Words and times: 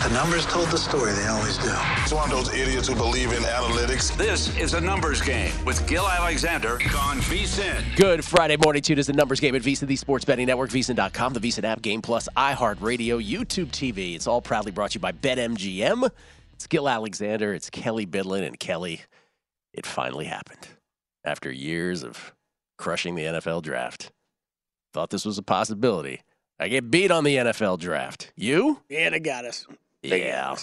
The 0.00 0.08
numbers 0.14 0.46
told 0.46 0.68
the 0.68 0.78
story, 0.78 1.12
they 1.12 1.26
always 1.26 1.58
do. 1.58 1.70
It's 1.98 2.12
one 2.14 2.24
of 2.24 2.30
those 2.30 2.54
idiots 2.54 2.88
who 2.88 2.94
believe 2.94 3.32
in 3.32 3.42
analytics. 3.42 4.16
This 4.16 4.56
is 4.56 4.72
a 4.72 4.80
numbers 4.80 5.20
game 5.20 5.52
with 5.66 5.86
Gill 5.86 6.08
Alexander 6.08 6.76
on 6.98 7.18
VSIN. 7.20 7.96
Good 7.96 8.24
Friday 8.24 8.56
morning, 8.56 8.80
tune 8.80 8.98
is 8.98 9.08
the 9.08 9.12
numbers 9.12 9.40
game 9.40 9.54
at 9.54 9.60
VSIN, 9.60 9.88
the 9.88 9.96
sports 9.96 10.24
betting 10.24 10.46
network, 10.46 10.70
VSIN.com, 10.70 11.34
the 11.34 11.40
VSIN 11.40 11.64
app, 11.64 11.82
Game 11.82 12.00
Plus, 12.00 12.30
iHeartRadio, 12.34 13.22
YouTube 13.22 13.66
TV. 13.72 14.14
It's 14.14 14.26
all 14.26 14.40
proudly 14.40 14.72
brought 14.72 14.92
to 14.92 14.94
you 14.94 15.00
by 15.00 15.12
BetMGM. 15.12 16.10
It's 16.54 16.66
Gill 16.66 16.88
Alexander, 16.88 17.52
it's 17.52 17.68
Kelley 17.68 18.06
Bydlon, 18.06 18.46
and 18.46 18.58
Kelley, 18.58 19.02
it 19.74 19.84
finally 19.84 20.24
happened. 20.24 20.66
After 21.26 21.52
years 21.52 22.02
of 22.02 22.32
crushing 22.78 23.16
the 23.16 23.24
NFL 23.24 23.60
draft, 23.62 24.12
thought 24.94 25.10
this 25.10 25.26
was 25.26 25.36
a 25.36 25.42
possibility. 25.42 26.22
I 26.58 26.68
get 26.68 26.90
beat 26.90 27.10
on 27.10 27.24
the 27.24 27.36
NFL 27.36 27.78
draft. 27.78 28.32
You? 28.34 28.80
Yeah, 28.88 29.10
they 29.10 29.20
got 29.20 29.44
us. 29.44 29.66
Yeah. 30.02 30.56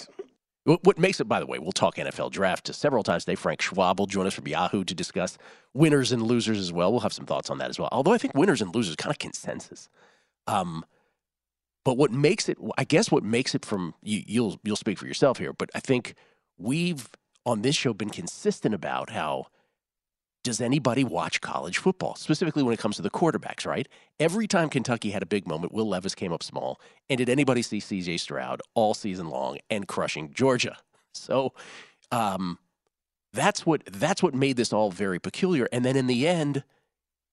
What 0.65 0.97
makes 0.99 1.21
it, 1.21 1.29
by 1.29 1.39
the 1.39 1.45
way, 1.45 1.59
we'll 1.59 1.71
talk 1.71 1.95
NFL 1.95 2.31
draft 2.31 2.65
to 2.65 2.73
several 2.73 3.01
times 3.01 3.23
today. 3.23 3.35
Frank 3.35 3.61
Schwab 3.61 3.99
will 3.99 4.05
join 4.05 4.27
us 4.27 4.33
from 4.33 4.49
Yahoo 4.49 4.83
to 4.83 4.93
discuss 4.93 5.37
winners 5.73 6.11
and 6.11 6.21
losers 6.21 6.59
as 6.59 6.73
well. 6.73 6.91
We'll 6.91 6.99
have 6.99 7.13
some 7.13 7.25
thoughts 7.25 7.49
on 7.49 7.57
that 7.59 7.69
as 7.69 7.79
well. 7.79 7.87
Although 7.89 8.11
I 8.11 8.17
think 8.17 8.35
winners 8.35 8.61
and 8.61 8.75
losers 8.75 8.97
kind 8.97 9.11
of 9.11 9.17
consensus. 9.17 9.87
Um, 10.45 10.83
but 11.85 11.95
what 11.95 12.11
makes 12.11 12.49
it, 12.49 12.57
I 12.77 12.83
guess, 12.83 13.09
what 13.09 13.23
makes 13.23 13.55
it 13.55 13.63
from 13.63 13.93
you, 14.03 14.23
you'll 14.27 14.59
you'll 14.65 14.75
speak 14.75 14.97
for 14.97 15.07
yourself 15.07 15.37
here. 15.37 15.53
But 15.53 15.69
I 15.73 15.79
think 15.79 16.15
we've 16.57 17.07
on 17.45 17.61
this 17.61 17.77
show 17.77 17.93
been 17.93 18.09
consistent 18.09 18.75
about 18.75 19.11
how 19.11 19.47
does 20.47 20.61
anybody 20.61 21.03
watch 21.03 21.41
college 21.41 21.77
football, 21.77 22.15
specifically 22.15 22.63
when 22.63 22.73
it 22.73 22.79
comes 22.79 22.95
to 22.95 23.01
the 23.01 23.09
quarterbacks, 23.09 23.65
right? 23.65 23.87
Every 24.19 24.47
time 24.47 24.69
Kentucky 24.69 25.11
had 25.11 25.21
a 25.21 25.25
big 25.25 25.45
moment, 25.45 25.73
Will 25.73 25.87
Levis 25.87 26.15
came 26.15 26.31
up 26.31 26.41
small. 26.41 26.79
And 27.09 27.17
did 27.17 27.27
anybody 27.27 27.61
see 27.61 27.79
CJ 27.79 28.19
Stroud 28.19 28.61
all 28.73 28.93
season 28.93 29.29
long 29.29 29.57
and 29.69 29.87
crushing 29.87 30.33
Georgia? 30.33 30.77
So 31.13 31.53
um, 32.11 32.59
that's 33.33 33.65
what 33.65 33.81
that's 33.91 34.21
what 34.21 34.35
made 34.35 34.55
this 34.55 34.71
all 34.71 34.91
very 34.91 35.17
peculiar. 35.17 35.67
And 35.71 35.83
then 35.83 35.95
in 35.95 36.05
the 36.05 36.27
end, 36.27 36.63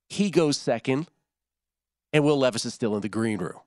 he 0.08 0.30
goes 0.30 0.56
second, 0.56 1.08
and 2.10 2.24
Will 2.24 2.38
Levis 2.38 2.64
is 2.64 2.72
still 2.72 2.94
in 2.94 3.02
the 3.02 3.10
green 3.10 3.36
room. 3.36 3.60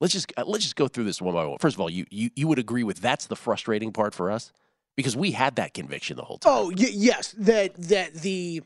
Let's 0.00 0.14
just 0.14 0.32
uh, 0.36 0.42
let's 0.44 0.64
just 0.64 0.74
go 0.74 0.88
through 0.88 1.04
this 1.04 1.22
one 1.22 1.32
by 1.32 1.44
one. 1.44 1.58
First 1.58 1.76
of 1.76 1.80
all, 1.80 1.90
you 1.90 2.06
you 2.10 2.30
you 2.34 2.48
would 2.48 2.58
agree 2.58 2.82
with 2.82 3.00
that's 3.00 3.26
the 3.26 3.36
frustrating 3.36 3.92
part 3.92 4.14
for 4.14 4.32
us 4.32 4.50
because 4.96 5.16
we 5.16 5.30
had 5.30 5.54
that 5.56 5.74
conviction 5.74 6.16
the 6.16 6.24
whole 6.24 6.38
time. 6.38 6.52
Oh, 6.52 6.66
y- 6.68 6.90
yes, 6.92 7.36
that 7.38 7.74
that 7.74 8.14
the 8.14 8.62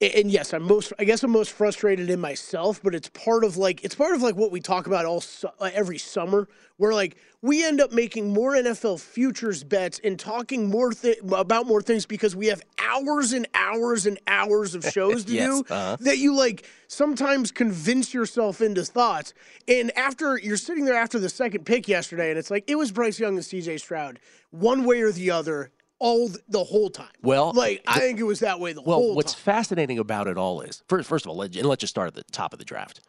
and 0.00 0.30
yes, 0.30 0.54
I'm 0.54 0.62
most 0.62 0.92
I 0.98 1.04
guess 1.04 1.22
I'm 1.22 1.30
most 1.30 1.52
frustrated 1.52 2.08
in 2.08 2.20
myself, 2.20 2.80
but 2.82 2.94
it's 2.94 3.08
part 3.10 3.44
of 3.44 3.56
like 3.56 3.84
it's 3.84 3.94
part 3.94 4.14
of 4.14 4.22
like 4.22 4.34
what 4.34 4.50
we 4.50 4.60
talk 4.60 4.86
about 4.86 5.04
all 5.04 5.20
su- 5.20 5.48
every 5.60 5.98
summer 5.98 6.48
where 6.78 6.94
like 6.94 7.16
we 7.42 7.64
end 7.64 7.80
up 7.80 7.92
making 7.92 8.32
more 8.32 8.52
NFL 8.52 9.00
futures 9.00 9.62
bets 9.62 10.00
and 10.02 10.18
talking 10.18 10.68
more 10.70 10.92
thi- 10.92 11.16
about 11.32 11.66
more 11.66 11.82
things 11.82 12.06
because 12.06 12.34
we 12.34 12.46
have 12.46 12.62
hours 12.78 13.32
and 13.34 13.46
hours 13.54 14.06
and 14.06 14.18
hours 14.26 14.74
of 14.74 14.84
shows 14.92 15.24
to 15.26 15.32
Yes, 15.34 15.46
do 15.46 15.64
uh-huh. 15.74 15.96
that 16.00 16.16
you 16.18 16.34
like 16.34 16.66
sometimes 16.88 17.50
convince 17.52 18.14
yourself 18.14 18.62
into 18.62 18.84
thoughts. 18.84 19.34
And 19.68 19.94
after 19.98 20.38
you're 20.38 20.56
sitting 20.56 20.86
there 20.86 20.96
after 20.96 21.18
the 21.18 21.28
second 21.28 21.64
pick 21.66 21.88
yesterday 21.88 22.30
and 22.30 22.38
it's 22.38 22.50
like 22.50 22.64
it 22.66 22.76
was 22.76 22.90
Bryce 22.90 23.20
Young 23.20 23.34
and 23.36 23.44
CJ 23.44 23.80
Stroud 23.80 24.18
one 24.50 24.84
way 24.84 25.00
or 25.02 25.12
the 25.12 25.30
other 25.30 25.70
all 26.00 26.28
th- 26.28 26.40
the 26.48 26.64
whole 26.64 26.90
time. 26.90 27.06
Well, 27.22 27.52
Like 27.52 27.82
I 27.86 28.00
think 28.00 28.18
it 28.18 28.24
was 28.24 28.40
that 28.40 28.58
way 28.58 28.72
the 28.72 28.82
Well, 28.82 28.96
whole 28.96 29.02
time. 29.02 29.08
Well, 29.10 29.16
what's 29.16 29.34
fascinating 29.34 29.98
about 29.98 30.26
it 30.26 30.36
all 30.36 30.60
is 30.62 30.82
first, 30.88 31.08
first 31.08 31.24
of 31.24 31.30
all, 31.30 31.36
let, 31.36 31.54
and 31.54 31.66
let's 31.66 31.80
just 31.80 31.92
start 31.92 32.08
at 32.08 32.14
the 32.14 32.24
top 32.32 32.52
of 32.52 32.58
the 32.58 32.64
draft. 32.64 33.00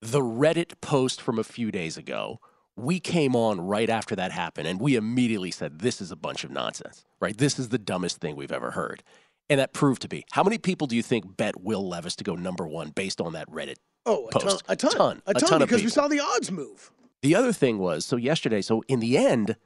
The 0.00 0.20
Reddit 0.20 0.80
post 0.80 1.20
from 1.20 1.38
a 1.38 1.44
few 1.44 1.70
days 1.70 1.96
ago, 1.96 2.40
we 2.76 3.00
came 3.00 3.34
on 3.34 3.60
right 3.60 3.88
after 3.90 4.14
that 4.16 4.32
happened, 4.32 4.68
and 4.68 4.80
we 4.80 4.96
immediately 4.96 5.50
said, 5.50 5.80
This 5.80 6.00
is 6.00 6.10
a 6.10 6.16
bunch 6.16 6.44
of 6.44 6.50
nonsense, 6.50 7.04
right? 7.20 7.36
This 7.36 7.58
is 7.58 7.70
the 7.70 7.78
dumbest 7.78 8.18
thing 8.18 8.36
we've 8.36 8.52
ever 8.52 8.70
heard. 8.72 9.02
And 9.48 9.60
that 9.60 9.72
proved 9.72 10.02
to 10.02 10.08
be. 10.08 10.24
How 10.32 10.42
many 10.42 10.58
people 10.58 10.86
do 10.86 10.96
you 10.96 11.02
think 11.02 11.36
bet 11.36 11.60
Will 11.60 11.88
Levis 11.88 12.16
to 12.16 12.24
go 12.24 12.34
number 12.34 12.66
one 12.66 12.90
based 12.90 13.20
on 13.20 13.32
that 13.34 13.48
Reddit? 13.50 13.76
oh, 14.04 14.28
a 14.28 14.38
ton, 14.38 14.58
a 14.68 14.76
ton, 14.76 14.90
Ton. 14.92 15.22
a 15.26 15.30
A 15.30 15.34
ton, 15.34 15.48
ton 15.48 15.62
of 15.62 15.68
because 15.68 15.82
we 15.82 15.88
saw 15.90 16.06
the 16.08 16.20
odds 16.20 16.50
move. 16.52 16.90
The 17.22 17.34
other 17.34 17.52
thing 17.52 17.78
was 17.78 18.04
so 18.04 18.16
yesterday, 18.16 18.60
so 18.60 18.82
in 18.88 19.00
the 19.00 19.16
end, 19.16 19.56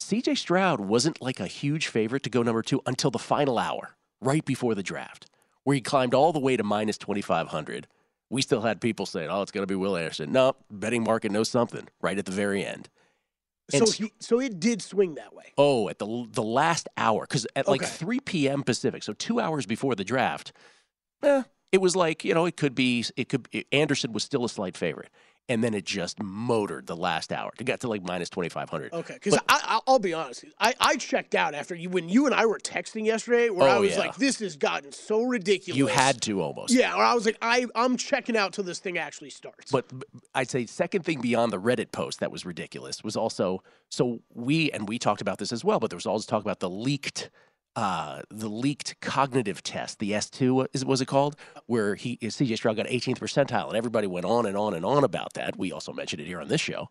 CJ 0.00 0.36
Stroud 0.38 0.80
wasn't 0.80 1.20
like 1.22 1.40
a 1.40 1.46
huge 1.46 1.88
favorite 1.88 2.22
to 2.24 2.30
go 2.30 2.42
number 2.42 2.62
two 2.62 2.80
until 2.86 3.10
the 3.10 3.18
final 3.18 3.58
hour, 3.58 3.96
right 4.20 4.44
before 4.44 4.74
the 4.74 4.82
draft, 4.82 5.26
where 5.64 5.74
he 5.74 5.80
climbed 5.80 6.14
all 6.14 6.32
the 6.32 6.38
way 6.38 6.56
to 6.56 6.62
minus 6.62 6.98
2,500. 6.98 7.86
We 8.28 8.42
still 8.42 8.60
had 8.60 8.80
people 8.80 9.06
saying, 9.06 9.30
oh, 9.30 9.42
it's 9.42 9.52
going 9.52 9.62
to 9.62 9.66
be 9.66 9.76
Will 9.76 9.96
Anderson. 9.96 10.32
No, 10.32 10.54
betting 10.70 11.04
market 11.04 11.32
knows 11.32 11.48
something 11.48 11.88
right 12.00 12.18
at 12.18 12.26
the 12.26 12.32
very 12.32 12.64
end. 12.64 12.88
So 13.70 13.90
he, 13.90 14.12
so 14.20 14.40
it 14.40 14.60
did 14.60 14.80
swing 14.80 15.16
that 15.16 15.34
way. 15.34 15.52
Oh, 15.58 15.88
at 15.88 15.98
the 15.98 16.26
the 16.30 16.42
last 16.42 16.88
hour, 16.96 17.22
because 17.22 17.48
at 17.56 17.66
like 17.66 17.82
Okay. 17.82 17.90
3 17.90 18.20
p.m. 18.20 18.62
Pacific, 18.62 19.02
so 19.02 19.12
two 19.12 19.40
hours 19.40 19.66
before 19.66 19.96
the 19.96 20.04
draft, 20.04 20.52
eh, 21.24 21.42
it 21.72 21.80
was 21.80 21.96
like 21.96 22.24
you 22.24 22.32
know 22.32 22.46
it 22.46 22.56
could 22.56 22.76
be 22.76 23.04
it 23.16 23.28
could 23.28 23.48
Anderson 23.72 24.12
was 24.12 24.22
still 24.22 24.44
a 24.44 24.48
slight 24.48 24.76
favorite, 24.76 25.10
and 25.48 25.62
then 25.62 25.74
it 25.74 25.84
just 25.84 26.20
motored 26.22 26.86
the 26.86 26.96
last 26.96 27.32
hour. 27.32 27.52
It 27.58 27.64
got 27.64 27.80
to 27.80 27.88
like 27.88 28.02
minus 28.02 28.28
2,500. 28.30 28.92
Okay, 28.92 29.14
because 29.14 29.34
I, 29.34 29.40
I, 29.48 29.80
I'll 29.86 29.98
be 29.98 30.12
honest, 30.12 30.44
I, 30.58 30.74
I 30.80 30.96
checked 30.96 31.34
out 31.34 31.54
after 31.54 31.74
you 31.74 31.88
when 31.88 32.08
you 32.08 32.26
and 32.26 32.34
I 32.34 32.46
were 32.46 32.58
texting 32.58 33.06
yesterday, 33.06 33.50
where 33.50 33.68
oh, 33.68 33.72
I 33.72 33.76
Oh, 33.76 33.80
was 33.82 33.92
yeah. 33.92 33.98
like, 33.98 34.16
"This 34.16 34.40
has 34.40 34.56
gotten 34.56 34.90
so 34.92 35.22
ridiculous." 35.22 35.78
You 35.78 35.86
had 35.86 36.20
to 36.22 36.40
almost. 36.42 36.72
yeah. 36.74 36.94
Or 36.94 37.02
I 37.02 37.14
was 37.14 37.26
like, 37.26 37.38
I, 37.42 37.66
I'm 37.74 37.96
checking 37.96 38.36
out 38.36 38.52
till 38.52 38.64
this 38.64 38.78
thing 38.78 38.98
actually 38.98 39.30
starts. 39.30 39.70
But 39.70 39.86
I'd 40.34 40.50
say 40.50 40.66
second 40.66 41.04
thing 41.04 41.20
beyond 41.20 41.52
the 41.52 41.60
Reddit 41.60 41.92
post 41.92 42.20
that 42.20 42.32
was 42.32 42.44
ridiculous 42.44 43.04
was 43.04 43.16
also 43.16 43.62
so 43.88 44.20
we 44.34 44.70
and 44.72 44.88
we 44.88 44.98
talked 44.98 45.20
about 45.20 45.38
this 45.38 45.52
as 45.52 45.64
well, 45.64 45.78
but 45.78 45.90
there 45.90 45.96
was 45.96 46.06
always 46.06 46.26
talk 46.26 46.42
about 46.42 46.60
the 46.60 46.70
leaked 46.70 47.30
uh, 47.76 48.22
the 48.30 48.48
leaked 48.48 48.98
cognitive 49.00 49.62
test, 49.62 49.98
the 49.98 50.12
S2 50.12 50.66
is 50.72 50.84
was 50.84 51.02
it 51.02 51.06
called, 51.06 51.36
where 51.66 51.94
he 51.94 52.16
CJ 52.16 52.56
Stroud 52.56 52.76
got 52.76 52.86
18th 52.86 53.18
percentile, 53.18 53.68
and 53.68 53.76
everybody 53.76 54.06
went 54.06 54.24
on 54.24 54.46
and 54.46 54.56
on 54.56 54.72
and 54.72 54.84
on 54.84 55.04
about 55.04 55.34
that. 55.34 55.58
We 55.58 55.70
also 55.72 55.92
mentioned 55.92 56.22
it 56.22 56.26
here 56.26 56.40
on 56.40 56.48
this 56.48 56.60
show. 56.60 56.88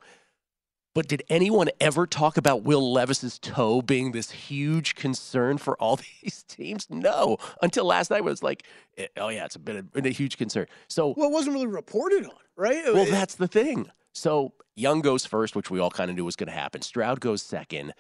But 0.94 1.10
did 1.10 1.24
anyone 1.28 1.70
ever 1.82 2.08
talk 2.08 2.38
about 2.38 2.64
Will 2.64 2.94
Levis's 2.94 3.38
toe 3.38 3.82
being 3.82 4.14
this 4.14 4.32
huge 4.32 4.96
concern 4.96 5.58
for 5.58 5.76
all 5.78 5.98
these 6.22 6.46
teams? 6.48 6.88
No, 6.90 7.38
until 7.64 7.86
last 7.86 8.12
night, 8.12 8.24
was 8.24 8.44
like, 8.44 8.64
eh, 8.98 9.08
oh 9.18 9.30
yeah, 9.30 9.46
it's 9.46 9.58
bit 9.58 9.76
of, 9.76 9.92
been 9.92 10.06
a 10.06 10.10
huge 10.10 10.38
concern. 10.38 10.68
So 10.88 11.16
well, 11.18 11.30
it 11.30 11.34
wasn't 11.34 11.56
really 11.56 11.68
reported 11.68 12.26
on, 12.26 12.38
right? 12.56 12.84
well, 12.94 13.06
that's 13.06 13.36
the 13.36 13.48
thing. 13.48 13.90
So 14.14 14.54
Young 14.76 15.02
goes 15.02 15.26
first, 15.26 15.56
which 15.56 15.72
we 15.72 15.80
all 15.80 15.90
kind 15.90 16.12
of 16.12 16.16
knew 16.16 16.26
was 16.26 16.36
going 16.36 16.48
to 16.48 16.54
happen. 16.54 16.82
Stroud 16.82 17.20
goes 17.20 17.42
second. 17.42 17.94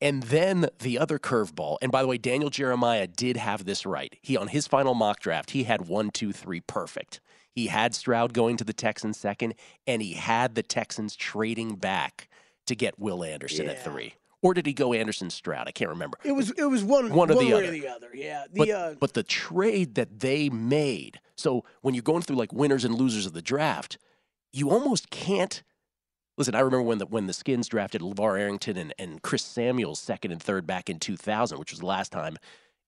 And 0.00 0.24
then 0.24 0.68
the 0.80 0.98
other 0.98 1.18
curveball. 1.18 1.78
And 1.80 1.90
by 1.90 2.02
the 2.02 2.08
way, 2.08 2.18
Daniel 2.18 2.50
Jeremiah 2.50 3.06
did 3.06 3.36
have 3.36 3.64
this 3.64 3.86
right. 3.86 4.14
He 4.22 4.36
on 4.36 4.48
his 4.48 4.66
final 4.66 4.94
mock 4.94 5.20
draft, 5.20 5.52
he 5.52 5.64
had 5.64 5.88
one, 5.88 6.10
two, 6.10 6.32
three 6.32 6.60
perfect. 6.60 7.20
He 7.50 7.68
had 7.68 7.94
Stroud 7.94 8.34
going 8.34 8.58
to 8.58 8.64
the 8.64 8.74
Texans 8.74 9.16
second, 9.16 9.54
and 9.86 10.02
he 10.02 10.12
had 10.12 10.54
the 10.54 10.62
Texans 10.62 11.16
trading 11.16 11.76
back 11.76 12.28
to 12.66 12.74
get 12.74 12.98
Will 12.98 13.24
Anderson 13.24 13.68
at 13.68 13.82
three. 13.82 14.14
Or 14.42 14.52
did 14.52 14.66
he 14.66 14.74
go 14.74 14.92
Anderson 14.92 15.30
Stroud? 15.30 15.66
I 15.66 15.72
can't 15.72 15.88
remember. 15.88 16.18
It 16.22 16.32
was 16.32 16.50
it 16.50 16.66
was 16.66 16.84
one 16.84 17.10
One 17.14 17.30
or 17.30 17.40
the 17.40 17.54
other. 17.54 17.64
or 17.64 17.70
the 17.70 17.88
other. 17.88 18.10
Yeah. 18.12 18.44
The 18.52 18.58
But, 18.58 18.70
uh, 18.70 18.94
but 19.00 19.14
the 19.14 19.22
trade 19.22 19.94
that 19.94 20.20
they 20.20 20.50
made. 20.50 21.20
So 21.36 21.64
when 21.80 21.94
you're 21.94 22.02
going 22.02 22.22
through 22.22 22.36
like 22.36 22.52
winners 22.52 22.84
and 22.84 22.94
losers 22.94 23.24
of 23.24 23.32
the 23.32 23.40
draft, 23.42 23.96
you 24.52 24.70
almost 24.70 25.08
can't 25.08 25.62
Listen, 26.38 26.54
I 26.54 26.60
remember 26.60 26.82
when 26.82 26.98
the 26.98 27.06
when 27.06 27.26
the 27.26 27.32
Skins 27.32 27.68
drafted 27.68 28.02
LaVar 28.02 28.38
Arrington 28.38 28.76
and, 28.76 28.94
and 28.98 29.22
Chris 29.22 29.42
Samuels 29.42 29.98
second 29.98 30.32
and 30.32 30.42
third 30.42 30.66
back 30.66 30.90
in 30.90 30.98
2000, 30.98 31.58
which 31.58 31.72
was 31.72 31.80
the 31.80 31.86
last 31.86 32.12
time 32.12 32.36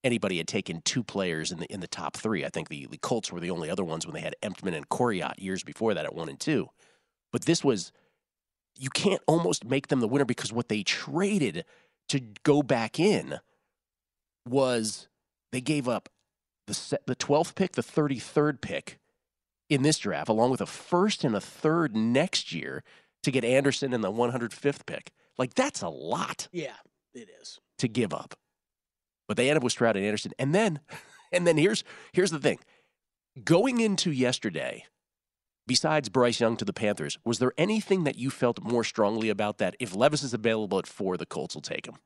anybody 0.04 0.36
had 0.36 0.46
taken 0.46 0.82
two 0.82 1.02
players 1.02 1.50
in 1.50 1.58
the 1.58 1.72
in 1.72 1.80
the 1.80 1.88
top 1.88 2.16
three. 2.16 2.44
I 2.44 2.50
think 2.50 2.68
the, 2.68 2.86
the 2.90 2.98
Colts 2.98 3.32
were 3.32 3.40
the 3.40 3.50
only 3.50 3.70
other 3.70 3.84
ones 3.84 4.06
when 4.06 4.14
they 4.14 4.20
had 4.20 4.36
Emtman 4.42 4.76
and 4.76 4.88
Coryatt 4.88 5.38
years 5.38 5.62
before 5.62 5.94
that 5.94 6.04
at 6.04 6.14
one 6.14 6.28
and 6.28 6.38
two. 6.38 6.68
But 7.32 7.46
this 7.46 7.64
was 7.64 7.92
you 8.78 8.90
can't 8.90 9.22
almost 9.26 9.64
make 9.64 9.88
them 9.88 10.00
the 10.00 10.08
winner 10.08 10.24
because 10.24 10.52
what 10.52 10.68
they 10.68 10.82
traded 10.82 11.64
to 12.08 12.20
go 12.42 12.62
back 12.62 13.00
in 13.00 13.40
was 14.46 15.08
they 15.52 15.60
gave 15.60 15.88
up 15.88 16.08
the 16.66 16.74
se- 16.74 16.98
the 17.06 17.16
12th 17.16 17.54
pick, 17.54 17.72
the 17.72 17.82
33rd 17.82 18.60
pick 18.60 18.98
in 19.68 19.82
this 19.82 19.98
draft, 19.98 20.28
along 20.28 20.50
with 20.50 20.60
a 20.60 20.66
first 20.66 21.24
and 21.24 21.34
a 21.34 21.40
third 21.40 21.96
next 21.96 22.52
year 22.52 22.84
to 23.28 23.32
get 23.40 23.44
Anderson 23.44 23.92
in 23.92 24.00
the 24.00 24.10
105th 24.12 24.86
pick. 24.86 25.12
Like 25.36 25.54
that's 25.54 25.82
a 25.82 25.88
lot 25.88 26.48
Yeah, 26.52 26.74
it 27.14 27.28
is. 27.40 27.60
to 27.78 27.88
give 27.88 28.12
up. 28.12 28.34
But 29.28 29.36
they 29.36 29.48
end 29.50 29.56
up 29.58 29.62
with 29.62 29.72
Stroud 29.72 29.96
and 29.96 30.04
Anderson. 30.04 30.32
And 30.38 30.54
then 30.54 30.80
and 31.32 31.46
then 31.46 31.56
here's 31.56 31.84
here's 32.12 32.30
the 32.30 32.38
thing. 32.40 32.58
Going 33.44 33.80
into 33.80 34.10
yesterday, 34.10 34.84
besides 35.66 36.08
Bryce 36.08 36.40
Young 36.40 36.56
to 36.56 36.64
the 36.64 36.72
Panthers, 36.72 37.18
was 37.24 37.38
there 37.38 37.52
anything 37.56 38.04
that 38.04 38.16
you 38.16 38.30
felt 38.30 38.62
more 38.64 38.82
strongly 38.82 39.28
about 39.28 39.58
that? 39.58 39.76
If 39.78 39.94
Levis 39.94 40.22
is 40.24 40.34
available 40.34 40.78
at 40.78 40.86
four, 40.86 41.16
the 41.16 41.26
Colts 41.26 41.54
will 41.54 41.62
take 41.62 41.86
him. 41.86 41.96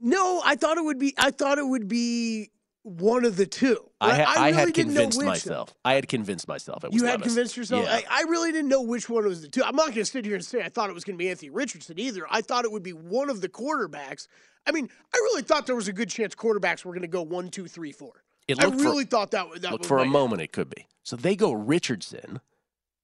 No, 0.00 0.40
I 0.44 0.54
thought 0.54 0.78
it 0.78 0.84
would 0.84 0.98
be. 0.98 1.14
I 1.18 1.30
thought 1.32 1.58
it 1.58 1.66
would 1.66 1.88
be 1.88 2.50
one 2.88 3.24
of 3.24 3.36
the 3.36 3.46
two. 3.46 3.78
I, 4.00 4.22
ha- 4.22 4.34
I, 4.36 4.48
really 4.50 4.58
had 4.58 4.74
convinced 4.74 5.18
though. 5.18 5.26
myself. 5.26 5.74
I 5.84 5.94
had 5.94 6.08
convinced 6.08 6.48
myself 6.48 6.84
it 6.84 6.92
was 6.92 7.00
You 7.00 7.08
had 7.08 7.22
convinced 7.22 7.56
yourself. 7.56 7.84
Yeah. 7.84 8.00
I, 8.08 8.20
I 8.20 8.22
really 8.22 8.52
didn't 8.52 8.68
know 8.68 8.82
which 8.82 9.08
one 9.08 9.24
was 9.24 9.42
the 9.42 9.48
two. 9.48 9.62
I'm 9.64 9.76
not 9.76 9.86
going 9.86 9.94
to 9.94 10.04
sit 10.04 10.24
here 10.24 10.34
and 10.34 10.44
say 10.44 10.62
I 10.62 10.68
thought 10.68 10.90
it 10.90 10.94
was 10.94 11.04
going 11.04 11.16
to 11.16 11.22
be 11.22 11.28
Anthony 11.30 11.50
Richardson 11.50 11.98
either. 11.98 12.26
I 12.30 12.40
thought 12.40 12.64
it 12.64 12.72
would 12.72 12.82
be 12.82 12.92
one 12.92 13.30
of 13.30 13.40
the 13.40 13.48
quarterbacks. 13.48 14.28
I 14.66 14.72
mean, 14.72 14.88
I 15.14 15.16
really 15.16 15.42
thought 15.42 15.66
there 15.66 15.76
was 15.76 15.88
a 15.88 15.92
good 15.92 16.08
chance 16.08 16.34
quarterbacks 16.34 16.84
were 16.84 16.92
going 16.92 17.02
to 17.02 17.08
go 17.08 17.22
one, 17.22 17.48
two, 17.50 17.66
three, 17.66 17.92
four. 17.92 18.22
It 18.46 18.60
I 18.60 18.64
looked 18.66 18.78
for- 18.78 18.84
really 18.84 19.04
thought 19.04 19.30
that 19.32 19.62
that 19.62 19.72
Look, 19.72 19.84
for 19.84 19.98
a 19.98 20.02
right. 20.02 20.10
moment, 20.10 20.42
it 20.42 20.52
could 20.52 20.70
be. 20.70 20.86
So 21.02 21.16
they 21.16 21.36
go 21.36 21.52
Richardson, 21.52 22.40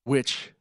which 0.05 0.53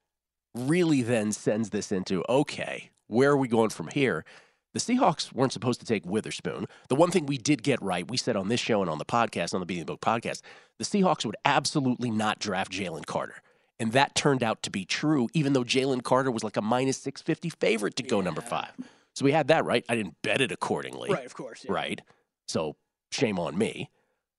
really 0.53 1.01
then 1.01 1.31
sends 1.31 1.69
this 1.69 1.91
into 1.91 2.23
okay, 2.27 2.91
where 3.07 3.31
are 3.31 3.37
we 3.37 3.47
going 3.47 3.69
from 3.69 3.87
here? 3.87 4.25
The 4.73 4.79
Seahawks 4.79 5.31
weren't 5.31 5.53
supposed 5.53 5.79
to 5.81 5.85
take 5.85 6.05
Witherspoon. 6.05 6.65
The 6.89 6.95
one 6.95 7.11
thing 7.11 7.25
we 7.27 7.37
did 7.37 7.61
get 7.61 7.81
right, 7.81 8.09
we 8.09 8.17
said 8.17 8.35
on 8.35 8.47
this 8.47 8.59
show 8.59 8.81
and 8.81 8.89
on 8.89 8.97
the 8.97 9.05
podcast, 9.05 9.53
on 9.53 9.59
the 9.59 9.65
Beating 9.67 9.85
the 9.85 9.91
Book 9.91 10.01
podcast, 10.01 10.41
the 10.79 10.83
Seahawks 10.85 11.25
would 11.25 11.35
absolutely 11.45 12.09
not 12.09 12.39
draft 12.39 12.71
Jalen 12.71 13.05
Carter. 13.05 13.35
And 13.79 13.91
that 13.91 14.15
turned 14.15 14.41
out 14.43 14.63
to 14.63 14.71
be 14.71 14.83
true, 14.85 15.29
even 15.33 15.53
though 15.53 15.63
Jalen 15.63 16.03
Carter 16.03 16.31
was 16.31 16.43
like 16.43 16.57
a 16.57 16.61
minus 16.61 16.97
650 16.97 17.49
favorite 17.49 17.95
to 17.97 18.03
go 18.03 18.21
number 18.21 18.41
five. 18.41 18.71
So 19.15 19.25
we 19.25 19.31
had 19.31 19.49
that 19.49 19.63
right. 19.65 19.85
I 19.89 19.95
didn't 19.95 20.15
bet 20.23 20.41
it 20.41 20.51
accordingly 20.51 21.11
Right, 21.11 21.25
of 21.25 21.35
course. 21.35 21.63
yeah. 21.65 21.71
right? 21.71 22.01
So 22.47 22.75
shame 23.11 23.37
on 23.37 23.57
me. 23.57 23.89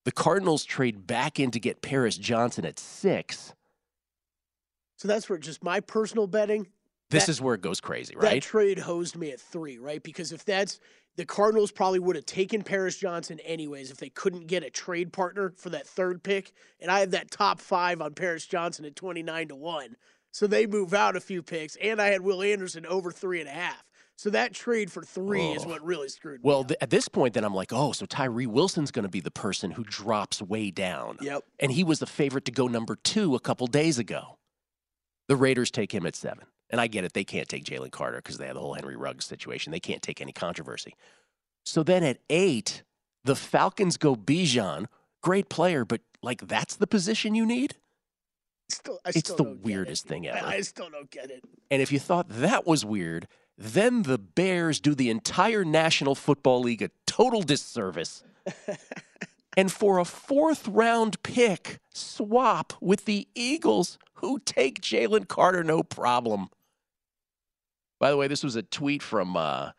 The 0.04 0.12
Cardinals 0.12 0.64
trade 0.64 1.06
back 1.06 1.38
in 1.38 1.50
to 1.52 1.60
get 1.60 1.80
Paris 1.80 2.16
Johnson 2.18 2.64
at 2.64 2.78
six. 2.78 3.54
So 4.96 5.08
that's 5.08 5.28
where 5.28 5.38
just 5.38 5.62
my 5.62 5.80
personal 5.80 6.26
betting. 6.26 6.66
This 7.14 7.26
That- 7.26 7.30
is 7.32 7.40
where 7.40 7.54
it 7.54 7.60
goes 7.62 7.80
crazy, 7.80 8.14
right? 8.16 8.34
That 8.34 8.42
trade 8.42 8.78
hosed 8.78 9.16
me 9.16 9.30
at 9.30 9.40
three, 9.40 9.78
right? 9.78 10.02
Because 10.02 10.32
if 10.32 10.44
that's 10.44 10.78
the 11.16 11.24
Cardinals 11.24 11.70
probably 11.70 12.00
would 12.00 12.16
have 12.16 12.26
taken 12.26 12.62
Paris 12.62 12.96
Johnson 12.98 13.38
anyways 13.40 13.90
if 13.92 13.98
they 13.98 14.08
couldn't 14.10 14.46
get 14.48 14.64
a 14.64 14.70
trade 14.70 15.12
partner 15.12 15.52
for 15.56 15.70
that 15.70 15.86
third 15.86 16.22
pick. 16.24 16.50
And 16.80 16.90
I 16.90 17.00
have 17.00 17.12
that 17.12 17.30
top 17.30 17.60
five 17.60 18.00
on 18.02 18.14
Paris 18.14 18.46
Johnson 18.46 18.84
at 18.84 18.96
29 18.96 19.48
to 19.48 19.54
1. 19.54 19.96
So 20.32 20.48
they 20.48 20.66
move 20.66 20.92
out 20.92 21.14
a 21.14 21.20
few 21.20 21.40
picks. 21.42 21.76
And 21.76 22.02
I 22.02 22.06
had 22.08 22.22
Will 22.22 22.42
Anderson 22.42 22.84
over 22.86 23.12
three 23.12 23.38
and 23.38 23.48
a 23.48 23.52
half. 23.52 23.84
So 24.16 24.30
that 24.30 24.54
trade 24.54 24.90
for 24.92 25.02
three 25.04 25.52
is 25.52 25.64
Oh. 25.64 25.68
what 25.68 25.84
really 25.84 26.08
screwed 26.08 26.40
me. 26.42 26.48
well, 26.48 26.64
th- 26.64 26.78
at 26.80 26.90
this 26.90 27.06
point, 27.08 27.34
then 27.34 27.44
I'm 27.44 27.54
like, 27.54 27.72
oh, 27.72 27.92
so 27.92 28.06
Tyree 28.06 28.46
Wilson's 28.46 28.90
going 28.90 29.04
to 29.04 29.08
be 29.08 29.20
the 29.20 29.30
person 29.30 29.70
who 29.72 29.84
drops 29.84 30.40
way 30.42 30.70
down. 30.72 31.18
Yep. 31.20 31.44
And 31.60 31.70
he 31.72 31.84
was 31.84 31.98
the 32.00 32.06
favorite 32.06 32.44
to 32.46 32.52
go 32.52 32.66
number 32.68 32.96
two 32.96 33.34
a 33.36 33.40
couple 33.40 33.66
days 33.68 33.98
ago. 34.00 34.38
The 35.28 35.36
Raiders 35.36 35.70
take 35.70 35.92
him 35.94 36.06
at 36.06 36.14
seven. 36.16 36.44
And 36.74 36.80
I 36.80 36.88
get 36.88 37.04
it. 37.04 37.12
They 37.12 37.22
can't 37.22 37.48
take 37.48 37.62
Jalen 37.62 37.92
Carter 37.92 38.16
because 38.16 38.36
they 38.36 38.46
have 38.46 38.54
the 38.54 38.60
whole 38.60 38.74
Henry 38.74 38.96
Ruggs 38.96 39.24
situation. 39.26 39.70
They 39.70 39.78
can't 39.78 40.02
take 40.02 40.20
any 40.20 40.32
controversy. 40.32 40.96
So 41.64 41.84
then 41.84 42.02
at 42.02 42.18
eight, 42.28 42.82
the 43.22 43.36
Falcons 43.36 43.96
go 43.96 44.16
Bijan. 44.16 44.86
Great 45.22 45.48
player, 45.48 45.84
but 45.84 46.00
like 46.20 46.48
that's 46.48 46.74
the 46.74 46.88
position 46.88 47.36
you 47.36 47.46
need? 47.46 47.76
Still, 48.70 48.98
it's 49.06 49.32
the 49.34 49.44
weirdest 49.44 50.06
it. 50.06 50.08
thing 50.08 50.26
ever. 50.26 50.44
I 50.44 50.62
still 50.62 50.90
don't 50.90 51.08
get 51.12 51.30
it. 51.30 51.44
And 51.70 51.80
if 51.80 51.92
you 51.92 52.00
thought 52.00 52.28
that 52.28 52.66
was 52.66 52.84
weird, 52.84 53.28
then 53.56 54.02
the 54.02 54.18
Bears 54.18 54.80
do 54.80 54.96
the 54.96 55.10
entire 55.10 55.64
National 55.64 56.16
Football 56.16 56.62
League 56.62 56.82
a 56.82 56.90
total 57.06 57.42
disservice. 57.42 58.24
and 59.56 59.70
for 59.70 60.00
a 60.00 60.04
fourth 60.04 60.66
round 60.66 61.22
pick, 61.22 61.78
swap 61.92 62.72
with 62.80 63.04
the 63.04 63.28
Eagles, 63.36 63.96
who 64.14 64.40
take 64.40 64.80
Jalen 64.80 65.28
Carter 65.28 65.62
no 65.62 65.84
problem. 65.84 66.48
By 68.04 68.10
the 68.10 68.18
way, 68.18 68.28
this 68.28 68.44
was 68.44 68.54
a 68.54 68.62
tweet 68.62 69.02
from 69.02 69.34
uh, 69.34 69.70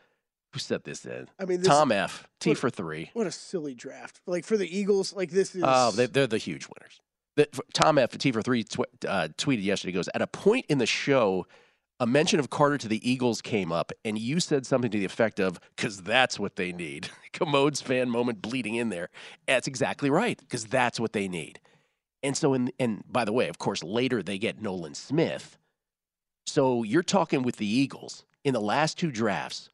who 0.51 0.57
set 0.57 0.83
this 0.83 1.06
in? 1.06 1.27
I 1.38 1.45
mean, 1.45 1.60
this, 1.60 1.68
Tom 1.68 1.92
F. 1.92 2.27
T 2.39 2.50
what- 2.50 2.57
for 2.57 2.72
three. 2.72 3.12
what 3.13 3.27
a 3.27 3.31
silly 3.31 3.75
draft. 3.75 4.19
Like 4.25 4.45
for 4.45 4.57
the 4.57 4.68
Eagles, 4.68 5.13
like 5.13 5.30
this 5.30 5.54
is. 5.54 5.62
Oh, 5.63 5.92
they, 5.92 6.07
they're 6.07 6.25
the 6.25 6.39
huge 6.39 6.66
winners. 6.66 7.01
The, 7.36 7.48
Tom 7.75 8.00
F. 8.00 8.18
T 8.18 8.31
for 8.31 8.42
three 8.42 8.63
tw- 8.63 8.80
uh, 9.07 9.27
tweeted 9.38 9.63
yesterday. 9.63 9.92
Goes 9.92 10.10
at 10.16 10.24
a 10.24 10.25
point 10.25 10.66
in 10.69 10.80
the 10.80 10.88
show, 10.88 11.45
a 12.00 12.07
mention 12.07 12.39
of 12.39 12.50
Carter 12.50 12.80
to 12.80 12.88
the 12.88 13.07
Eagles 13.07 13.44
came 13.44 13.72
up, 13.72 13.92
and 14.04 14.18
you 14.18 14.39
said 14.39 14.66
something 14.66 14.89
to 14.89 14.98
the 14.98 15.06
effect 15.06 15.39
of, 15.39 15.60
"Because 15.75 16.01
that's 16.01 16.39
what 16.39 16.56
they 16.56 16.71
need." 16.71 17.10
Commode's 17.31 17.80
fan 17.80 18.10
moment 18.10 18.42
bleeding 18.42 18.74
in 18.74 18.89
there. 18.89 19.10
That's 19.45 19.68
exactly 19.68 20.10
right. 20.10 20.39
Because 20.39 20.66
that's 20.66 21.00
what 21.00 21.13
they 21.13 21.28
need. 21.28 21.60
And 22.24 22.36
so, 22.36 22.56
in 22.56 22.71
and 22.80 23.04
by 23.07 23.24
the 23.24 23.33
way, 23.33 23.50
of 23.50 23.60
course, 23.60 23.83
later 23.83 24.24
they 24.24 24.39
get 24.39 24.60
Nolan 24.60 24.95
Smith. 24.95 25.60
So 26.45 26.83
you're 26.83 27.03
talking 27.03 27.42
with 27.44 27.57
the 27.57 27.68
Eagles 27.68 28.25
in 28.44 28.53
the 28.53 28.62
last 28.62 28.97
two 28.97 29.12
drafts. 29.12 29.69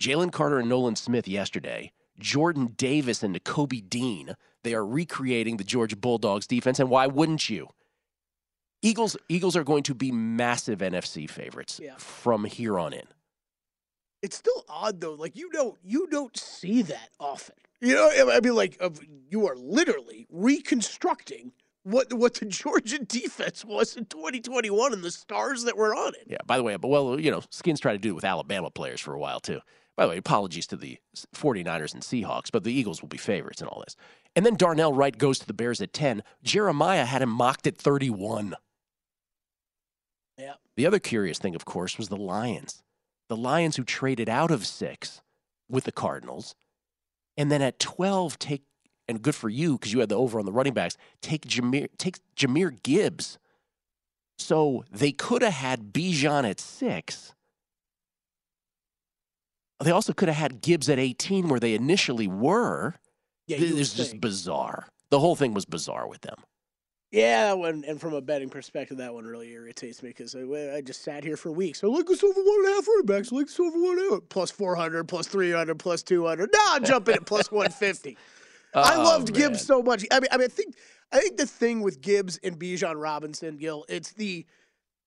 Jalen 0.00 0.32
Carter 0.32 0.58
and 0.58 0.68
Nolan 0.68 0.96
Smith 0.96 1.28
yesterday. 1.28 1.92
Jordan 2.18 2.74
Davis 2.76 3.22
and 3.22 3.34
Nakobe 3.38 3.88
Dean. 3.88 4.34
They 4.62 4.74
are 4.74 4.86
recreating 4.86 5.56
the 5.56 5.64
Georgia 5.64 5.96
Bulldogs 5.96 6.46
defense, 6.46 6.78
and 6.80 6.88
why 6.88 7.06
wouldn't 7.06 7.50
you? 7.50 7.68
Eagles 8.82 9.16
Eagles 9.28 9.56
are 9.56 9.64
going 9.64 9.82
to 9.84 9.94
be 9.94 10.12
massive 10.12 10.78
NFC 10.80 11.28
favorites 11.28 11.80
Yeah. 11.82 11.94
from 11.96 12.44
here 12.44 12.78
on 12.78 12.92
in. 12.92 13.06
it's 14.22 14.36
still 14.36 14.64
odd 14.68 15.00
though. 15.00 15.14
Like 15.14 15.36
you 15.36 15.50
don't 15.50 15.76
you 15.82 16.06
don't 16.10 16.36
see 16.36 16.82
that 16.82 17.10
often. 17.18 17.56
You 17.80 17.94
know, 17.94 18.10
I 18.32 18.40
mean, 18.40 18.54
like 18.54 18.76
of, 18.80 18.98
you 19.28 19.46
are 19.48 19.56
literally 19.56 20.26
reconstructing 20.30 21.52
what 21.84 22.12
what 22.12 22.34
the 22.34 22.46
Georgia 22.46 22.98
defense 22.98 23.64
was 23.64 23.96
in 23.96 24.06
2021 24.06 24.92
and 24.92 25.02
the 25.02 25.10
stars 25.10 25.62
that 25.64 25.76
were 25.76 25.94
on 25.94 26.14
it. 26.14 26.26
Yeah, 26.26 26.38
by 26.46 26.56
the 26.56 26.62
way, 26.62 26.76
but 26.76 26.88
well, 26.88 27.20
you 27.20 27.30
know, 27.30 27.42
Skins 27.50 27.80
tried 27.80 27.92
to 27.92 27.98
do 27.98 28.10
it 28.10 28.14
with 28.14 28.24
Alabama 28.24 28.70
players 28.70 29.00
for 29.00 29.14
a 29.14 29.18
while 29.18 29.40
too. 29.40 29.60
By 29.96 30.04
the 30.04 30.10
way, 30.10 30.16
apologies 30.16 30.66
to 30.68 30.76
the 30.76 30.98
49ers 31.36 31.94
and 31.94 32.02
Seahawks, 32.02 32.50
but 32.50 32.64
the 32.64 32.72
Eagles 32.72 33.00
will 33.00 33.08
be 33.08 33.16
favorites 33.16 33.62
in 33.62 33.68
all 33.68 33.82
this. 33.84 33.94
And 34.34 34.44
then 34.44 34.56
Darnell 34.56 34.92
Wright 34.92 35.16
goes 35.16 35.38
to 35.38 35.46
the 35.46 35.54
Bears 35.54 35.80
at 35.80 35.92
10. 35.92 36.24
Jeremiah 36.42 37.04
had 37.04 37.22
him 37.22 37.28
mocked 37.28 37.68
at 37.68 37.76
31. 37.76 38.56
Yeah. 40.36 40.54
The 40.76 40.86
other 40.86 40.98
curious 40.98 41.38
thing, 41.38 41.54
of 41.54 41.64
course, 41.64 41.96
was 41.96 42.08
the 42.08 42.16
Lions. 42.16 42.82
The 43.28 43.36
Lions 43.36 43.76
who 43.76 43.84
traded 43.84 44.28
out 44.28 44.50
of 44.50 44.66
six 44.66 45.22
with 45.68 45.84
the 45.84 45.92
Cardinals. 45.92 46.56
And 47.36 47.50
then 47.50 47.62
at 47.62 47.78
12, 47.78 48.38
take, 48.40 48.64
and 49.08 49.22
good 49.22 49.34
for 49.34 49.48
you 49.48 49.74
because 49.74 49.92
you 49.92 50.00
had 50.00 50.08
the 50.08 50.16
over 50.16 50.38
on 50.38 50.46
the 50.46 50.52
running 50.52 50.72
backs, 50.74 50.96
take 51.20 51.42
Jahmyr, 51.46 51.88
take 51.98 52.18
Jahmyr 52.36 52.82
Gibbs. 52.82 53.38
So 54.38 54.84
they 54.90 55.12
could 55.12 55.42
have 55.42 55.52
had 55.52 55.92
Bijan 55.92 56.48
at 56.48 56.60
six. 56.60 57.34
They 59.82 59.90
also 59.90 60.12
could 60.12 60.28
have 60.28 60.36
had 60.36 60.60
Gibbs 60.60 60.88
at 60.88 60.98
18 60.98 61.48
where 61.48 61.60
they 61.60 61.74
initially 61.74 62.26
were. 62.26 62.94
Yeah, 63.46 63.58
Th- 63.58 63.68
you 63.68 63.74
would 63.74 63.82
it's 63.82 63.94
just 63.94 64.20
bizarre. 64.20 64.88
The 65.10 65.20
whole 65.20 65.36
thing 65.36 65.54
was 65.54 65.64
bizarre 65.64 66.08
with 66.08 66.22
them. 66.22 66.36
Yeah, 67.10 67.48
that 67.48 67.58
one, 67.58 67.84
and 67.86 68.00
from 68.00 68.12
a 68.14 68.20
betting 68.20 68.48
perspective, 68.48 68.96
that 68.96 69.14
one 69.14 69.24
really 69.24 69.52
irritates 69.52 70.02
me 70.02 70.08
because 70.08 70.34
I, 70.34 70.76
I 70.76 70.80
just 70.80 71.04
sat 71.04 71.22
here 71.22 71.36
for 71.36 71.52
weeks. 71.52 71.84
I 71.84 71.86
like 71.86 72.10
us 72.10 72.24
over 72.24 72.40
one 72.40 72.56
and 72.64 72.68
a 72.68 72.74
half 72.74 72.88
running 72.88 73.06
backs. 73.06 73.32
I 73.32 73.36
like 73.36 73.46
us 73.46 73.60
over 73.60 73.80
one 73.80 73.98
and 73.98 74.08
a 74.08 74.14
half. 74.14 74.22
Plus 74.30 74.50
400, 74.50 75.04
plus 75.04 75.28
300, 75.28 75.78
plus 75.78 76.02
200. 76.02 76.50
Now 76.52 76.58
I'm 76.70 76.84
jumping 76.84 77.14
at 77.14 77.24
plus 77.24 77.52
150. 77.52 78.18
I 78.74 78.96
Oh, 78.96 79.02
loved 79.02 79.32
man. 79.32 79.40
Gibbs 79.40 79.64
so 79.64 79.82
much. 79.82 80.04
I 80.10 80.20
mean, 80.20 80.28
I 80.32 80.36
mean, 80.38 80.46
I 80.46 80.48
think 80.52 80.76
I 81.12 81.20
think 81.20 81.36
the 81.36 81.46
thing 81.46 81.80
with 81.82 82.00
Gibbs 82.00 82.38
and 82.42 82.58
Bijan 82.58 83.00
Robinson, 83.00 83.56
Gill, 83.56 83.84
it's 83.88 84.12
the 84.12 84.44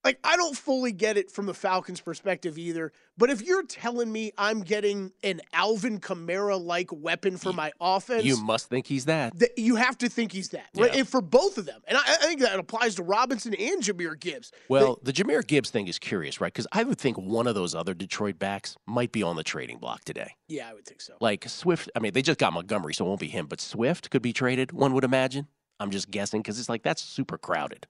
like 0.08 0.20
I 0.24 0.36
don't 0.38 0.56
fully 0.58 0.92
get 0.92 1.18
it 1.18 1.30
from 1.32 1.46
the 1.46 1.54
Falcons' 1.54 2.02
perspective 2.02 2.58
either. 2.58 2.92
But 3.18 3.30
if 3.30 3.42
you're 3.42 3.64
telling 3.64 4.12
me 4.12 4.32
I'm 4.38 4.62
getting 4.62 5.12
an 5.24 5.42
Alvin 5.54 6.00
Kamara 6.00 6.64
like 6.64 6.90
weapon 6.92 7.38
for 7.38 7.52
my 7.54 7.72
offense, 7.82 8.24
You 8.26 8.38
must 8.44 8.70
think 8.70 8.88
he's 8.88 9.06
that. 9.06 9.38
th- 9.40 9.52
you 9.58 9.76
have 9.76 9.98
to 10.00 10.10
think 10.10 10.32
he's 10.32 10.50
that, 10.50 10.68
right? 10.76 10.92
Yeah. 10.94 11.00
And 11.00 11.08
for 11.10 11.22
both 11.22 11.58
of 11.58 11.66
them, 11.66 11.82
and 11.88 11.98
I, 11.98 12.02
I 12.02 12.16
think 12.18 12.42
that 12.42 12.60
applies 12.60 12.96
to 12.96 13.04
Robinson 13.04 13.54
and 13.56 13.82
Jahmyr 13.82 14.20
Gibbs. 14.20 14.52
Well, 14.70 15.00
the 15.04 15.12
Jahmyr 15.14 15.46
Gibbs 15.46 15.70
thing 15.72 15.88
is 15.88 15.98
curious, 16.00 16.40
right? 16.40 16.54
Because 16.54 16.68
I 16.72 16.84
would 16.84 16.98
think 17.00 17.18
one 17.18 17.48
of 17.48 17.56
those 17.56 17.74
other 17.76 17.94
Detroit 17.94 18.38
backs 18.40 18.76
might 18.86 19.12
be 19.12 19.24
on 19.24 19.36
the 19.36 19.44
trading 19.44 19.78
block 19.80 20.04
today. 20.04 20.36
yeah, 20.48 20.70
I 20.70 20.74
would 20.74 20.86
think 20.86 21.02
so. 21.02 21.14
Like 21.20 21.48
Swift, 21.50 21.90
I 21.96 22.00
mean, 22.00 22.14
they 22.14 22.22
just 22.22 22.40
got 22.40 22.54
Montgomery, 22.54 22.94
so 22.94 23.06
it 23.06 23.08
won't 23.08 23.20
be 23.20 23.28
him, 23.28 23.48
but 23.48 23.60
Swift 23.62 24.10
could 24.10 24.22
be 24.22 24.34
traded, 24.34 24.72
one 24.72 24.94
would 24.94 25.04
imagine. 25.04 25.48
I'm 25.80 25.92
just 25.92 26.10
guessing 26.10 26.42
because 26.42 26.60
it's 26.60 26.70
like 26.70 26.82
that's 26.84 27.02
super 27.04 27.38
crowded. 27.38 27.86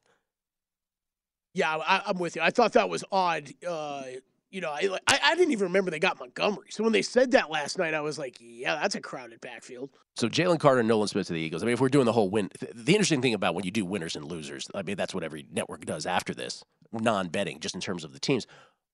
Yeah, 1.57 1.75
I, 1.75 2.03
I'm 2.05 2.19
with 2.19 2.35
you. 2.35 2.43
I 2.43 2.51
thought 2.51 2.73
that 2.73 2.87
was 2.87 3.03
odd. 3.11 3.51
Uh, 3.67 4.03
you 4.51 4.61
know, 4.61 4.69
I, 4.69 4.89
I 5.07 5.19
I 5.23 5.35
didn't 5.35 5.51
even 5.51 5.63
remember 5.63 5.89
they 5.89 5.97
got 5.99 6.19
Montgomery. 6.19 6.67
So 6.69 6.83
when 6.83 6.93
they 6.93 7.01
said 7.01 7.31
that 7.31 7.49
last 7.49 7.79
night, 7.79 7.95
I 7.95 8.01
was 8.01 8.19
like, 8.19 8.37
yeah, 8.39 8.75
that's 8.75 8.93
a 8.93 9.01
crowded 9.01 9.41
backfield. 9.41 9.89
So 10.15 10.29
Jalen 10.29 10.59
Carter 10.59 10.79
and 10.79 10.87
Nolan 10.87 11.07
Smith 11.07 11.27
to 11.27 11.33
the 11.33 11.39
Eagles. 11.39 11.63
I 11.63 11.65
mean, 11.65 11.73
if 11.73 11.81
we're 11.81 11.89
doing 11.89 12.05
the 12.05 12.13
whole 12.13 12.29
win, 12.29 12.49
th- 12.59 12.71
the 12.75 12.93
interesting 12.93 13.23
thing 13.23 13.33
about 13.33 13.55
when 13.55 13.65
you 13.65 13.71
do 13.71 13.85
winners 13.85 14.15
and 14.15 14.25
losers, 14.25 14.67
I 14.75 14.83
mean, 14.83 14.97
that's 14.97 15.15
what 15.15 15.23
every 15.23 15.47
network 15.51 15.83
does 15.85 16.05
after 16.05 16.33
this, 16.33 16.63
non-betting, 16.93 17.59
just 17.59 17.73
in 17.73 17.81
terms 17.81 18.03
of 18.03 18.13
the 18.13 18.19
teams. 18.19 18.45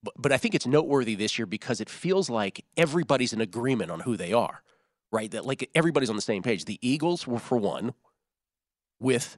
But, 0.01 0.13
but 0.17 0.31
I 0.31 0.37
think 0.37 0.55
it's 0.55 0.65
noteworthy 0.65 1.15
this 1.15 1.37
year 1.37 1.45
because 1.45 1.81
it 1.81 1.89
feels 1.89 2.29
like 2.29 2.63
everybody's 2.77 3.33
in 3.33 3.41
agreement 3.41 3.91
on 3.91 3.99
who 4.01 4.15
they 4.15 4.31
are, 4.31 4.63
right? 5.11 5.29
That 5.31 5.45
like 5.45 5.69
everybody's 5.75 6.09
on 6.09 6.15
the 6.15 6.21
same 6.21 6.43
page. 6.43 6.63
The 6.63 6.79
Eagles 6.81 7.27
were 7.27 7.39
for 7.39 7.57
one 7.57 7.93
with 8.99 9.37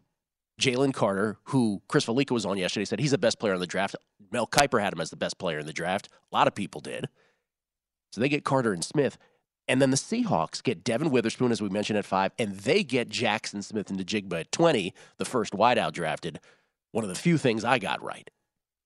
Jalen 0.59 0.93
Carter, 0.93 1.37
who 1.45 1.81
Chris 1.87 2.05
Fallica 2.05 2.31
was 2.31 2.45
on 2.45 2.57
yesterday, 2.57 2.85
said 2.85 2.99
he's 2.99 3.11
the 3.11 3.17
best 3.17 3.39
player 3.39 3.53
in 3.53 3.59
the 3.59 3.67
draft. 3.67 3.95
Mel 4.31 4.47
Kiper 4.47 4.81
had 4.81 4.93
him 4.93 5.01
as 5.01 5.09
the 5.09 5.17
best 5.17 5.37
player 5.37 5.59
in 5.59 5.65
the 5.65 5.73
draft. 5.73 6.09
A 6.31 6.35
lot 6.35 6.47
of 6.47 6.55
people 6.55 6.81
did. 6.81 7.07
So 8.11 8.21
they 8.21 8.29
get 8.29 8.45
Carter 8.45 8.73
and 8.73 8.83
Smith. 8.83 9.17
And 9.67 9.81
then 9.81 9.89
the 9.89 9.97
Seahawks 9.97 10.63
get 10.63 10.83
Devin 10.83 11.09
Witherspoon, 11.09 11.51
as 11.51 11.61
we 11.61 11.69
mentioned, 11.69 11.97
at 11.97 12.05
five, 12.05 12.31
and 12.37 12.55
they 12.59 12.83
get 12.83 13.09
Jaxon 13.09 13.63
Smith-Njigba 13.63 14.41
at 14.41 14.51
20, 14.51 14.93
the 15.17 15.25
first 15.25 15.53
wideout 15.53 15.91
drafted. 15.91 16.39
One 16.91 17.03
of 17.03 17.09
the 17.09 17.15
few 17.15 17.37
things 17.37 17.65
I 17.65 17.79
got 17.79 18.01
right. 18.03 18.29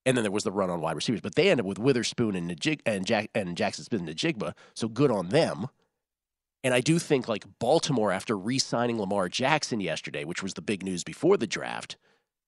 And 0.06 0.16
then 0.16 0.24
there 0.24 0.32
was 0.32 0.46
the 0.46 0.52
run 0.52 0.70
on 0.70 0.82
wide 0.82 0.96
receivers. 0.96 1.22
But 1.22 1.36
they 1.36 1.50
ended 1.50 1.66
with 1.66 1.78
Witherspoon 1.78 2.36
and, 2.36 2.50
Najig- 2.50 2.82
and, 2.86 3.06
Jack- 3.06 3.30
and 3.36 3.56
Jaxon 3.56 3.84
Smith-Njigba. 3.84 4.54
So 4.74 4.88
good 4.88 5.12
on 5.12 5.30
them. 5.30 5.68
And 6.64 6.74
I 6.74 6.82
do 6.82 7.00
think 7.00 7.28
like 7.28 7.46
Baltimore, 7.60 8.12
after 8.12 8.38
re 8.38 8.60
signing 8.60 9.00
Lamar 9.00 9.30
Jackson 9.30 9.80
yesterday, 9.80 10.26
which 10.26 10.44
was 10.44 10.56
the 10.56 10.62
big 10.62 10.84
news 10.84 11.04
before 11.04 11.38
the 11.38 11.48
draft, 11.48 11.96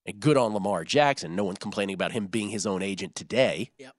and 0.05 0.19
good 0.19 0.35
on 0.37 0.53
Lamar 0.53 0.83
Jackson. 0.83 1.35
No 1.35 1.43
one's 1.45 1.59
complaining 1.59 1.93
about 1.93 2.11
him 2.11 2.27
being 2.27 2.49
his 2.49 2.65
own 2.65 2.81
agent 2.81 3.15
today. 3.15 3.71
Yep. 3.77 3.93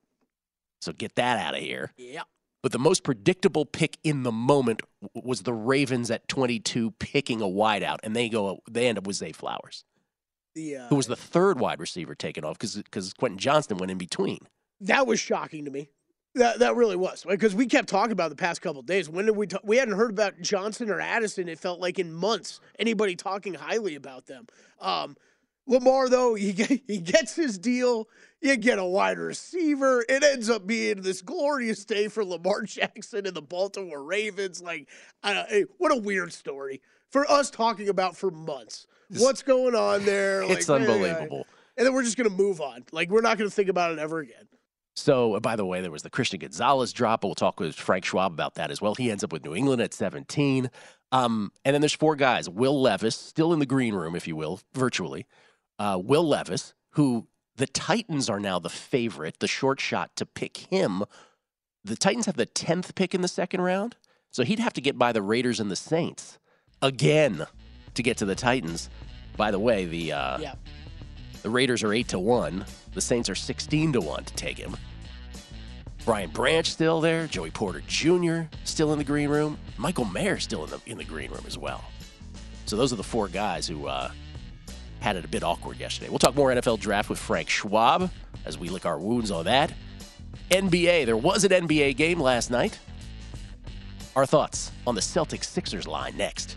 So 0.81 0.93
get 0.93 1.15
that 1.15 1.39
out 1.39 1.55
of 1.55 1.61
here. 1.61 1.93
Yeah. 1.97 2.23
But 2.63 2.73
the 2.73 2.79
most 2.79 3.03
predictable 3.05 3.65
pick 3.65 3.99
in 4.05 4.23
the 4.23 4.33
moment 4.33 4.83
was 5.15 5.43
the 5.43 5.53
Ravens 5.55 6.11
at 6.11 6.29
22 6.29 6.93
picking 6.93 7.41
a 7.41 7.47
wideout, 7.47 7.99
and 8.03 8.15
they 8.15 8.29
go 8.29 8.61
they 8.71 8.87
end 8.89 8.99
up 8.99 9.07
with 9.07 9.17
Zay 9.17 9.33
Flowers, 9.33 9.85
The 10.55 10.77
uh, 10.77 10.89
who 10.89 10.97
was 10.97 11.07
the 11.07 11.17
third 11.17 11.59
wide 11.59 11.81
receiver 11.81 12.15
taken 12.15 12.45
off 12.45 12.59
because 12.59 12.77
because 12.77 13.15
Quentin 13.15 13.39
Johnston 13.39 13.79
went 13.79 13.91
in 13.91 13.99
between. 13.99 14.41
that 14.81 15.07
was 15.07 15.19
shocking 15.19 15.65
to 15.65 15.71
me. 15.71 15.89
That 16.35 16.61
that 16.61 16.77
really 16.77 16.97
was 16.97 17.27
because 17.29 17.55
we 17.55 17.67
kept 17.67 17.89
talking 17.89 18.13
about 18.13 18.31
the 18.31 18.37
past 18.37 18.63
couple 18.63 18.81
of 18.81 18.87
days. 18.87 19.09
When 19.09 19.27
did 19.27 19.37
we 19.37 19.47
talk? 19.47 19.61
We 19.65 19.77
hadn't 19.77 19.97
heard 19.97 20.11
about 20.11 20.41
Johnston 20.41 20.89
or 20.89 20.99
Addison. 20.99 21.47
It 21.49 21.59
felt 21.59 21.79
like 21.79 21.99
in 21.99 22.11
months 22.11 22.61
anybody 22.79 23.17
talking 23.17 23.53
highly 23.53 23.97
about 23.97 24.27
them. 24.27 24.47
Um, 24.81 25.17
Lamar 25.67 26.09
though 26.09 26.35
he 26.35 26.53
he 26.87 26.99
gets 26.99 27.37
his 27.37 27.59
deal. 27.59 28.09
You 28.41 28.57
get 28.57 28.79
a 28.79 28.85
wide 28.85 29.19
receiver. 29.19 30.05
It 30.09 30.25
ends 30.25 30.51
up 30.51 30.67
being 30.67 31.03
this 31.03 31.23
glorious 31.23 31.85
day 31.85 32.09
for 32.09 32.25
Lamar 32.25 32.63
Jackson 32.65 33.27
and 33.27 33.37
the 33.37 33.43
Baltimore 33.43 34.03
Ravens. 34.03 34.61
Like, 34.61 34.89
I 35.23 35.35
don't, 35.35 35.49
hey, 35.49 35.65
what 35.79 35.93
a 35.93 35.97
weird 35.97 36.33
story 36.33 36.81
for 37.11 37.31
us 37.31 37.51
talking 37.51 37.89
about 37.89 38.17
for 38.17 38.31
months. 38.31 38.87
What's 39.19 39.43
going 39.43 39.75
on 39.75 40.05
there? 40.05 40.43
It's 40.51 40.69
Like, 40.69 40.83
eh, 40.83 40.91
unbelievable. 40.91 41.47
And 41.77 41.87
then 41.87 41.95
we're 41.95 42.03
just 42.03 42.17
gonna 42.17 42.31
move 42.31 42.61
on. 42.61 42.85
Like 42.91 43.11
we're 43.11 43.21
not 43.21 43.39
gonna 43.39 43.51
think 43.51 43.69
about 43.69 43.93
it 43.93 43.99
ever 43.99 44.21
again. 44.21 44.49
So, 44.95 45.41
by 45.41 45.57
the 45.57 45.65
way, 45.65 45.81
there 45.81 45.91
was 45.91 46.03
the 46.03 46.11
Christian 46.11 46.41
Gonzalez 46.41 46.93
drop. 46.93 47.25
We'll 47.25 47.35
talk 47.35 47.59
with 47.59 47.75
Frank 47.75 48.05
Schwab 48.05 48.33
about 48.33 48.57
that 48.57 48.71
as 48.71 48.81
well. 48.83 48.95
He 48.95 49.11
ends 49.11 49.25
up 49.25 49.33
with 49.33 49.45
New 49.45 49.55
England 49.55 49.81
at 49.81 49.95
17. 49.95 50.71
Um, 51.13 51.51
and 51.65 51.75
then 51.75 51.81
there's 51.81 51.95
four 51.95 52.15
guys. 52.17 52.49
Will 52.49 52.81
Levis, 52.81 53.17
still 53.17 53.53
in 53.53 53.59
the 53.59 53.67
green 53.67 53.95
room, 53.95 54.15
if 54.15 54.29
you 54.29 54.37
will, 54.37 54.61
virtually. 54.75 55.27
Uh, 55.79 55.99
Will 56.03 56.27
Levis, 56.27 56.75
who 56.91 57.27
the 57.57 57.67
Titans 57.67 58.29
are 58.29 58.41
now 58.41 58.59
the 58.59 58.69
favorite, 58.71 59.39
the 59.41 59.49
short 59.49 59.81
shot 59.81 60.15
to 60.17 60.27
pick 60.27 60.59
him. 60.59 61.05
The 61.85 61.97
Titans 61.97 62.27
have 62.27 62.37
the 62.37 62.47
10th 62.47 62.95
pick 62.95 63.15
in 63.15 63.23
the 63.23 63.29
second 63.29 63.63
round. 63.63 63.97
So 64.31 64.45
he'd 64.45 64.59
have 64.59 64.73
to 64.75 64.81
get 64.81 64.99
by 64.99 65.13
the 65.13 65.23
Raiders 65.23 65.61
and 65.61 65.71
the 65.71 65.77
Saints 65.77 66.39
again 66.81 67.47
to 67.95 68.03
get 68.03 68.17
to 68.19 68.25
the 68.25 68.35
Titans. 68.35 68.89
By 69.37 69.51
the 69.51 69.59
way, 69.59 69.85
the 69.85 70.13
uh, 70.13 70.39
Yeah. 70.39 70.55
The 71.43 71.51
Raiders 71.51 71.83
are 71.83 71.93
eight 71.93 72.09
to 72.09 72.19
one. 72.19 72.65
The 72.95 73.01
Saints 73.01 73.29
are 73.29 73.35
sixteen 73.35 73.93
to 73.93 74.01
one 74.01 74.25
to 74.25 74.35
take 74.35 74.59
him. 74.59 74.77
Brian 76.05 76.31
Branch 76.31 76.69
still 76.69 77.01
there. 77.01 77.27
Joey 77.27 77.51
Porter 77.51 77.83
Jr. 77.87 78.43
still 78.65 78.93
in 78.93 78.99
the 78.99 79.05
green 79.05 79.29
room. 79.29 79.59
Michael 79.77 80.05
Mayer 80.05 80.39
still 80.39 80.65
in 80.65 80.71
the 80.71 80.81
in 80.87 80.99
the 80.99 81.05
green 81.05 81.31
room 81.31 81.45
as 81.47 81.57
well. 81.57 81.85
So 82.67 82.77
those 82.77 82.93
are 82.93 82.97
the 82.97 83.03
four 83.05 83.29
guys 83.29 83.67
who 83.67 83.87
uh, 83.87 84.11
had 85.01 85.17
it 85.17 85.25
a 85.25 85.29
bit 85.29 85.43
awkward 85.43 85.79
yesterday. 85.79 86.09
We'll 86.09 86.19
talk 86.19 86.35
more 86.35 86.51
NFL 86.51 86.81
draft 86.81 87.11
with 87.11 87.19
Frank 87.19 87.49
Schwab 87.49 88.11
as 88.45 88.59
we 88.59 88.69
lick 88.69 88.87
our 88.87 88.99
wounds 88.99 89.31
on 89.31 89.45
that. 89.45 89.73
NBA. 90.51 91.07
There 91.07 91.17
was 91.17 91.45
an 91.45 91.51
NBA 91.51 91.97
game 91.97 92.21
last 92.21 92.51
night. 92.51 92.79
Our 94.15 94.27
thoughts 94.27 94.71
on 94.87 94.95
the 94.95 95.01
Celtics 95.01 95.45
Sixers 95.45 95.87
line 95.87 96.17
next. 96.17 96.57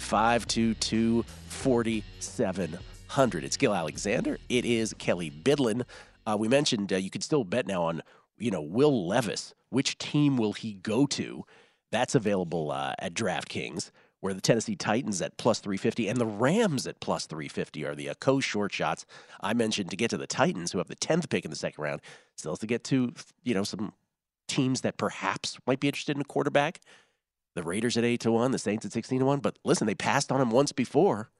522 0.00 1.24
4700. 1.48 3.44
It's 3.44 3.56
Gill 3.56 3.74
Alexander. 3.74 4.38
It 4.48 4.64
is 4.64 4.94
Kelley 4.94 5.30
Bydlon. 5.30 5.84
Uh, 6.26 6.36
we 6.38 6.48
mentioned 6.48 6.92
uh, 6.92 6.96
you 6.96 7.10
could 7.10 7.22
still 7.22 7.44
bet 7.44 7.66
now 7.66 7.84
on, 7.84 8.02
you 8.38 8.50
know, 8.50 8.62
Will 8.62 9.06
Levis. 9.06 9.54
Which 9.68 9.98
team 9.98 10.36
will 10.36 10.52
he 10.52 10.74
go 10.74 11.06
to? 11.06 11.44
That's 11.92 12.14
available 12.14 12.70
uh, 12.70 12.94
at 12.98 13.14
DraftKings, 13.14 13.90
where 14.20 14.34
the 14.34 14.40
Tennessee 14.40 14.76
Titans 14.76 15.20
at 15.22 15.36
plus 15.36 15.60
350 15.60 16.08
and 16.08 16.18
the 16.18 16.26
Rams 16.26 16.86
at 16.86 17.00
plus 17.00 17.26
350 17.26 17.84
are 17.84 17.94
the 17.94 18.10
uh, 18.10 18.14
co 18.14 18.40
short 18.40 18.72
shots. 18.72 19.06
I 19.40 19.54
mentioned 19.54 19.90
to 19.90 19.96
get 19.96 20.10
to 20.10 20.18
the 20.18 20.26
Titans, 20.26 20.72
who 20.72 20.78
have 20.78 20.88
the 20.88 20.96
10th 20.96 21.28
pick 21.28 21.44
in 21.44 21.50
the 21.50 21.56
second 21.56 21.82
round, 21.82 22.00
still 22.36 22.56
to 22.56 22.66
get 22.66 22.84
to, 22.84 23.12
you 23.42 23.54
know, 23.54 23.64
some 23.64 23.92
teams 24.48 24.80
that 24.80 24.96
perhaps 24.96 25.58
might 25.66 25.80
be 25.80 25.88
interested 25.88 26.16
in 26.16 26.20
a 26.20 26.24
quarterback 26.24 26.80
the 27.54 27.62
Raiders 27.62 27.96
at 27.96 28.04
8 28.04 28.20
to 28.20 28.32
1, 28.32 28.50
the 28.52 28.58
Saints 28.58 28.86
at 28.86 28.92
16 28.92 29.20
to 29.20 29.24
1. 29.24 29.40
But 29.40 29.58
listen, 29.64 29.86
they 29.86 29.94
passed 29.94 30.30
on 30.30 30.40
him 30.40 30.50
once 30.50 30.72
before. 30.72 31.30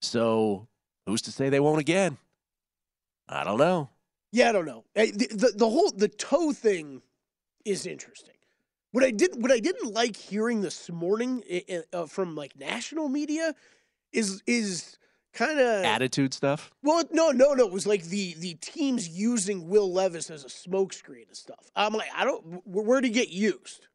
So 0.00 0.68
who's 1.06 1.22
to 1.22 1.32
say 1.32 1.48
they 1.48 1.60
won't 1.60 1.80
again? 1.80 2.18
I 3.28 3.44
don't 3.44 3.58
know. 3.58 3.90
Yeah, 4.32 4.48
I 4.48 4.52
don't 4.52 4.66
know. 4.66 4.84
The, 4.94 5.10
the, 5.10 5.52
the 5.56 5.68
whole 5.68 5.90
the 5.90 6.08
toe 6.08 6.52
thing 6.52 7.02
is 7.64 7.86
interesting. 7.86 8.34
What 8.90 9.04
I 9.04 9.10
did 9.10 9.30
what 9.40 9.52
I 9.52 9.58
didn't 9.58 9.92
like 9.92 10.16
hearing 10.16 10.60
this 10.60 10.90
morning 10.90 11.42
uh, 11.92 12.06
from 12.06 12.34
like 12.34 12.58
national 12.58 13.08
media 13.08 13.54
is 14.12 14.42
is 14.46 14.98
kind 15.32 15.58
of 15.58 15.84
Attitude 15.84 16.34
stuff. 16.34 16.70
well 16.82 17.02
no 17.10 17.30
no 17.30 17.54
no 17.54 17.64
it 17.66 17.72
was 17.72 17.86
like 17.86 18.04
the 18.04 18.34
the 18.34 18.54
teams 18.54 19.08
using 19.08 19.68
Will 19.68 19.90
Levis 19.90 20.30
as 20.30 20.44
a 20.44 20.48
smokescreen 20.48 21.28
and 21.28 21.36
stuff. 21.36 21.70
I'm 21.74 21.94
like 21.94 22.10
I 22.14 22.24
don't 22.24 22.66
where 22.66 23.00
did 23.00 23.08
he 23.08 23.14
get 23.14 23.30
used? 23.30 23.86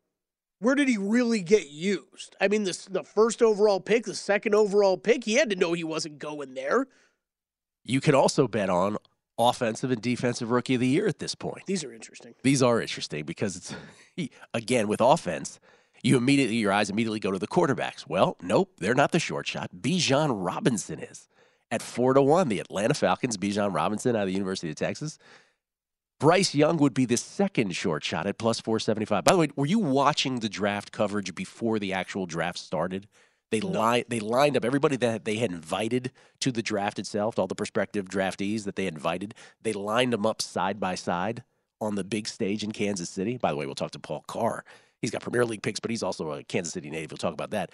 Where 0.59 0.75
did 0.75 0.87
he 0.87 0.97
really 0.97 1.41
get 1.41 1.69
used? 1.69 2.35
I 2.41 2.47
mean, 2.47 2.63
this 2.63 2.85
the 2.85 3.03
first 3.03 3.41
overall 3.41 3.79
pick, 3.79 4.05
the 4.05 4.15
second 4.15 4.55
overall 4.55 4.97
pick, 4.97 5.23
he 5.23 5.35
had 5.35 5.49
to 5.51 5.55
know 5.55 5.73
he 5.73 5.83
wasn't 5.83 6.19
going 6.19 6.55
there. 6.55 6.87
You 7.83 8.01
can 8.01 8.15
also 8.15 8.47
bet 8.47 8.69
on 8.69 8.97
offensive 9.37 9.91
and 9.91 10.01
defensive 10.01 10.49
rookie 10.49 10.75
of 10.75 10.81
the 10.81 10.87
year 10.87 11.07
at 11.07 11.19
this 11.19 11.35
point. 11.35 11.65
These 11.67 11.83
are 11.83 11.93
interesting. 11.93 12.33
These 12.43 12.63
are 12.63 12.81
interesting 12.81 13.23
because 13.23 13.55
it's 13.55 13.75
again 14.53 14.87
with 14.87 14.99
offense, 14.99 15.59
you 16.01 16.17
immediately 16.17 16.55
your 16.55 16.71
eyes 16.71 16.89
immediately 16.89 17.19
go 17.19 17.31
to 17.31 17.39
the 17.39 17.47
quarterbacks. 17.47 18.07
Well, 18.07 18.37
nope, 18.41 18.73
they're 18.79 18.95
not 18.95 19.11
the 19.11 19.19
short 19.19 19.47
shot. 19.47 19.69
Bijan 19.79 20.31
Robinson 20.33 20.99
is 20.99 21.27
at 21.69 21.81
four 21.81 22.13
to 22.13 22.21
one. 22.21 22.49
The 22.49 22.59
Atlanta 22.59 22.95
Falcons, 22.95 23.37
Bijan 23.37 23.73
Robinson 23.73 24.15
out 24.15 24.23
of 24.23 24.27
the 24.27 24.33
University 24.33 24.69
of 24.71 24.75
Texas. 24.75 25.19
Bryce 26.19 26.55
Young 26.55 26.77
would 26.77 26.93
be 26.93 27.05
the 27.05 27.17
second 27.17 27.75
short 27.75 28.03
shot 28.03 28.25
at 28.25 28.37
plus 28.37 28.59
475. 28.59 29.23
By 29.23 29.31
the 29.33 29.37
way, 29.37 29.49
were 29.55 29.65
you 29.67 29.79
watching 29.79 30.39
the 30.39 30.49
draft 30.49 30.91
coverage 30.91 31.35
before 31.35 31.77
the 31.79 31.93
actual 31.93 32.25
draft 32.25 32.57
started? 32.57 33.07
They 33.51 33.61
li- 33.61 34.03
they 34.09 34.19
lined 34.19 34.57
up 34.57 34.65
everybody 34.65 34.97
that 34.97 35.23
they 35.25 35.35
had 35.35 35.51
invited 35.51 36.11
to 36.41 36.51
the 36.51 36.61
draft 36.63 36.99
itself, 36.99 37.37
all 37.39 37.47
the 37.47 37.55
prospective 37.55 38.05
draftees 38.09 38.65
that 38.65 38.75
they 38.75 38.87
invited. 38.87 39.35
They 39.61 39.73
lined 39.73 40.11
them 40.11 40.25
up 40.25 40.41
side 40.41 40.79
by 40.79 40.95
side 40.95 41.43
on 41.79 41.95
the 41.95 42.03
big 42.03 42.27
stage 42.27 42.63
in 42.63 42.71
Kansas 42.71 43.09
City. 43.09 43.37
By 43.37 43.51
the 43.51 43.55
way, 43.55 43.65
we'll 43.65 43.75
talk 43.75 43.91
to 43.91 43.99
Paul 43.99 44.25
Carr. 44.27 44.65
He's 45.01 45.11
got 45.11 45.21
Premier 45.21 45.45
League 45.45 45.61
picks, 45.61 45.79
but 45.79 45.91
he's 45.91 46.03
also 46.03 46.31
a 46.31 46.43
Kansas 46.43 46.73
City 46.73 46.89
native. 46.89 47.11
We'll 47.11 47.19
talk 47.19 47.33
about 47.33 47.51
that. 47.51 47.69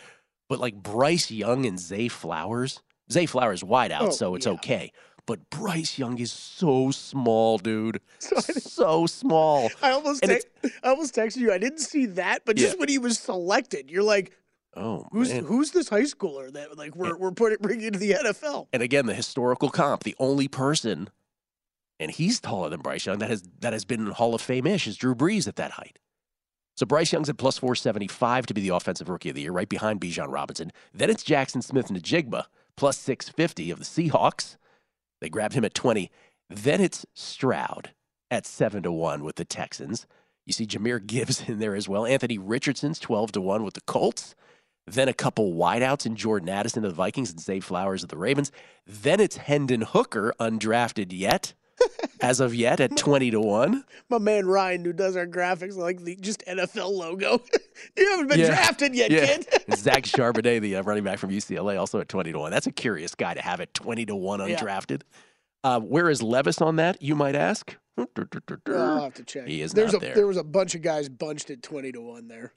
But 0.49 0.59
like 0.59 0.75
Bryce 0.75 1.31
Young 1.31 1.65
and 1.65 1.79
Zay 1.79 2.09
Flowers, 2.09 2.81
Zay 3.11 3.25
Flowers 3.25 3.63
wide 3.63 3.91
out, 3.93 4.01
Oh, 4.03 4.11
so 4.11 4.35
it's 4.35 4.45
yeah. 4.45 4.51
okay. 4.53 4.91
But 5.25 5.49
Bryce 5.49 5.97
Young 5.97 6.19
is 6.19 6.31
so 6.31 6.91
small, 6.91 7.57
dude. 7.57 7.99
So 8.73 9.05
small. 9.05 9.69
I 9.81 9.91
almost 9.91 10.23
te- 10.23 10.41
I 10.83 10.89
almost 10.89 11.15
texted 11.15 11.37
you. 11.37 11.53
I 11.53 11.57
didn't 11.57 11.79
see 11.79 12.05
that, 12.07 12.43
but 12.43 12.57
just 12.57 12.73
Yeah. 12.75 12.79
when 12.79 12.89
he 12.89 12.97
was 12.97 13.17
selected, 13.19 13.89
you're 13.89 14.03
like, 14.03 14.33
Oh, 14.75 15.05
who's 15.11 15.31
man. 15.31 15.45
who's 15.45 15.71
this 15.71 15.87
high 15.87 16.01
schooler 16.01 16.51
that 16.51 16.77
like 16.77 16.95
we're 16.95 17.15
we're 17.15 17.31
putting 17.31 17.59
bringing 17.61 17.91
to 17.93 17.99
the 17.99 18.11
NFL? 18.13 18.67
And 18.73 18.81
again, 18.83 19.05
the 19.05 19.13
historical 19.13 19.69
comp, 19.69 20.03
the 20.03 20.15
only 20.19 20.47
person, 20.49 21.09
and 21.99 22.09
he's 22.11 22.39
taller 22.41 22.69
than 22.69 22.81
Bryce 22.81 23.05
Young 23.05 23.19
that 23.19 23.29
has 23.29 23.43
that 23.61 23.71
has 23.71 23.85
been 23.85 24.07
Hall 24.07 24.33
of 24.35 24.41
Fame 24.41 24.65
ish 24.67 24.87
is 24.87 24.97
Drew 24.97 25.13
Brees 25.15 25.47
at 25.47 25.55
that 25.57 25.71
height. 25.71 25.99
So 26.75 26.85
Bryce 26.87 27.13
Young's 27.13 27.29
at 27.29 27.37
plus 27.37 27.59
475 27.59 28.47
to 28.47 28.53
be 28.55 28.61
the 28.61 28.75
offensive 28.75 29.07
rookie 29.07 29.29
of 29.29 29.35
the 29.35 29.43
year, 29.43 29.51
right 29.51 29.69
behind 29.69 30.01
Bijan 30.01 30.31
Robinson. 30.33 30.71
Then 30.93 31.09
it's 31.11 31.23
Jaxon 31.23 31.63
Smith-Njigba, 31.63 32.45
plus 32.75 32.97
650 32.97 33.69
of 33.69 33.77
the 33.79 33.85
Seahawks. 33.85 34.57
They 35.23 35.29
grabbed 35.29 35.53
him 35.53 35.63
at 35.63 35.73
20. 35.73 36.11
Then 36.49 36.81
it's 36.81 37.05
Stroud 37.13 37.91
at 38.29 38.45
7 38.45 38.83
to 38.83 38.91
1 38.91 39.23
with 39.23 39.37
the 39.37 39.45
Texans. 39.45 40.05
You 40.45 40.51
see 40.51 40.67
Jahmyr 40.67 41.03
Gibbs 41.03 41.43
in 41.47 41.59
there 41.59 41.75
as 41.75 41.87
well. 41.87 42.05
Anthony 42.05 42.37
Richardson's 42.37 42.99
12 42.99 43.31
to 43.31 43.41
1 43.41 43.63
with 43.63 43.73
the 43.73 43.81
Colts. 43.81 44.35
Then 44.85 45.07
a 45.07 45.13
couple 45.13 45.53
wideouts 45.53 46.05
in 46.05 46.17
Jordan 46.17 46.49
Addison 46.49 46.83
of 46.83 46.91
the 46.91 46.95
Vikings 46.95 47.31
and 47.31 47.39
Zay 47.39 47.61
Flowers 47.61 48.03
of 48.03 48.09
the 48.09 48.17
Ravens. 48.17 48.51
Then 48.85 49.21
it's 49.21 49.37
Hendon 49.37 49.79
Hooker, 49.79 50.33
undrafted 50.41 51.13
yet, 51.13 51.53
as 52.21 52.39
of 52.39 52.53
yet, 52.55 52.79
at 52.79 52.95
20 52.95 53.31
to 53.31 53.39
1. 53.41 53.83
My 54.09 54.17
man 54.17 54.45
Ryan, 54.45 54.85
who 54.85 54.93
does 54.93 55.15
our 55.15 55.27
graphics, 55.27 55.75
like 55.75 56.03
the 56.03 56.15
just 56.15 56.43
NFL 56.45 56.91
logo. 56.91 57.41
you 57.97 58.09
haven't 58.11 58.27
been 58.29 58.39
Yeah. 58.39 58.47
drafted 58.47 58.95
yet, 58.95 59.11
Yeah. 59.11 59.25
kid. 59.25 59.47
Zach 59.75 60.03
Charbonnet, 60.03 60.61
the 60.61 60.77
uh, 60.77 60.83
running 60.83 61.03
back 61.03 61.19
from 61.19 61.29
UCLA, 61.31 61.79
also 61.79 61.99
at 61.99 62.09
20 62.09 62.31
to 62.31 62.39
1. 62.39 62.51
That's 62.51 62.67
a 62.67 62.71
curious 62.71 63.15
guy 63.15 63.33
to 63.33 63.41
have 63.41 63.59
at 63.61 63.73
20 63.73 64.05
to 64.07 64.15
1 64.15 64.47
Yeah. 64.47 64.55
undrafted. 64.59 65.01
Uh, 65.63 65.79
where 65.79 66.09
is 66.09 66.21
Levis 66.21 66.61
on 66.61 66.75
that, 66.77 67.01
you 67.01 67.15
might 67.15 67.35
ask? 67.35 67.75
I'll 67.97 68.07
have 69.01 69.13
to 69.13 69.23
check. 69.23 69.47
He 69.47 69.61
is 69.61 69.71
There's 69.73 69.93
not 69.93 70.01
a 70.01 70.05
there. 70.05 70.15
there 70.15 70.27
was 70.27 70.37
a 70.37 70.43
bunch 70.43 70.75
of 70.75 70.81
guys 70.81 71.07
bunched 71.09 71.49
at 71.51 71.61
twenty 71.61 71.91
to 71.91 72.01
one 72.01 72.27
there. 72.27 72.53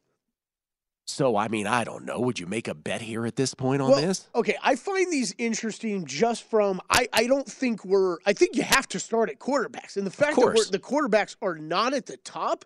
So, 1.09 1.37
I 1.37 1.47
mean, 1.47 1.69
I 1.69 1.85
don't 1.85 2.05
know. 2.05 2.19
Would 2.19 2.40
you 2.40 2.47
make 2.47 2.66
a 2.66 2.75
bet 2.75 3.01
here 3.01 3.27
at 3.27 3.37
this 3.37 3.55
point 3.55 3.81
on 3.81 3.90
Well, 3.90 4.01
this? 4.01 4.29
Okay, 4.35 4.57
I 4.62 4.75
find 4.75 5.11
these 5.12 5.35
interesting 5.38 6.05
just 6.05 6.42
from 6.42 6.81
I, 6.90 7.09
I 7.12 7.29
don't 7.29 7.47
think 7.47 7.85
we're 7.85 8.19
I 8.27 8.33
think 8.33 8.57
you 8.57 8.62
have 8.62 8.88
to 8.88 8.99
start 8.99 9.31
at 9.31 9.38
quarterbacks. 9.38 9.97
And 9.97 10.05
the 10.05 10.11
fact 10.11 10.35
that 10.35 10.45
we're, 10.45 10.64
the 10.64 10.81
quarterbacks 10.81 11.37
are 11.40 11.55
not 11.55 11.95
at 11.95 12.07
the 12.07 12.16
top 12.19 12.64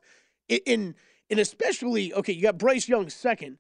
in 0.48 0.94
and 1.29 1.38
especially 1.38 2.14
okay, 2.14 2.33
you 2.33 2.40
got 2.42 2.57
Bryce 2.57 2.88
Young 2.88 3.11
second, 3.11 3.59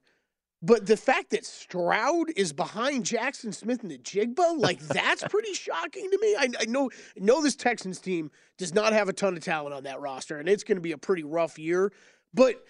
but 0.62 0.86
the 0.86 0.96
fact 0.96 1.30
that 1.30 1.44
Stroud 1.44 2.30
is 2.34 2.54
behind 2.54 3.04
Jackson 3.04 3.52
Smith 3.52 3.82
and 3.82 3.90
the 3.90 3.98
Jigba, 3.98 4.58
like 4.58 4.80
that's 4.80 5.22
pretty 5.28 5.52
shocking 5.52 6.10
to 6.10 6.18
me. 6.22 6.36
I, 6.36 6.48
I 6.58 6.64
know 6.64 6.90
I 7.16 7.20
know 7.20 7.42
this 7.42 7.54
Texans 7.54 8.00
team 8.00 8.30
does 8.56 8.74
not 8.74 8.94
have 8.94 9.10
a 9.10 9.12
ton 9.12 9.36
of 9.36 9.44
talent 9.44 9.74
on 9.74 9.82
that 9.82 10.00
roster, 10.00 10.38
and 10.38 10.48
it's 10.48 10.64
going 10.64 10.76
to 10.76 10.82
be 10.82 10.92
a 10.92 10.98
pretty 10.98 11.22
rough 11.22 11.58
year. 11.58 11.92
But 12.32 12.64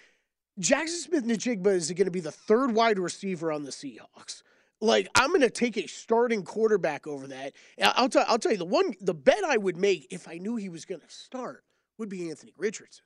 Jaxon 0.59 0.87
Smith-Njigba 0.87 1.67
is 1.67 1.91
going 1.91 2.05
to 2.05 2.11
be 2.11 2.19
the 2.19 2.31
third 2.31 2.73
wide 2.73 2.99
receiver 2.99 3.51
on 3.51 3.63
the 3.63 3.71
Seahawks. 3.71 4.43
Like 4.81 5.07
I'm 5.15 5.29
going 5.29 5.41
to 5.41 5.49
take 5.49 5.77
a 5.77 5.87
starting 5.87 6.43
quarterback 6.43 7.05
over 7.05 7.27
that. 7.27 7.53
I'll 7.81 8.09
tell 8.09 8.25
I'll 8.27 8.39
tell 8.39 8.51
you 8.51 8.57
the 8.57 8.65
one 8.65 8.93
the 8.99 9.13
bet 9.13 9.43
I 9.45 9.57
would 9.57 9.77
make 9.77 10.07
if 10.09 10.27
I 10.27 10.37
knew 10.37 10.55
he 10.55 10.69
was 10.69 10.85
going 10.85 11.01
to 11.01 11.09
start 11.09 11.63
would 11.97 12.09
be 12.09 12.29
Anthony 12.29 12.53
Richardson. 12.57 13.05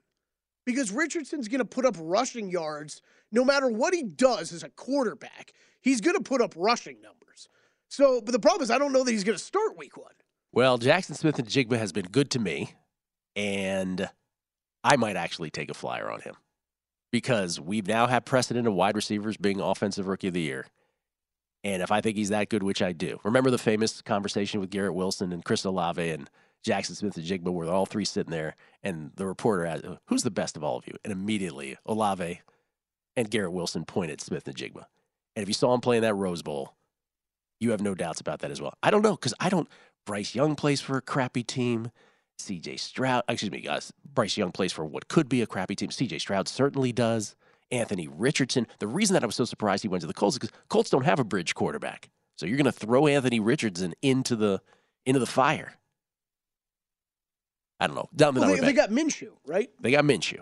Because 0.65 0.91
Richardson's 0.91 1.47
going 1.47 1.59
to 1.59 1.65
put 1.65 1.85
up 1.85 1.95
rushing 1.99 2.49
yards 2.49 3.01
no 3.31 3.43
matter 3.43 3.67
what 3.67 3.93
he 3.93 4.03
does 4.03 4.51
as 4.53 4.63
a 4.63 4.69
quarterback. 4.69 5.51
He's 5.81 6.01
going 6.01 6.15
to 6.15 6.23
put 6.23 6.41
up 6.41 6.53
rushing 6.55 7.01
numbers. 7.01 7.49
So, 7.89 8.21
but 8.21 8.31
the 8.31 8.39
problem 8.39 8.63
is 8.63 8.71
I 8.71 8.79
don't 8.79 8.91
know 8.91 9.03
that 9.03 9.11
he's 9.11 9.23
going 9.23 9.37
to 9.37 9.43
start 9.43 9.77
week 9.77 9.95
1. 9.95 10.07
Well, 10.53 10.79
Jaxon 10.79 11.15
Smith-Njigba 11.15 11.77
has 11.77 11.91
been 11.91 12.07
good 12.07 12.31
to 12.31 12.39
me, 12.39 12.73
and 13.35 14.09
I 14.83 14.95
might 14.95 15.17
actually 15.17 15.51
take 15.51 15.69
a 15.69 15.75
flyer 15.75 16.09
on 16.09 16.21
him 16.21 16.35
because 17.15 17.61
we've 17.61 17.87
now 17.87 18.07
have 18.07 18.25
precedent 18.25 18.67
of 18.67 18.73
wide 18.73 18.93
receivers 18.93 19.37
being 19.37 19.61
offensive 19.61 20.05
rookie 20.05 20.27
of 20.27 20.33
the 20.33 20.41
year. 20.41 20.65
And 21.63 21.81
if 21.81 21.89
I 21.89 22.01
think 22.01 22.17
he's 22.17 22.27
that 22.27 22.49
good, 22.49 22.61
which 22.61 22.81
I 22.81 22.91
do, 22.91 23.21
remember 23.23 23.49
the 23.49 23.57
famous 23.57 24.01
conversation 24.01 24.59
with 24.59 24.69
Garrett 24.69 24.95
Wilson 24.95 25.31
and 25.31 25.45
Chris 25.45 25.63
Olave 25.63 26.09
and 26.09 26.29
Jaxon 26.67 26.97
Smith-Njigba 26.97 27.53
were 27.53 27.67
all 27.67 27.85
three 27.85 28.03
sitting 28.03 28.31
there, 28.31 28.57
and 28.83 29.11
the 29.15 29.25
reporter 29.25 29.65
asked, 29.65 29.85
"Who's 30.07 30.23
the 30.23 30.29
best 30.29 30.57
of 30.57 30.63
all 30.65 30.75
of 30.75 30.87
you?" 30.87 30.95
And 31.05 31.13
immediately 31.13 31.77
Olave 31.85 32.41
and 33.15 33.31
Garrett 33.31 33.53
Wilson 33.53 33.85
pointed 33.85 34.19
Smith-Njigba. 34.19 34.85
And 35.37 35.41
if 35.41 35.47
you 35.47 35.53
saw 35.53 35.73
him 35.73 35.79
playing 35.79 36.01
that 36.01 36.15
Rose 36.15 36.41
Bowl, 36.41 36.75
you 37.61 37.71
have 37.71 37.81
no 37.81 37.95
doubts 37.95 38.19
about 38.19 38.39
that 38.39 38.51
as 38.51 38.59
well. 38.59 38.73
I 38.83 38.91
don't 38.91 39.03
know 39.03 39.15
because 39.15 39.33
I 39.39 39.47
don't. 39.47 39.69
Bryce 40.05 40.35
Young 40.35 40.57
plays 40.57 40.81
for 40.81 40.97
a 40.97 41.01
crappy 41.01 41.43
team. 41.43 41.91
C.J. 42.37 42.77
Stroud, 42.77 43.23
excuse 43.27 43.51
me, 43.51 43.61
guys. 43.61 43.91
Bryce 44.13 44.37
Young 44.37 44.51
plays 44.51 44.73
for 44.73 44.85
what 44.85 45.07
could 45.07 45.29
be 45.29 45.41
a 45.41 45.47
crappy 45.47 45.75
team. 45.75 45.91
C.J. 45.91 46.19
Stroud 46.19 46.47
certainly 46.47 46.91
does. 46.91 47.35
Anthony 47.71 48.07
Richardson. 48.07 48.67
The 48.79 48.87
reason 48.87 49.15
that 49.15 49.23
I 49.23 49.25
was 49.25 49.35
so 49.35 49.45
surprised 49.45 49.81
he 49.81 49.89
went 49.89 50.01
to 50.01 50.07
the 50.07 50.13
Colts 50.13 50.35
is 50.35 50.39
because 50.39 50.57
Colts 50.69 50.89
don't 50.89 51.05
have 51.05 51.19
a 51.19 51.23
bridge 51.23 51.55
quarterback. 51.55 52.09
So 52.35 52.45
you're 52.45 52.57
going 52.57 52.65
to 52.65 52.71
throw 52.71 53.07
Anthony 53.07 53.39
Richardson 53.39 53.93
into 54.01 54.35
the 54.35 54.61
into 55.05 55.19
the 55.19 55.25
fire. 55.25 55.73
I 57.79 57.87
don't 57.87 57.95
know. 57.95 58.09
Down 58.15 58.33
the 58.33 58.41
Well, 58.41 58.49
well, 58.51 58.61
they, 58.61 58.67
they 58.67 58.73
got 58.73 58.89
Minshew, 58.89 59.31
right? 59.45 59.69
they 59.81 59.91
got 59.91 60.03
Minshew. 60.03 60.39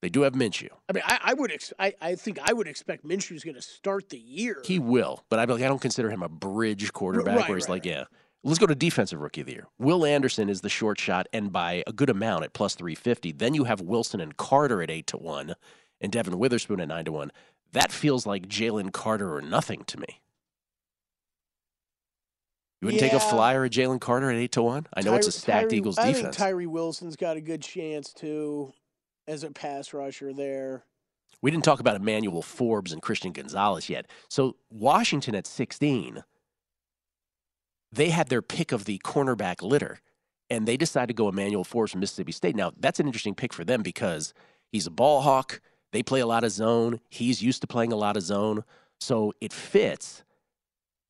They 0.00 0.08
do 0.08 0.22
have 0.22 0.34
Minshew. 0.34 0.68
I 0.88 0.92
mean, 0.92 1.02
I, 1.04 1.18
I 1.24 1.34
would. 1.34 1.50
Ex- 1.50 1.72
I, 1.78 1.92
I 2.00 2.14
think 2.14 2.38
I 2.42 2.52
would 2.52 2.68
expect 2.68 3.04
Minshew's 3.04 3.42
going 3.42 3.56
to 3.56 3.62
start 3.62 4.10
the 4.10 4.18
year. 4.18 4.62
He 4.64 4.78
will, 4.78 5.24
but 5.28 5.40
I, 5.40 5.44
like, 5.44 5.62
I 5.62 5.66
don't 5.66 5.80
consider 5.80 6.08
him 6.08 6.22
a 6.22 6.28
bridge 6.28 6.92
quarterback 6.92 7.36
right, 7.36 7.48
where 7.48 7.58
he's 7.58 7.64
right, 7.64 7.76
like, 7.76 7.84
yeah. 7.84 8.04
Let's 8.44 8.58
go 8.58 8.66
to 8.66 8.74
defensive 8.74 9.20
rookie 9.20 9.40
of 9.40 9.46
the 9.48 9.52
year. 9.54 9.66
Will 9.78 10.04
Anderson 10.06 10.48
is 10.48 10.60
the 10.60 10.68
short 10.68 11.00
shot, 11.00 11.26
and 11.32 11.52
by 11.52 11.82
a 11.86 11.92
good 11.92 12.08
amount 12.08 12.44
at 12.44 12.52
plus 12.52 12.74
three 12.74 12.94
fifty. 12.94 13.32
Then 13.32 13.54
you 13.54 13.64
have 13.64 13.80
Wilson 13.80 14.20
and 14.20 14.36
Carter 14.36 14.80
at 14.82 14.90
eight 14.90 15.06
to 15.08 15.16
one, 15.16 15.54
and 16.00 16.12
Devin 16.12 16.38
Witherspoon 16.38 16.80
at 16.80 16.88
nine 16.88 17.04
to 17.06 17.12
one. 17.12 17.32
That 17.72 17.92
feels 17.92 18.26
like 18.26 18.46
Jalen 18.48 18.92
Carter 18.92 19.34
or 19.34 19.42
nothing 19.42 19.84
to 19.88 19.98
me. 19.98 20.20
You 22.80 22.86
wouldn't 22.86 23.00
take 23.02 23.12
a 23.12 23.18
flyer 23.20 23.64
at 23.64 23.72
Jalen 23.72 24.00
Carter 24.00 24.30
at 24.30 24.36
eight 24.36 24.52
to 24.52 24.62
one. 24.62 24.86
I 24.94 25.02
know 25.02 25.14
it's 25.14 25.26
a 25.26 25.32
stacked 25.32 25.70
Tyree- 25.70 25.78
Eagles 25.78 25.98
I 25.98 26.04
think 26.04 26.16
defense. 26.18 26.36
Tyree 26.36 26.66
Wilson's 26.66 27.16
got 27.16 27.36
a 27.36 27.40
good 27.40 27.60
chance 27.60 28.12
too, 28.12 28.72
as 29.26 29.42
a 29.42 29.50
pass 29.50 29.92
rusher 29.92 30.32
there. 30.32 30.84
We 31.42 31.50
didn't 31.50 31.64
talk 31.64 31.80
about 31.80 31.96
Emmanuel 31.96 32.42
Forbes 32.42 32.92
and 32.92 33.02
Christian 33.02 33.32
Gonzalez 33.32 33.88
yet. 33.88 34.06
So 34.28 34.56
Washington 34.70 35.34
at 35.34 35.46
16, 35.46 36.22
they 37.92 38.10
had 38.10 38.28
their 38.28 38.42
pick 38.42 38.72
of 38.72 38.84
the 38.84 38.98
cornerback 38.98 39.62
litter, 39.62 40.00
and 40.50 40.66
they 40.66 40.76
decided 40.76 41.08
to 41.08 41.14
go 41.14 41.28
Emmanuel 41.28 41.64
Forbes 41.64 41.92
from 41.92 42.00
Mississippi 42.00 42.32
State. 42.32 42.56
Now 42.56 42.72
that's 42.78 43.00
an 43.00 43.06
interesting 43.06 43.34
pick 43.34 43.52
for 43.52 43.64
them 43.64 43.82
because 43.82 44.34
he's 44.70 44.86
a 44.86 44.90
ball 44.90 45.22
hawk. 45.22 45.60
They 45.92 46.02
play 46.02 46.20
a 46.20 46.26
lot 46.26 46.44
of 46.44 46.50
zone. 46.50 47.00
He's 47.08 47.42
used 47.42 47.62
to 47.62 47.66
playing 47.66 47.92
a 47.92 47.96
lot 47.96 48.16
of 48.16 48.22
zone, 48.22 48.64
so 49.00 49.32
it 49.40 49.52
fits. 49.52 50.22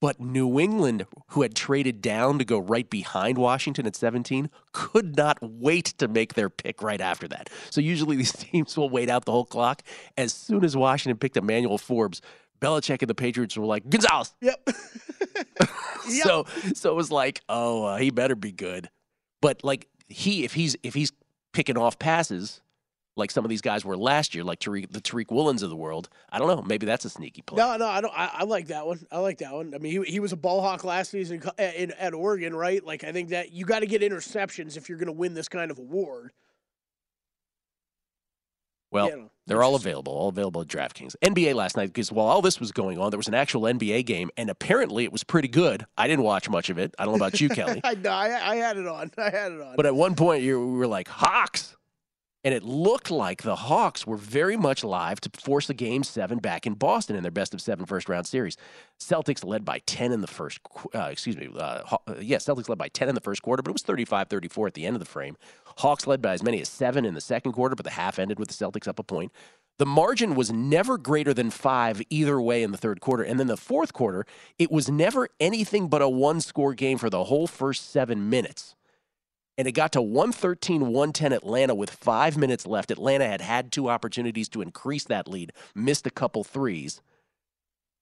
But 0.00 0.20
New 0.20 0.60
England, 0.60 1.06
who 1.30 1.42
had 1.42 1.56
traded 1.56 2.00
down 2.00 2.38
to 2.38 2.44
go 2.44 2.58
right 2.58 2.88
behind 2.88 3.36
Washington 3.36 3.84
at 3.84 3.96
17, 3.96 4.48
could 4.72 5.16
not 5.16 5.38
wait 5.42 5.86
to 5.98 6.06
make 6.06 6.34
their 6.34 6.48
pick 6.48 6.82
right 6.82 7.00
after 7.00 7.26
that. 7.28 7.50
So 7.70 7.80
usually 7.80 8.16
these 8.18 8.32
teams 8.32 8.76
will 8.76 8.90
wait 8.90 9.10
out 9.10 9.24
the 9.24 9.32
whole 9.32 9.44
clock. 9.44 9.82
As 10.16 10.32
soon 10.32 10.64
as 10.64 10.76
Washington 10.76 11.18
picked 11.18 11.36
Emmanuel 11.36 11.78
Forbes, 11.78 12.20
Belichick 12.60 13.02
and 13.02 13.08
the 13.08 13.14
Patriots 13.14 13.56
were 13.56 13.66
like, 13.66 13.88
Gonzalez. 13.88 14.34
Yep. 16.08 16.24
So 16.24 16.46
so 16.74 16.90
it 16.90 16.94
was 16.94 17.10
like, 17.10 17.42
oh, 17.50 17.84
uh, 17.84 17.96
he 17.98 18.10
better 18.10 18.34
be 18.34 18.50
good. 18.50 18.88
But 19.42 19.62
like 19.62 19.88
he, 20.08 20.42
if 20.44 20.54
he's 20.54 20.74
if 20.82 20.94
he's 20.94 21.12
picking 21.52 21.76
off 21.76 21.98
passes 21.98 22.62
like 23.18 23.30
some 23.30 23.44
of 23.44 23.48
these 23.48 23.60
guys 23.60 23.84
were 23.84 23.96
last 23.96 24.34
year, 24.34 24.44
like 24.44 24.60
Tariq, 24.60 24.90
the 24.90 25.00
Tariq 25.00 25.26
Woolens 25.26 25.62
of 25.62 25.70
the 25.70 25.76
world, 25.76 26.08
I 26.30 26.38
don't 26.38 26.46
know. 26.46 26.62
Maybe 26.62 26.86
that's 26.86 27.04
a 27.04 27.10
sneaky 27.10 27.42
play. 27.42 27.56
No, 27.56 27.76
no, 27.76 27.86
I 27.86 28.00
don't. 28.00 28.16
I, 28.16 28.30
I 28.32 28.44
like 28.44 28.68
that 28.68 28.86
one. 28.86 29.04
I 29.10 29.18
like 29.18 29.38
that 29.38 29.52
one. 29.52 29.74
I 29.74 29.78
mean, 29.78 30.04
he, 30.04 30.12
he 30.12 30.20
was 30.20 30.32
a 30.32 30.36
ball 30.36 30.62
hawk 30.62 30.84
last 30.84 31.10
season 31.10 31.40
co- 31.40 31.50
in, 31.58 31.90
at 31.92 32.14
Oregon, 32.14 32.54
right? 32.54 32.82
Like, 32.84 33.04
I 33.04 33.12
think 33.12 33.30
that 33.30 33.52
you 33.52 33.64
got 33.64 33.80
to 33.80 33.86
get 33.86 34.02
interceptions 34.02 34.76
if 34.76 34.88
you're 34.88 34.98
going 34.98 35.06
to 35.08 35.12
win 35.12 35.34
this 35.34 35.48
kind 35.48 35.70
of 35.70 35.78
award. 35.78 36.32
Well, 38.90 39.08
know, 39.10 39.30
they're 39.46 39.62
all 39.62 39.74
available, 39.74 40.12
all 40.12 40.28
available 40.28 40.60
at 40.60 40.66
DraftKings. 40.66 41.14
NBA 41.22 41.54
last 41.54 41.76
night, 41.76 41.86
because 41.86 42.12
while 42.12 42.26
all 42.26 42.42
this 42.42 42.60
was 42.60 42.70
going 42.70 42.98
on, 42.98 43.10
there 43.10 43.18
was 43.18 43.28
an 43.28 43.34
actual 43.34 43.62
NBA 43.62 44.04
game, 44.04 44.30
and 44.36 44.50
apparently 44.50 45.04
it 45.04 45.12
was 45.12 45.24
pretty 45.24 45.48
good. 45.48 45.86
I 45.96 46.06
didn't 46.06 46.24
watch 46.24 46.48
much 46.50 46.68
of 46.68 46.78
it. 46.78 46.94
I 46.98 47.04
don't 47.04 47.18
know 47.18 47.26
about 47.26 47.40
you, 47.40 47.48
Kelley. 47.48 47.80
I, 47.82 47.94
know, 47.94 48.10
I, 48.10 48.52
I 48.52 48.56
had 48.56 48.76
it 48.76 48.86
on. 48.86 49.10
I 49.16 49.30
had 49.30 49.52
it 49.52 49.60
on. 49.60 49.76
But 49.76 49.86
at 49.86 49.94
one 49.94 50.14
point, 50.14 50.42
you 50.42 50.58
we 50.60 50.78
were 50.78 50.86
like, 50.86 51.08
Hawks. 51.08 51.76
And 52.44 52.54
it 52.54 52.62
looked 52.62 53.10
like 53.10 53.42
the 53.42 53.56
Hawks 53.56 54.06
were 54.06 54.16
very 54.16 54.56
much 54.56 54.84
live 54.84 55.20
to 55.22 55.30
force 55.40 55.68
a 55.68 55.74
game 55.74 56.04
seven 56.04 56.38
back 56.38 56.66
in 56.66 56.74
Boston 56.74 57.16
in 57.16 57.22
their 57.22 57.32
best 57.32 57.52
of 57.52 57.60
seven 57.60 57.84
first 57.84 58.08
round 58.08 58.26
series. 58.26 58.56
Celtics 59.00 59.44
led 59.44 59.64
by 59.64 59.80
10 59.86 60.12
in 60.12 60.20
the 60.20 60.28
first, 60.28 60.60
uh, 60.94 61.08
excuse 61.10 61.36
me, 61.36 61.48
uh, 61.56 61.82
uh, 61.90 61.98
yeah, 62.20 62.36
Celtics 62.36 62.68
led 62.68 62.78
by 62.78 62.88
10 62.88 63.08
in 63.08 63.14
the 63.14 63.20
first 63.20 63.42
quarter, 63.42 63.62
but 63.62 63.70
it 63.70 63.72
was 63.72 63.82
35 63.82 64.28
34 64.28 64.68
at 64.68 64.74
the 64.74 64.86
end 64.86 64.94
of 64.94 65.00
the 65.00 65.06
frame. 65.06 65.36
Hawks 65.78 66.06
led 66.06 66.22
by 66.22 66.32
as 66.32 66.42
many 66.42 66.60
as 66.60 66.68
seven 66.68 67.04
in 67.04 67.14
the 67.14 67.20
second 67.20 67.52
quarter, 67.52 67.74
but 67.74 67.84
the 67.84 67.90
half 67.90 68.18
ended 68.18 68.38
with 68.38 68.48
the 68.48 68.54
Celtics 68.54 68.86
up 68.86 69.00
a 69.00 69.02
point. 69.02 69.32
The 69.78 69.86
margin 69.86 70.34
was 70.34 70.52
never 70.52 70.98
greater 70.98 71.32
than 71.32 71.50
five 71.50 72.02
either 72.10 72.40
way 72.40 72.62
in 72.64 72.72
the 72.72 72.78
third 72.78 73.00
quarter. 73.00 73.22
And 73.22 73.38
then 73.38 73.46
the 73.46 73.56
fourth 73.56 73.92
quarter, 73.92 74.26
it 74.58 74.72
was 74.72 74.90
never 74.90 75.28
anything 75.38 75.88
but 75.88 76.02
a 76.02 76.08
one 76.08 76.40
score 76.40 76.74
game 76.74 76.98
for 76.98 77.08
the 77.08 77.24
whole 77.24 77.46
first 77.46 77.90
seven 77.90 78.28
minutes 78.28 78.74
and 79.58 79.66
it 79.66 79.72
got 79.72 79.92
to 79.92 80.00
113 80.00 80.82
110 80.82 81.32
Atlanta 81.32 81.74
with 81.74 81.90
five 81.90 82.38
minutes 82.38 82.64
left. 82.64 82.92
Atlanta 82.92 83.26
had 83.26 83.40
had 83.40 83.72
two 83.72 83.90
opportunities 83.90 84.48
to 84.50 84.62
increase 84.62 85.04
that 85.04 85.26
lead, 85.26 85.52
missed 85.74 86.06
a 86.06 86.10
couple 86.10 86.44
threes. 86.44 87.02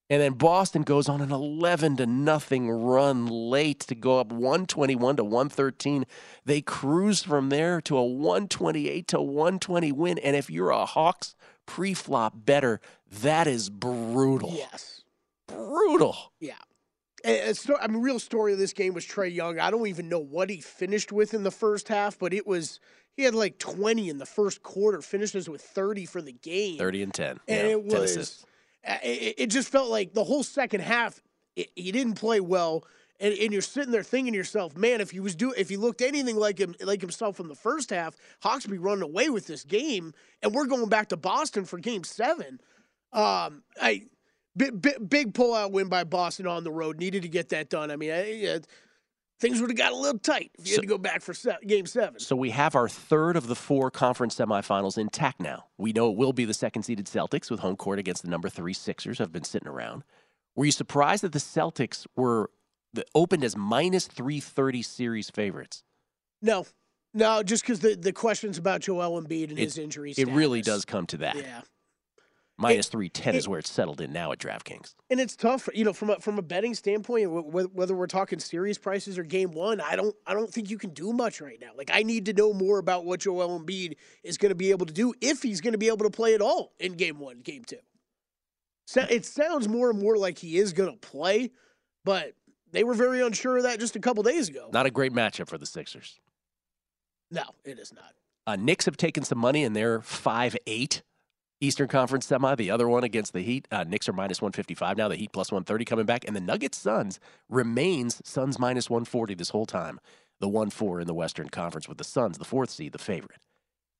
And 0.09 0.23
then 0.23 0.35
Boston 0.35 0.83
goes 0.83 1.09
on 1.09 1.21
an 1.21 1.33
11 1.33 1.97
to 1.97 2.07
nothing 2.07 2.71
run 2.71 3.27
late 3.27 3.81
to 3.81 3.95
go 3.97 4.21
up 4.21 4.29
121 4.29 5.16
to 5.16 5.25
113. 5.25 6.05
They 6.45 6.61
cruise 6.61 7.25
from 7.25 7.49
there 7.49 7.81
to 7.81 7.97
a 7.97 8.05
128 8.05 9.09
to 9.09 9.21
120 9.21 9.92
win. 9.92 10.19
And 10.19 10.37
if 10.37 10.49
you're 10.49 10.71
a 10.71 10.87
Hawks 10.87 11.35
pre-flop 11.64 12.35
better, 12.37 12.81
that 13.11 13.49
is 13.49 13.69
brutal. 13.69 14.53
yes. 14.55 15.03
Brutal. 15.49 16.33
Yeah. 16.38 16.55
A- 17.27 17.55
sto- 17.55 17.79
I 17.81 17.89
mean, 17.89 18.03
real 18.03 18.19
story 18.19 18.53
of 18.53 18.59
this 18.59 18.73
game 18.73 18.95
was 18.95 19.05
Trae 19.05 19.33
Young. 19.33 19.59
I 19.59 19.71
don't 19.71 19.87
even 19.87 20.09
know 20.09 20.19
what 20.19 20.49
he 20.49 20.61
finished 20.61 21.12
with 21.12 21.35
in 21.35 21.43
the 21.43 21.51
first 21.51 21.89
half, 21.89 22.19
but 22.19 22.33
it 22.33 22.47
was 22.47 22.81
he 23.17 23.23
had 23.23 23.35
like 23.35 23.59
20 23.59 24.09
in 24.09 24.19
the 24.19 24.27
first 24.27 24.62
quarter, 24.62 25.01
finishes 25.01 25.49
with 25.49 25.62
30 25.62 26.07
for 26.07 26.21
the 26.21 26.33
game. 26.33 26.79
30 26.79 27.03
and 27.03 27.15
10. 27.15 27.27
and 27.31 27.41
Yeah, 27.49 27.57
it 27.73 27.85
was 27.85 28.45
it, 29.03 29.35
it 29.39 29.47
just 29.49 29.69
felt 29.69 29.91
like 29.91 30.15
the 30.15 30.25
whole 30.25 30.43
second 30.43 30.81
half 30.81 31.21
it, 31.57 31.71
he 31.75 31.93
didn't 31.93 32.15
play 32.15 32.41
well 32.41 32.85
and, 33.19 33.33
and 33.35 33.53
you're 33.53 33.62
sitting 33.62 33.91
there 33.91 34.03
thinking 34.03 34.33
to 34.33 34.37
yourself 34.37 34.77
man 34.77 35.01
if 35.01 35.11
he 35.11 35.21
was 35.21 35.35
do 35.35 35.53
if 35.57 35.69
he 35.69 35.77
looked 35.77 36.03
anything 36.03 36.37
like 36.37 36.59
him 36.59 36.75
like 36.81 37.01
himself 37.01 37.41
in 37.41 37.49
the 37.49 37.55
first 37.55 37.91
half 37.91 38.15
hawks 38.43 38.67
would 38.67 38.73
be 38.73 38.79
running 38.79 39.03
away 39.03 39.29
with 39.31 39.47
this 39.47 39.65
game 39.65 40.12
and 40.43 40.55
we're 40.55 40.67
going 40.67 40.89
back 40.89 41.09
to 41.09 41.17
boston 41.17 41.65
for 41.65 41.79
game 41.79 42.05
seven 42.05 42.61
um 43.12 43.62
i 43.81 44.03
big, 44.57 44.81
big, 44.81 45.09
big 45.09 45.33
pullout 45.35 45.71
win 45.73 45.88
by 45.88 46.05
boston 46.05 46.47
on 46.47 46.64
the 46.64 46.71
road 46.73 46.99
needed 46.99 47.23
to 47.23 47.29
get 47.29 47.49
that 47.51 47.69
done 47.71 47.90
i 47.90 47.97
mean 47.97 48.11
I, 48.11 48.47
uh, 48.47 48.59
things 49.40 49.61
would 49.61 49.69
have 49.71 49.77
got 49.77 49.92
a 49.92 49.97
little 49.97 50.19
tight 50.19 50.51
if 50.59 50.66
you 50.66 50.73
So- 50.75 50.77
had 50.77 50.83
to 50.83 50.88
go 50.88 50.99
back 50.99 51.21
for 51.23 51.35
se- 51.35 51.59
game 51.66 51.85
seven 51.87 52.19
So 52.21 52.35
we 52.37 52.51
have 52.51 52.75
our 52.75 52.88
third 52.88 53.37
of 53.37 53.47
the 53.49 53.55
four 53.55 53.90
conference 53.90 54.35
semifinals 54.37 54.97
intact 54.97 55.40
now. 55.40 55.66
We 55.77 55.92
know 55.92 56.11
it 56.11 56.16
will 56.16 56.33
be 56.33 56.47
the 56.47 56.55
second 56.55 56.85
seeded 56.85 57.05
Celtics 57.07 57.51
with 57.51 57.61
home 57.61 57.77
court 57.77 57.99
against 57.99 58.23
the 58.23 58.31
number 58.31 58.49
three 58.49 58.73
Sixers 58.73 59.19
have 59.19 59.33
been 59.33 59.45
sitting 59.45 59.69
around. 59.69 60.05
Were 60.55 60.64
you 60.64 60.73
surprised 60.73 61.23
that 61.23 61.33
the 61.33 61.38
Celtics 61.38 62.07
were 62.16 62.51
the, 62.95 63.05
opened 63.14 63.45
as 63.45 63.55
minus 63.59 64.07
330 64.07 64.81
series 64.83 65.29
favorites? 65.29 65.85
no 66.40 66.64
no 67.12 67.42
just 67.42 67.62
because 67.62 67.81
the, 67.81 67.95
the 67.95 68.12
questions 68.12 68.57
about 68.57 68.81
joel 68.81 69.21
Embiid 69.21 69.51
and 69.51 69.59
It- 69.59 69.64
his 69.64 69.77
injuries. 69.77 70.19
It 70.19 70.29
really 70.29 70.62
does 70.62 70.87
come 70.87 71.05
to 71.09 71.19
that. 71.19 71.37
yeah 71.37 71.61
Minus 72.59 72.88
310 72.88 73.35
is 73.35 73.47
where 73.47 73.59
it's 73.59 73.71
settled 73.71 74.01
in 74.01 74.12
now 74.14 74.33
at 74.33 74.38
DraftKings. 74.38 74.95
And 75.11 75.21
it's 75.21 75.37
tough, 75.37 75.69
you 75.75 75.85
know, 75.85 75.92
from 75.92 76.09
a, 76.11 76.16
from 76.21 76.38
a 76.38 76.42
betting 76.42 76.75
standpoint. 76.75 77.27
wh- 77.31 77.51
wh- 77.51 77.77
Whether 77.77 77.95
we're 77.95 78.07
talking 78.07 78.38
series 78.38 78.79
prices 78.79 79.19
or 79.19 79.25
game 79.25 79.51
one, 79.53 79.79
I 79.81 79.95
don't 79.95 80.16
I 80.27 80.33
don't 80.33 80.51
think 80.51 80.71
you 80.71 80.79
can 80.79 80.90
do 80.90 81.12
much 81.12 81.42
right 81.42 81.59
now. 81.61 81.73
Like 81.77 81.90
I 81.92 82.03
need 82.03 82.25
to 82.27 82.33
know 82.33 82.55
more 82.55 82.79
about 82.79 83.05
what 83.05 83.21
Joel 83.21 83.61
Embiid 83.61 83.97
is 84.25 84.38
going 84.38 84.51
to 84.51 84.55
be 84.57 84.71
able 84.71 84.87
to 84.87 84.92
do 84.95 85.12
if 85.21 85.42
he's 85.42 85.61
going 85.61 85.73
to 85.73 85.79
be 85.79 85.88
able 85.88 85.99
to 86.05 86.11
play 86.11 86.35
at 86.35 86.40
all 86.40 86.73
in 86.81 86.95
game 86.95 87.19
one, 87.19 87.40
game 87.40 87.62
two. 87.64 87.77
So 88.87 89.03
it 89.11 89.27
sounds 89.27 89.69
more 89.69 89.90
and 89.90 90.01
more 90.01 90.16
like 90.16 90.38
he 90.38 90.57
is 90.57 90.73
going 90.73 90.92
to 90.92 90.97
play, 90.99 91.51
but 92.05 92.33
they 92.73 92.85
were 92.85 92.95
very 92.95 93.21
unsure 93.21 93.59
of 93.59 93.64
that 93.64 93.81
just 93.81 93.97
a 93.97 94.01
couple 94.01 94.23
days 94.23 94.49
ago. 94.49 94.71
Not 94.73 94.87
a 94.87 94.90
great 94.90 95.12
matchup 95.12 95.49
for 95.49 95.59
the 95.59 95.66
Sixers. 95.66 96.21
No, 97.31 97.42
it 97.64 97.79
is 97.79 97.92
not. 97.92 98.14
Uh, 98.47 98.57
Knicks 98.57 98.85
have 98.87 98.97
taken 98.97 99.25
some 99.25 99.38
money 99.38 99.64
and 99.64 99.75
they're 99.75 100.01
5 100.01 100.57
8 100.66 101.03
Eastern 101.61 101.88
Conference 101.88 102.27
semi. 102.27 102.55
The 102.55 102.71
other 102.71 102.88
one 102.88 103.05
against 103.05 103.33
the 103.33 103.40
Heat. 103.40 103.66
Uh, 103.71 103.85
Knicks 103.85 104.09
are 104.09 104.12
minus 104.12 104.40
155 104.40 104.97
now. 104.97 105.09
The 105.09 105.16
Heat 105.16 105.33
plus 105.33 105.51
130 105.51 105.85
coming 105.85 106.07
back. 106.07 106.25
And 106.27 106.37
the 106.37 106.40
Nuggets 106.40 106.79
Suns 106.79 107.19
remains 107.49 108.21
Suns 108.25 108.59
minus 108.59 108.90
140 108.90 109.35
this 109.35 109.51
whole 109.51 109.66
time. 109.66 110.01
The 110.40 110.49
1 110.49 110.71
4 110.71 111.01
in 111.01 111.07
the 111.07 111.14
Western 111.14 111.49
Conference 111.49 111.88
with 111.88 111.99
the 111.99 112.05
Suns, 112.05 112.37
the 112.37 112.45
fourth 112.45 112.71
seed, 112.71 112.92
the 112.92 112.99
favorite. 112.99 113.40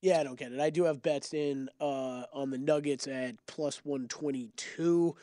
Yeah, 0.01 0.19
I 0.19 0.23
don't 0.23 0.37
get 0.37 0.51
it. 0.51 0.59
I 0.59 0.69
do 0.69 0.83
have 0.83 1.01
bets 1.01 1.33
in 1.33 1.69
uh, 1.81 2.23
on 2.31 2.51
the 2.51 2.59
Nuggets 2.59 3.07
at 3.07 3.35
plus 3.47 3.83
122. 3.83 5.15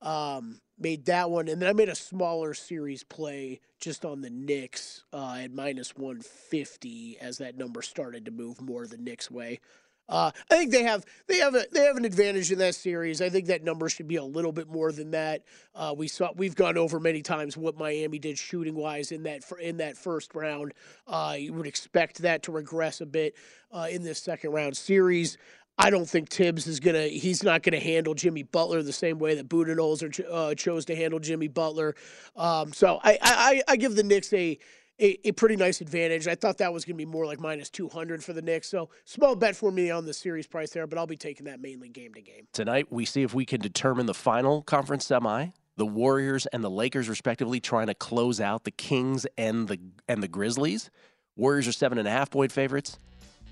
Um, 0.00 0.60
made 0.78 1.06
that 1.06 1.30
one, 1.30 1.48
and 1.48 1.60
then 1.60 1.68
I 1.68 1.72
made 1.72 1.88
a 1.88 1.94
smaller 1.94 2.54
series 2.54 3.04
play 3.04 3.60
just 3.80 4.04
on 4.04 4.20
the 4.20 4.30
Knicks 4.30 5.04
uh, 5.12 5.38
at 5.40 5.52
minus 5.52 5.96
150 5.96 7.18
as 7.20 7.38
that 7.38 7.56
number 7.56 7.82
started 7.82 8.24
to 8.24 8.30
move 8.30 8.60
more 8.60 8.86
the 8.86 8.96
Knicks 8.96 9.30
way. 9.30 9.60
Uh, 10.08 10.30
I 10.50 10.56
think 10.56 10.72
they 10.72 10.82
have 10.82 11.04
they 11.26 11.38
have 11.38 11.54
a 11.54 11.64
they 11.72 11.84
have 11.84 11.96
an 11.96 12.04
advantage 12.04 12.52
in 12.52 12.58
that 12.58 12.74
series. 12.74 13.22
I 13.22 13.28
think 13.28 13.46
that 13.46 13.62
number 13.62 13.88
should 13.88 14.08
be 14.08 14.16
a 14.16 14.24
little 14.24 14.52
bit 14.52 14.68
more 14.68 14.92
than 14.92 15.12
that. 15.12 15.42
Uh, 15.74 15.94
we 15.96 16.08
saw 16.08 16.30
we've 16.36 16.56
gone 16.56 16.76
over 16.76 17.00
many 17.00 17.22
times 17.22 17.56
what 17.56 17.78
Miami 17.78 18.18
did 18.18 18.36
shooting 18.36 18.74
wise 18.74 19.12
in 19.12 19.22
that 19.22 19.42
in 19.60 19.78
that 19.78 19.96
first 19.96 20.34
round. 20.34 20.74
Uh, 21.06 21.36
you 21.38 21.52
would 21.52 21.66
expect 21.66 22.18
that 22.18 22.42
to 22.42 22.52
regress 22.52 23.00
a 23.00 23.06
bit 23.06 23.34
uh, 23.70 23.86
in 23.90 24.02
this 24.02 24.18
second 24.18 24.50
round 24.50 24.76
series. 24.76 25.38
I 25.78 25.88
don't 25.88 26.08
think 26.08 26.28
Thibs 26.28 26.66
is 26.66 26.80
gonna. 26.80 27.08
He's 27.08 27.42
not 27.42 27.62
gonna 27.62 27.80
handle 27.80 28.14
Jimmy 28.14 28.42
Butler 28.42 28.82
the 28.82 28.92
same 28.92 29.18
way 29.18 29.34
that 29.36 29.48
Budenholzer 29.48 30.24
uh, 30.30 30.54
chose 30.54 30.84
to 30.86 30.96
handle 30.96 31.18
Jimmy 31.18 31.48
Butler. 31.48 31.94
Um, 32.36 32.72
so 32.72 33.00
I, 33.02 33.18
I, 33.22 33.62
I 33.66 33.76
give 33.76 33.96
the 33.96 34.02
Knicks 34.02 34.32
a, 34.34 34.58
a, 35.00 35.28
a 35.28 35.32
pretty 35.32 35.56
nice 35.56 35.80
advantage. 35.80 36.26
I 36.28 36.34
thought 36.34 36.58
that 36.58 36.72
was 36.72 36.84
gonna 36.84 36.96
be 36.96 37.04
more 37.04 37.26
like 37.26 37.40
minus 37.40 37.70
two 37.70 37.88
hundred 37.88 38.22
for 38.22 38.32
the 38.32 38.42
Knicks. 38.42 38.68
So 38.68 38.90
small 39.04 39.36
bet 39.36 39.56
for 39.56 39.70
me 39.70 39.90
on 39.90 40.06
the 40.06 40.14
series 40.14 40.46
price 40.46 40.70
there, 40.70 40.86
but 40.86 40.98
I'll 40.98 41.06
be 41.06 41.16
taking 41.16 41.46
that 41.46 41.60
mainly 41.60 41.88
game 41.88 42.14
to 42.14 42.22
game. 42.22 42.46
Tonight 42.52 42.86
we 42.90 43.04
see 43.04 43.22
if 43.22 43.34
we 43.34 43.44
can 43.44 43.60
determine 43.60 44.06
the 44.06 44.14
final 44.14 44.62
conference 44.62 45.06
semi. 45.06 45.48
The 45.76 45.86
Warriors 45.86 46.44
and 46.46 46.62
the 46.62 46.70
Lakers, 46.70 47.08
respectively, 47.08 47.58
trying 47.58 47.86
to 47.86 47.94
close 47.94 48.42
out 48.42 48.64
the 48.64 48.70
Kings 48.70 49.26
and 49.38 49.66
the 49.68 49.78
and 50.06 50.22
the 50.22 50.28
Grizzlies. 50.28 50.90
Warriors 51.34 51.66
are 51.66 51.72
seven 51.72 51.96
and 51.96 52.06
a 52.06 52.10
half 52.10 52.30
point 52.30 52.52
favorites. 52.52 52.98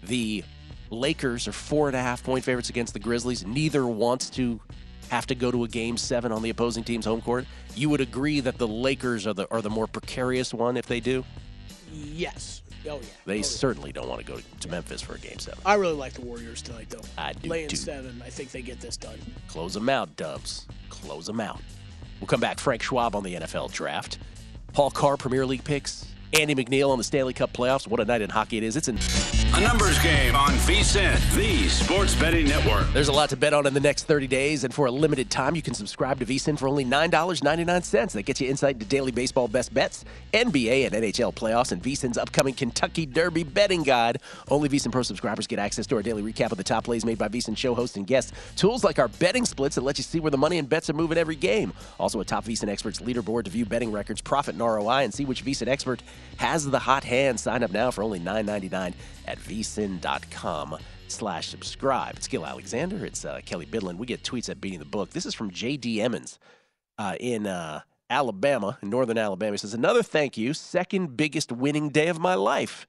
The 0.03 0.44
Lakers 0.90 1.48
are 1.48 1.53
four 1.53 1.87
and 1.88 1.96
a 1.96 2.00
half 2.00 2.22
point 2.22 2.44
favorites 2.44 2.68
against 2.68 2.92
the 2.92 3.00
Grizzlies. 3.00 3.46
Neither 3.46 3.87
wants 3.87 4.29
to 4.31 4.61
have 5.11 5.27
to 5.27 5.35
go 5.35 5.51
to 5.51 5.64
a 5.64 5.68
game 5.68 5.96
seven 5.96 6.31
on 6.31 6.40
the 6.42 6.51
opposing 6.51 6.85
team's 6.85 7.05
home 7.05 7.20
court. 7.20 7.44
You 7.75 7.88
would 7.90 8.01
agree 8.01 8.40
that 8.40 8.59
the 8.59 8.68
Lakers 8.68 9.27
are 9.27 9.35
the 9.35 9.51
are 9.51 9.61
the 9.61 9.70
more 9.70 9.87
precarious 9.87 10.55
one 10.55 10.77
if 10.77 10.87
they 10.87 11.01
do. 11.01 11.25
Yes. 11.92 12.62
Oh 12.87 12.96
yeah. 12.96 13.09
They 13.27 13.40
oh, 13.40 13.42
certainly 13.42 13.92
don't 13.92 14.09
want 14.09 14.25
to 14.25 14.27
go 14.27 14.38
to 14.61 14.68
Memphis 14.68 15.03
for 15.03 15.14
a 15.14 15.18
game 15.18 15.38
seven. 15.38 15.61
I 15.66 15.75
really 15.75 15.94
like 15.94 16.12
the 16.14 16.23
Warriors 16.23 16.62
tonight, 16.62 16.88
though. 16.90 17.03
I 17.18 17.33
do 17.33 17.49
Laying 17.49 17.68
too. 17.68 17.77
seven, 17.77 18.23
I 18.25 18.31
think 18.31 18.53
they 18.53 18.62
get 18.62 18.81
this 18.81 18.96
done. 18.96 19.18
Close 19.49 19.75
them 19.75 19.88
out, 19.88 20.16
Dubs. 20.16 20.66
Close 20.88 21.27
them 21.27 21.40
out. 21.40 21.61
We'll 22.20 22.29
come 22.29 22.40
back. 22.40 22.59
Frank 22.61 22.83
Schwab 22.83 23.16
on 23.16 23.25
the 23.25 23.35
NFL 23.35 23.73
draft. 23.73 24.18
Paul 24.73 24.90
Carr 24.90 25.16
Premier 25.16 25.44
League 25.44 25.64
picks. 25.64 26.07
Andy 26.33 26.55
McNeil 26.55 26.90
on 26.90 26.99
the 26.99 27.05
Stanley 27.05 27.33
Cup 27.33 27.53
playoffs. 27.53 27.87
What 27.88 28.01
a 28.01 28.05
night 28.05 28.23
in 28.23 28.31
hockey 28.31 28.59
it 28.59 28.62
is. 28.62 28.77
It's 28.77 28.88
in. 28.88 28.99
A 29.53 29.61
numbers 29.61 29.99
game 29.99 30.37
on 30.37 30.51
VSIN, 30.51 31.35
the 31.35 31.69
sports 31.69 32.14
betting 32.14 32.47
network. 32.47 32.87
There's 32.93 33.09
a 33.09 33.12
lot 33.12 33.31
to 33.31 33.37
bet 33.37 33.53
on 33.53 33.66
in 33.66 33.75
the 33.75 33.81
next 33.81 34.05
30 34.05 34.29
days, 34.29 34.62
and 34.62 34.73
for 34.73 34.87
a 34.87 34.93
limited 34.93 35.29
time, 35.29 35.57
you 35.57 35.62
can 35.62 35.75
subscribe 35.75 36.21
to 36.21 36.25
VSIN 36.27 36.57
for 36.57 36.69
only 36.69 36.85
$9.99. 36.85 38.12
That 38.12 38.23
gets 38.23 38.40
you 38.40 38.49
insight 38.49 38.77
into 38.77 38.87
daily 38.87 39.11
baseball 39.11 39.49
best 39.49 39.75
bets, 39.75 40.05
NBA 40.33 40.87
and 40.87 40.95
NHL 40.95 41.35
playoffs, 41.35 41.73
and 41.73 41.83
VSIN's 41.83 42.16
upcoming 42.16 42.55
Kentucky 42.55 43.07
Derby 43.07 43.43
betting 43.43 43.83
guide. 43.83 44.19
Only 44.49 44.69
VSIN 44.69 44.93
Pro 44.93 45.03
subscribers 45.03 45.49
get 45.49 45.59
access 45.59 45.85
to 45.88 45.97
our 45.97 46.03
daily 46.03 46.23
recap 46.23 46.53
of 46.53 46.59
the 46.59 46.64
top 46.64 46.85
plays 46.85 47.05
made 47.05 47.19
by 47.19 47.29
VSIN 47.29 47.57
show 47.57 47.75
hosts 47.75 47.97
and 47.97 48.07
guests. 48.07 48.33
Tools 48.55 48.85
like 48.85 49.01
our 49.01 49.09
betting 49.09 49.45
splits 49.45 49.75
that 49.75 49.83
let 49.83 49.99
you 49.99 50.05
see 50.05 50.21
where 50.21 50.31
the 50.31 50.38
money 50.38 50.59
and 50.59 50.69
bets 50.69 50.88
are 50.88 50.95
moving 50.95 51.19
every 51.19 51.37
game. 51.37 51.73
Also, 51.99 52.21
a 52.21 52.25
top 52.25 52.45
VSIN 52.45 52.69
experts 52.69 53.01
leaderboard 53.01 53.45
to 53.45 53.51
view 53.51 53.66
betting 53.66 53.90
records, 53.90 54.21
profit, 54.21 54.55
and 54.55 54.62
ROI, 54.62 55.03
and 55.03 55.12
see 55.12 55.25
which 55.25 55.45
VSIN 55.45 55.66
expert 55.66 56.03
has 56.37 56.69
the 56.69 56.79
hot 56.79 57.05
hand. 57.05 57.39
Sign 57.39 57.63
up 57.63 57.71
now 57.71 57.91
for 57.91 58.03
only 58.03 58.21
$9.99 58.21 58.95
at 59.27 59.39
vsin.com 59.39 60.79
slash 61.09 61.49
subscribe. 61.49 62.17
It's 62.17 62.29
Gill 62.29 62.47
Alexander. 62.47 63.05
It's 63.05 63.25
uh, 63.25 63.41
Kelley 63.45 63.67
Bydlon. 63.67 63.99
We 63.99 64.07
get 64.07 64.23
tweets 64.23 64.49
at 64.49 64.61
Beating 64.61 64.79
the 64.79 64.85
Book. 64.85 65.11
This 65.11 65.27
is 65.27 65.35
from 65.35 65.51
J.D. 65.51 66.01
Emmons 66.01 66.39
uh, 66.99 67.17
in 67.21 67.47
uh, 67.47 67.81
Alabama, 68.09 68.79
in 68.83 68.91
northern 68.91 69.19
Alabama. 69.19 69.53
He 69.53 69.59
says, 69.59 69.75
another 69.75 70.03
thank 70.03 70.37
you. 70.37 70.55
Second 70.55 71.17
biggest 71.17 71.53
winning 71.53 71.91
day 71.91 72.09
of 72.09 72.19
my 72.19 72.35
life. 72.35 72.87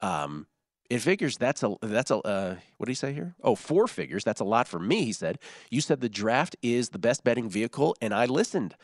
Um, 0.00 0.46
it 0.90 1.00
figures 1.00 1.38
that's 1.38 1.62
a 1.62 1.74
that's 1.80 2.10
a 2.10 2.16
uh, 2.18 2.56
what 2.76 2.84
do 2.84 2.90
you 2.90 2.96
say 2.96 3.14
here? 3.14 3.34
Oh, 3.42 3.54
four 3.54 3.86
figures. 3.86 4.24
That's 4.24 4.42
a 4.42 4.44
lot 4.44 4.68
for 4.68 4.78
me. 4.78 5.04
He 5.06 5.12
said. 5.12 5.38
You 5.70 5.80
said 5.80 6.00
the 6.02 6.08
draft 6.10 6.54
is 6.60 6.90
the 6.90 6.98
best 6.98 7.24
betting 7.24 7.48
vehicle, 7.48 7.96
and 8.02 8.12
I 8.12 8.26
listened. 8.26 8.74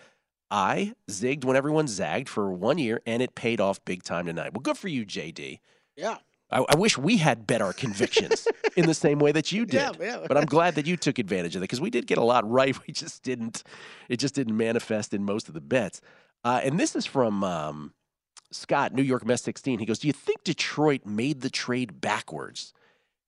I 0.50 0.94
zigged 1.10 1.44
when 1.44 1.56
everyone 1.56 1.88
zagged 1.88 2.28
for 2.28 2.50
one 2.50 2.78
year, 2.78 3.00
and 3.06 3.22
it 3.22 3.34
paid 3.34 3.60
off 3.60 3.84
big 3.84 4.02
time 4.02 4.26
tonight. 4.26 4.54
Well, 4.54 4.62
good 4.62 4.78
for 4.78 4.88
you, 4.88 5.04
JD. 5.04 5.60
Yeah. 5.96 6.18
I, 6.50 6.64
I 6.68 6.76
wish 6.76 6.96
we 6.96 7.18
had 7.18 7.46
bet 7.46 7.60
our 7.60 7.72
convictions 7.74 8.48
in 8.76 8.86
the 8.86 8.94
same 8.94 9.18
way 9.18 9.32
that 9.32 9.52
you 9.52 9.66
did. 9.66 9.80
Yeah, 9.80 9.92
yeah. 10.00 10.24
But 10.26 10.38
I'm 10.38 10.46
glad 10.46 10.76
that 10.76 10.86
you 10.86 10.96
took 10.96 11.18
advantage 11.18 11.54
of 11.56 11.60
it 11.60 11.64
because 11.64 11.80
we 11.80 11.90
did 11.90 12.06
get 12.06 12.18
a 12.18 12.24
lot 12.24 12.48
right. 12.48 12.76
We 12.86 12.94
just 12.94 13.22
didn't. 13.22 13.64
It 14.08 14.18
just 14.18 14.34
didn't 14.34 14.56
manifest 14.56 15.12
in 15.12 15.24
most 15.24 15.48
of 15.48 15.54
the 15.54 15.60
bets. 15.60 16.00
Uh, 16.44 16.60
and 16.62 16.80
this 16.80 16.96
is 16.96 17.04
from 17.04 17.44
um, 17.44 17.92
Scott, 18.50 18.94
New 18.94 19.02
York 19.02 19.26
Mets 19.26 19.42
16. 19.42 19.78
He 19.78 19.84
goes, 19.84 19.98
"Do 19.98 20.06
you 20.06 20.12
think 20.14 20.44
Detroit 20.44 21.04
made 21.04 21.42
the 21.42 21.50
trade 21.50 22.00
backwards?" 22.00 22.72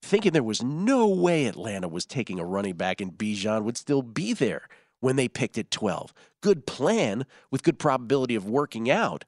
Thinking 0.02 0.32
there 0.32 0.42
was 0.42 0.62
no 0.62 1.06
way 1.08 1.44
Atlanta 1.44 1.86
was 1.86 2.06
taking 2.06 2.38
a 2.38 2.44
running 2.44 2.74
back 2.74 3.02
and 3.02 3.12
Bijan 3.12 3.64
would 3.64 3.76
still 3.76 4.00
be 4.00 4.32
there 4.32 4.66
when 5.00 5.16
they 5.16 5.28
picked 5.28 5.58
at 5.58 5.70
12. 5.70 6.12
Good 6.40 6.66
plan 6.66 7.26
with 7.50 7.62
good 7.62 7.78
probability 7.78 8.34
of 8.34 8.48
working 8.48 8.90
out, 8.90 9.24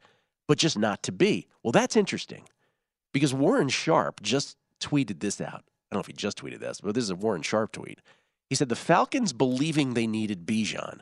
but 0.47 0.59
just 0.59 0.79
not 0.79 1.03
to 1.05 1.13
be. 1.13 1.49
Well, 1.63 1.73
that's 1.73 1.97
interesting 1.97 2.45
because 3.13 3.35
Warren 3.35 3.69
Sharp 3.69 4.23
just 4.23 4.57
tweeted 4.81 5.21
this 5.21 5.41
out. 5.41 5.65
I 5.91 5.95
don't 5.95 5.99
know 5.99 6.01
if 6.01 6.07
he 6.07 6.13
just 6.13 6.39
tweeted 6.39 6.61
this, 6.61 6.81
but 6.81 6.95
this 6.95 7.05
is 7.05 7.11
a 7.11 7.17
Warren 7.17 7.43
Sharp 7.43 7.73
tweet. 7.73 8.01
He 8.49 8.55
said 8.55 8.69
the 8.69 8.77
Falcons 8.77 9.33
believing 9.33 9.95
they 9.95 10.07
needed 10.07 10.47
Bijan 10.47 11.01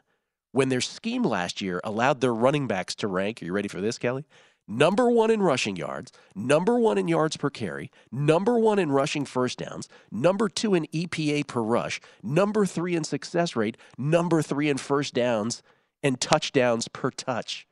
when 0.52 0.68
their 0.68 0.80
scheme 0.80 1.22
last 1.22 1.60
year 1.60 1.80
allowed 1.84 2.20
their 2.20 2.34
running 2.34 2.66
backs 2.66 2.94
to 2.96 3.08
rank. 3.08 3.40
Are 3.40 3.44
you 3.44 3.52
ready 3.52 3.68
for 3.68 3.80
this, 3.80 3.98
Kelley? 3.98 4.24
Number 4.72 5.10
one 5.10 5.32
in 5.32 5.42
rushing 5.42 5.74
yards, 5.74 6.12
number 6.32 6.78
one 6.78 6.96
in 6.96 7.08
yards 7.08 7.36
per 7.36 7.50
carry, 7.50 7.90
number 8.12 8.56
one 8.56 8.78
in 8.78 8.92
rushing 8.92 9.24
first 9.24 9.58
downs, 9.58 9.88
number 10.12 10.48
two 10.48 10.74
in 10.74 10.86
EPA 10.94 11.48
per 11.48 11.60
rush, 11.60 12.00
number 12.22 12.64
three 12.64 12.94
in 12.94 13.02
success 13.02 13.56
rate, 13.56 13.76
number 13.98 14.42
three 14.42 14.68
in 14.68 14.78
first 14.78 15.12
downs 15.12 15.64
and 16.04 16.20
touchdowns 16.20 16.86
per 16.86 17.10
touch. 17.10 17.66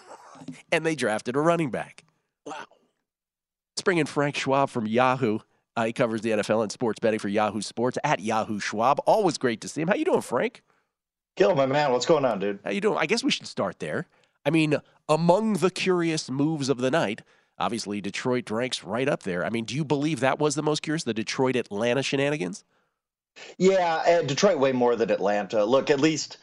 and 0.70 0.84
they 0.84 0.94
drafted 0.94 1.36
a 1.36 1.40
running 1.40 1.70
back. 1.70 2.04
Wow. 2.44 2.66
Let's 3.72 3.82
bring 3.82 3.96
in 3.96 4.04
Frank 4.04 4.36
Schwab 4.36 4.68
from 4.68 4.86
Yahoo. 4.86 5.38
Uh, 5.74 5.86
he 5.86 5.94
covers 5.94 6.20
the 6.20 6.32
NFL 6.32 6.62
and 6.64 6.70
sports 6.70 6.98
betting 7.00 7.18
for 7.18 7.28
Yahoo 7.28 7.62
Sports 7.62 7.96
at 8.04 8.20
Yahoo 8.20 8.60
Schwab. 8.60 9.00
Always 9.06 9.38
great 9.38 9.62
to 9.62 9.68
see 9.68 9.80
him. 9.80 9.88
How 9.88 9.94
you 9.94 10.04
doing, 10.04 10.20
Frank? 10.20 10.62
Gill 11.38 11.54
my 11.54 11.64
man. 11.64 11.92
What's 11.92 12.04
going 12.04 12.26
on, 12.26 12.40
dude? 12.40 12.58
How 12.62 12.72
you 12.72 12.82
doing? 12.82 12.98
I 12.98 13.06
guess 13.06 13.24
we 13.24 13.30
should 13.30 13.46
start 13.46 13.78
there. 13.78 14.06
I 14.46 14.50
mean, 14.50 14.76
among 15.08 15.54
the 15.54 15.70
curious 15.70 16.30
moves 16.30 16.68
of 16.68 16.78
the 16.78 16.90
night, 16.90 17.22
obviously 17.58 18.00
Detroit 18.00 18.48
ranks 18.48 18.84
right 18.84 19.08
up 19.08 19.24
there. 19.24 19.44
I 19.44 19.50
mean, 19.50 19.64
do 19.64 19.74
you 19.74 19.84
believe 19.84 20.20
that 20.20 20.38
was 20.38 20.54
the 20.54 20.62
most 20.62 20.82
curious, 20.82 21.02
the 21.02 21.12
Detroit 21.12 21.56
Atlanta 21.56 22.02
shenanigans? 22.02 22.64
Yeah, 23.58 24.02
uh, 24.06 24.22
Detroit 24.22 24.58
way 24.58 24.72
more 24.72 24.94
than 24.94 25.10
Atlanta. 25.10 25.64
Look, 25.64 25.90
at 25.90 26.00
least 26.00 26.38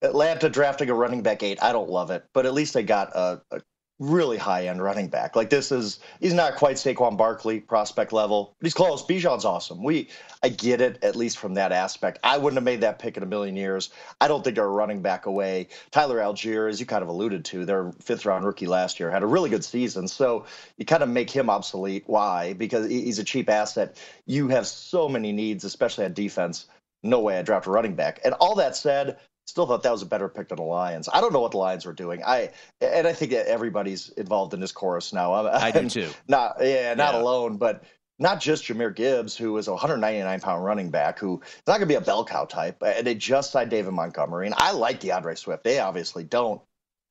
Atlanta 0.00 0.48
drafting 0.48 0.88
a 0.90 0.94
running 0.94 1.22
back 1.22 1.42
eight. 1.42 1.62
I 1.62 1.72
don't 1.72 1.90
love 1.90 2.10
it, 2.10 2.24
but 2.32 2.46
at 2.46 2.54
least 2.54 2.72
they 2.72 2.84
got 2.84 3.10
a, 3.14 3.42
a 3.50 3.60
really 4.00 4.38
high 4.38 4.66
end 4.66 4.82
running 4.82 5.08
back. 5.08 5.36
Like 5.36 5.50
this 5.50 5.70
is 5.70 6.00
he's 6.20 6.32
not 6.32 6.56
quite 6.56 6.76
Saquon 6.76 7.16
Barkley 7.16 7.60
prospect 7.60 8.12
level, 8.12 8.54
but 8.58 8.66
he's 8.66 8.74
close. 8.74 9.04
Bijan's 9.04 9.44
awesome. 9.44 9.84
We 9.84 10.08
I 10.42 10.48
get 10.48 10.80
it 10.80 11.04
at 11.04 11.14
least 11.14 11.36
from 11.36 11.54
that 11.54 11.70
aspect. 11.70 12.18
I 12.24 12.38
wouldn't 12.38 12.56
have 12.56 12.64
made 12.64 12.80
that 12.80 12.98
pick 12.98 13.18
in 13.18 13.22
a 13.22 13.26
million 13.26 13.56
years. 13.56 13.90
I 14.20 14.26
don't 14.26 14.42
think 14.42 14.56
they're 14.56 14.68
running 14.68 15.02
back 15.02 15.26
away. 15.26 15.68
Tyler 15.90 16.18
Allgeier, 16.18 16.68
as 16.68 16.80
you 16.80 16.86
kind 16.86 17.02
of 17.02 17.08
alluded 17.08 17.44
to, 17.46 17.66
their 17.66 17.92
fifth 18.00 18.24
round 18.24 18.46
rookie 18.46 18.66
last 18.66 18.98
year 18.98 19.10
had 19.10 19.22
a 19.22 19.26
really 19.26 19.50
good 19.50 19.64
season. 19.64 20.08
So 20.08 20.46
you 20.78 20.86
kind 20.86 21.02
of 21.02 21.10
make 21.10 21.30
him 21.30 21.50
obsolete. 21.50 22.04
Why? 22.06 22.54
Because 22.54 22.88
he's 22.88 23.18
a 23.18 23.24
cheap 23.24 23.50
asset. 23.50 24.00
You 24.24 24.48
have 24.48 24.66
so 24.66 25.10
many 25.10 25.30
needs, 25.32 25.64
especially 25.64 26.06
on 26.06 26.14
defense. 26.14 26.66
No 27.02 27.20
way 27.20 27.38
I 27.38 27.42
draft 27.42 27.66
a 27.66 27.70
running 27.70 27.94
back. 27.94 28.20
And 28.24 28.34
all 28.34 28.54
that 28.56 28.76
said, 28.76 29.18
still 29.50 29.66
thought 29.66 29.82
that 29.82 29.92
was 29.92 30.02
a 30.02 30.06
better 30.06 30.28
pick 30.28 30.48
than 30.48 30.56
the 30.56 30.62
Lions. 30.62 31.08
I 31.12 31.20
don't 31.20 31.32
know 31.32 31.40
what 31.40 31.50
the 31.50 31.58
Lions 31.58 31.84
were 31.84 31.92
doing. 31.92 32.22
I 32.24 32.50
and 32.80 33.06
I 33.06 33.12
think 33.12 33.32
that 33.32 33.46
everybody's 33.46 34.08
involved 34.10 34.54
in 34.54 34.60
this 34.60 34.72
chorus 34.72 35.12
now. 35.12 35.34
I'm, 35.34 35.46
I 35.46 35.70
do 35.70 35.88
too. 35.88 36.10
Not 36.28 36.56
yeah, 36.60 36.94
not 36.94 37.14
Yeah. 37.14 37.20
alone, 37.22 37.56
but 37.56 37.84
not 38.18 38.40
just 38.40 38.64
Jahmyr 38.64 38.94
Gibbs, 38.94 39.36
who 39.36 39.56
is 39.56 39.66
a 39.66 39.72
199 39.72 40.40
pound 40.40 40.64
running 40.64 40.90
back, 40.90 41.18
who 41.18 41.40
is 41.40 41.62
not 41.66 41.78
going 41.78 41.80
to 41.80 41.86
be 41.86 41.94
a 41.94 42.00
bell 42.00 42.24
cow 42.24 42.44
type. 42.44 42.82
And 42.82 43.06
they 43.06 43.14
just 43.14 43.50
signed 43.50 43.70
David 43.70 43.92
Montgomery, 43.92 44.46
and 44.46 44.54
I 44.58 44.72
like 44.72 45.00
D'Andre 45.00 45.34
Swift. 45.34 45.64
They 45.64 45.78
obviously 45.80 46.22
don't. 46.24 46.60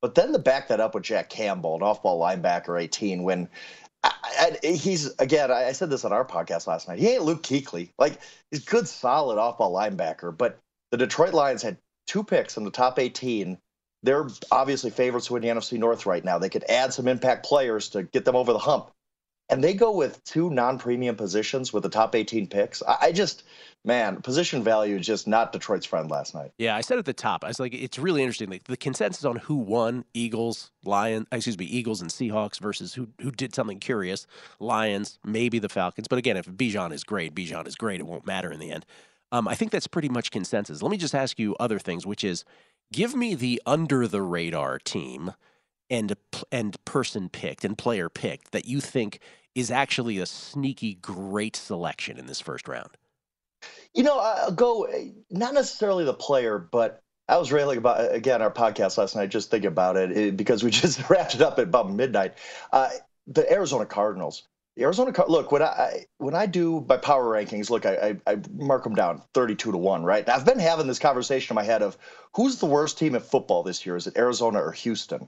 But 0.01 0.15
then 0.15 0.31
to 0.31 0.39
back 0.39 0.67
that 0.69 0.79
up 0.79 0.95
with 0.95 1.03
Jack 1.03 1.29
Campbell, 1.29 1.75
an 1.75 1.81
off-ball 1.83 2.21
linebacker, 2.21 2.81
18, 2.81 3.23
when 3.23 3.49
I, 4.03 4.13
I, 4.63 4.67
he's 4.67 5.13
again, 5.19 5.51
I 5.51 5.65
I 5.65 5.71
said 5.73 5.89
this 5.89 6.05
on 6.05 6.13
our 6.13 6.23
podcast 6.23 6.67
last 6.67 6.87
night. 6.87 6.99
He 6.99 7.09
ain't 7.09 7.23
Luke 7.23 7.43
Kuechly. 7.43 7.89
Like 7.97 8.19
he's 8.51 8.63
good, 8.63 8.87
solid 8.87 9.37
off-ball 9.37 9.73
linebacker. 9.73 10.37
But 10.37 10.59
the 10.91 10.97
Detroit 10.97 11.33
Lions 11.33 11.61
had 11.63 11.77
two 12.09 12.23
picks 12.23 12.57
in 12.57 12.65
the 12.65 12.71
top 12.71 12.99
18. 12.99 13.57
They're 14.03 14.27
obviously 14.51 14.89
favorites 14.89 15.27
to 15.27 15.33
win 15.33 15.43
the 15.43 15.49
NFC 15.49 15.77
North 15.77 16.05
right 16.05 16.25
now. 16.25 16.39
They 16.39 16.49
could 16.49 16.65
add 16.69 16.93
some 16.93 17.07
impact 17.07 17.45
players 17.45 17.89
to 17.89 18.03
get 18.03 18.25
them 18.25 18.35
over 18.35 18.51
the 18.51 18.59
hump. 18.59 18.91
and 19.49 19.63
they 19.63 19.73
go 19.73 19.91
with 19.91 20.23
two 20.23 20.49
non-premium 20.51 21.15
positions 21.15 21.73
with 21.73 21.83
the 21.83 21.89
top 21.89 22.15
18 22.15 22.47
picks. 22.47 22.83
I, 22.87 22.97
I 23.01 23.11
just, 23.11 23.43
man, 23.83 24.21
position 24.21 24.63
value 24.63 24.97
is 24.97 25.05
just 25.05 25.27
not 25.27 25.51
Detroit's 25.51 25.87
friend 25.87 26.09
last 26.09 26.35
night. 26.35 26.51
Yeah, 26.59 26.75
I 26.75 26.81
said 26.81 26.99
at 26.99 27.05
the 27.05 27.13
top, 27.13 27.43
I 27.43 27.47
was 27.47 27.59
like, 27.59 27.73
it's 27.73 27.97
really 27.97 28.21
interesting. 28.21 28.49
Like, 28.49 28.65
the 28.65 28.77
consensus 28.77 29.25
on 29.25 29.37
who 29.37 29.55
won 29.55 30.05
Eagles, 30.13 30.71
Lions, 30.85 31.25
excuse 31.31 31.57
me, 31.57 31.65
Eagles 31.65 31.99
and 32.01 32.11
Seahawks 32.11 32.59
versus 32.59 32.93
who 32.93 33.09
who 33.21 33.31
did 33.31 33.55
something 33.55 33.79
curious, 33.79 34.27
Lions, 34.59 35.17
maybe 35.25 35.57
the 35.59 35.69
Falcons. 35.69 36.07
But 36.07 36.19
again, 36.19 36.37
if 36.37 36.45
Bijan 36.45 36.91
is 36.93 37.03
great, 37.03 37.33
Bijan 37.33 37.67
is 37.67 37.75
great. 37.75 37.99
It 37.99 38.05
won't 38.07 38.27
matter 38.27 38.51
in 38.51 38.59
the 38.59 38.71
end. 38.71 38.85
Um, 39.31 39.47
I 39.47 39.55
think 39.55 39.71
that's 39.71 39.87
pretty 39.87 40.09
much 40.09 40.31
consensus. 40.31 40.81
Let 40.81 40.91
me 40.91 40.97
just 40.97 41.15
ask 41.15 41.39
you 41.39 41.55
other 41.59 41.79
things, 41.79 42.05
which 42.05 42.23
is, 42.23 42.45
give 42.91 43.15
me 43.15 43.35
the 43.35 43.61
under 43.65 44.07
the 44.07 44.21
radar 44.21 44.79
team 44.79 45.33
and 45.89 46.15
and 46.51 46.83
person 46.85 47.29
picked 47.29 47.65
and 47.65 47.77
player 47.77 48.09
picked 48.09 48.51
that 48.51 48.65
you 48.65 48.79
think 48.79 49.19
is 49.55 49.71
actually 49.71 50.19
a 50.19 50.25
sneaky 50.25 50.95
great 50.95 51.55
selection 51.55 52.17
in 52.17 52.27
this 52.27 52.39
first 52.39 52.67
round? 52.67 52.91
You 53.93 54.03
know, 54.03 54.19
I'll 54.19 54.51
go 54.51 54.87
not 55.29 55.53
necessarily 55.53 56.05
the 56.05 56.13
player, 56.13 56.59
but 56.59 57.01
I 57.27 57.37
was 57.37 57.51
railing 57.51 57.77
about 57.77 58.13
again 58.13 58.41
our 58.41 58.51
podcast 58.51 58.97
last 58.97 59.15
night. 59.15 59.29
Just 59.29 59.51
thinking 59.51 59.67
about 59.67 59.97
it, 59.97 60.15
it 60.15 60.37
because 60.37 60.63
we 60.63 60.71
just 60.71 61.09
wrapped 61.09 61.35
it 61.35 61.41
up 61.41 61.59
at 61.59 61.65
about 61.65 61.91
midnight. 61.91 62.35
Uh, 62.71 62.89
the 63.27 63.51
Arizona 63.51 63.85
Cardinals. 63.85 64.43
The 64.79 64.85
Arizona. 64.85 65.11
Look, 65.27 65.51
when 65.51 65.61
I 65.61 66.05
when 66.19 66.33
I 66.33 66.45
do 66.45 66.85
my 66.87 66.95
power 66.95 67.25
rankings, 67.25 67.69
look, 67.69 67.85
I, 67.85 68.15
I, 68.25 68.31
I 68.31 68.37
mark 68.53 68.85
them 68.85 68.95
down 68.95 69.21
thirty-two 69.33 69.73
to 69.73 69.77
one. 69.77 70.05
Right. 70.05 70.27
I've 70.29 70.45
been 70.45 70.57
having 70.57 70.87
this 70.87 70.99
conversation 70.99 71.51
in 71.51 71.55
my 71.55 71.65
head 71.65 71.81
of 71.81 71.97
who's 72.33 72.59
the 72.59 72.65
worst 72.65 72.97
team 72.97 73.13
in 73.13 73.19
football 73.19 73.61
this 73.61 73.85
year? 73.85 73.97
Is 73.97 74.07
it 74.07 74.15
Arizona 74.17 74.59
or 74.59 74.71
Houston? 74.71 75.27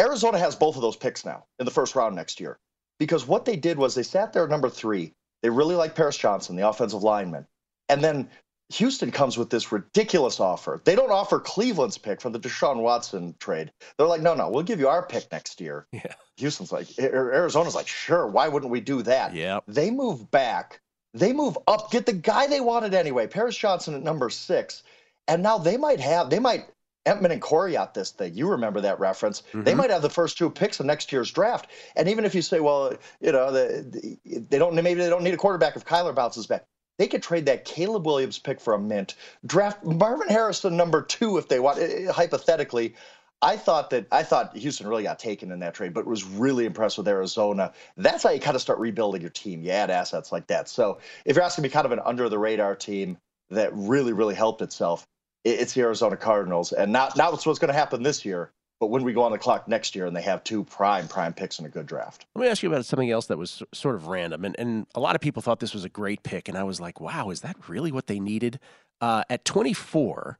Arizona 0.00 0.38
has 0.38 0.56
both 0.56 0.74
of 0.74 0.82
those 0.82 0.96
picks 0.96 1.24
now 1.24 1.44
in 1.60 1.66
the 1.66 1.70
first 1.70 1.94
round 1.94 2.16
next 2.16 2.40
year 2.40 2.58
because 2.98 3.28
what 3.28 3.44
they 3.44 3.54
did 3.54 3.78
was 3.78 3.94
they 3.94 4.02
sat 4.02 4.32
there 4.32 4.42
at 4.42 4.50
number 4.50 4.68
three. 4.68 5.12
They 5.44 5.50
really 5.50 5.76
like 5.76 5.94
Paris 5.94 6.16
Johnson, 6.16 6.56
the 6.56 6.68
offensive 6.68 7.04
lineman. 7.04 7.46
And 7.88 8.02
then 8.02 8.28
Houston 8.72 9.10
comes 9.10 9.36
with 9.36 9.50
this 9.50 9.72
ridiculous 9.72 10.38
offer. 10.40 10.80
They 10.84 10.94
don't 10.94 11.10
offer 11.10 11.40
Cleveland's 11.40 11.98
pick 11.98 12.20
from 12.20 12.32
the 12.32 12.40
Deshaun 12.40 12.76
Watson 12.82 13.34
trade. 13.40 13.72
They're 13.96 14.06
like, 14.06 14.22
no, 14.22 14.34
no, 14.34 14.48
we'll 14.48 14.62
give 14.62 14.78
you 14.78 14.88
our 14.88 15.04
pick 15.04 15.30
next 15.32 15.60
year. 15.60 15.86
Yeah. 15.92 16.14
Houston's 16.36 16.72
like, 16.72 16.86
Arizona's 16.98 17.74
like, 17.74 17.88
sure, 17.88 18.26
why 18.26 18.48
wouldn't 18.48 18.70
we 18.70 18.80
do 18.80 19.02
that? 19.02 19.34
Yeah. 19.34 19.60
They 19.66 19.90
move 19.90 20.30
back. 20.30 20.80
They 21.12 21.32
move 21.32 21.58
up, 21.66 21.90
get 21.90 22.06
the 22.06 22.12
guy 22.12 22.46
they 22.46 22.60
wanted 22.60 22.94
anyway, 22.94 23.26
Paris 23.26 23.56
Johnson 23.56 23.94
at 23.94 24.02
number 24.02 24.30
six. 24.30 24.84
And 25.26 25.42
now 25.42 25.58
they 25.58 25.76
might 25.76 26.00
have, 26.00 26.30
they 26.30 26.38
might 26.38 26.66
Emtman 27.06 27.32
and 27.32 27.42
Coryatt 27.42 27.94
this 27.94 28.10
thing. 28.10 28.34
You 28.34 28.48
remember 28.48 28.80
that 28.82 29.00
reference. 29.00 29.42
Mm-hmm. 29.48 29.62
They 29.62 29.74
might 29.74 29.90
have 29.90 30.02
the 30.02 30.10
first 30.10 30.38
two 30.38 30.50
picks 30.50 30.78
of 30.80 30.86
next 30.86 31.10
year's 31.10 31.30
draft. 31.30 31.68
And 31.96 32.08
even 32.08 32.24
if 32.24 32.34
you 32.34 32.42
say, 32.42 32.60
well, 32.60 32.94
you 33.20 33.32
know, 33.32 33.50
the, 33.50 34.18
they 34.24 34.58
don't 34.58 34.74
maybe 34.74 35.00
they 35.00 35.08
don't 35.08 35.24
need 35.24 35.34
a 35.34 35.38
quarterback 35.38 35.76
if 35.76 35.84
Kyler 35.84 36.14
bounces 36.14 36.46
back. 36.46 36.64
They 37.00 37.08
could 37.08 37.22
trade 37.22 37.46
that 37.46 37.64
Caleb 37.64 38.04
Williams 38.04 38.38
pick 38.38 38.60
for 38.60 38.74
a 38.74 38.78
mint, 38.78 39.14
draft 39.46 39.82
Marvin 39.82 40.28
Harrison 40.28 40.76
number 40.76 41.00
two 41.00 41.38
if 41.38 41.48
they 41.48 41.58
want. 41.58 41.78
Eh, 41.78 42.04
eh, 42.08 42.12
hypothetically, 42.12 42.94
I 43.40 43.56
thought 43.56 43.88
that 43.88 44.06
I 44.12 44.22
thought 44.22 44.54
Houston 44.54 44.86
really 44.86 45.04
got 45.04 45.18
taken 45.18 45.50
in 45.50 45.60
that 45.60 45.72
trade, 45.72 45.94
but 45.94 46.04
was 46.04 46.24
really 46.24 46.66
impressed 46.66 46.98
with 46.98 47.08
Arizona. 47.08 47.72
That's 47.96 48.22
how 48.22 48.28
you 48.28 48.38
kind 48.38 48.54
of 48.54 48.60
start 48.60 48.78
rebuilding 48.80 49.22
your 49.22 49.30
team. 49.30 49.62
You 49.62 49.70
add 49.70 49.88
assets 49.88 50.30
like 50.30 50.46
that. 50.48 50.68
So 50.68 50.98
if 51.24 51.36
you're 51.36 51.44
asking 51.44 51.62
me, 51.62 51.70
kind 51.70 51.86
of 51.86 51.92
an 51.92 52.00
under 52.04 52.28
the 52.28 52.38
radar 52.38 52.76
team 52.76 53.16
that 53.48 53.74
really, 53.74 54.12
really 54.12 54.34
helped 54.34 54.60
itself, 54.60 55.06
it's 55.42 55.72
the 55.72 55.80
Arizona 55.80 56.18
Cardinals, 56.18 56.70
and 56.72 56.92
not 56.92 57.16
not 57.16 57.32
what's 57.32 57.46
going 57.46 57.72
to 57.72 57.72
happen 57.72 58.02
this 58.02 58.26
year, 58.26 58.52
but 58.80 58.88
when 58.88 59.04
we 59.04 59.12
go 59.12 59.22
on 59.22 59.30
the 59.30 59.38
clock 59.38 59.68
next 59.68 59.94
year 59.94 60.06
and 60.06 60.16
they 60.16 60.22
have 60.22 60.42
two 60.42 60.64
prime 60.64 61.06
prime 61.06 61.34
picks 61.34 61.58
in 61.58 61.66
a 61.66 61.68
good 61.68 61.86
draft. 61.86 62.26
Let 62.34 62.42
me 62.42 62.48
ask 62.48 62.62
you 62.62 62.70
about 62.70 62.86
something 62.86 63.10
else 63.10 63.26
that 63.26 63.38
was 63.38 63.62
sort 63.72 63.94
of 63.94 64.08
random, 64.08 64.44
and 64.44 64.58
and 64.58 64.86
a 64.94 65.00
lot 65.00 65.14
of 65.14 65.20
people 65.20 65.42
thought 65.42 65.60
this 65.60 65.74
was 65.74 65.84
a 65.84 65.88
great 65.90 66.22
pick, 66.22 66.48
and 66.48 66.58
I 66.58 66.64
was 66.64 66.80
like, 66.80 67.00
wow, 67.00 67.30
is 67.30 67.42
that 67.42 67.56
really 67.68 67.92
what 67.92 68.06
they 68.06 68.18
needed? 68.18 68.58
Uh, 69.00 69.22
at 69.30 69.44
24, 69.44 70.38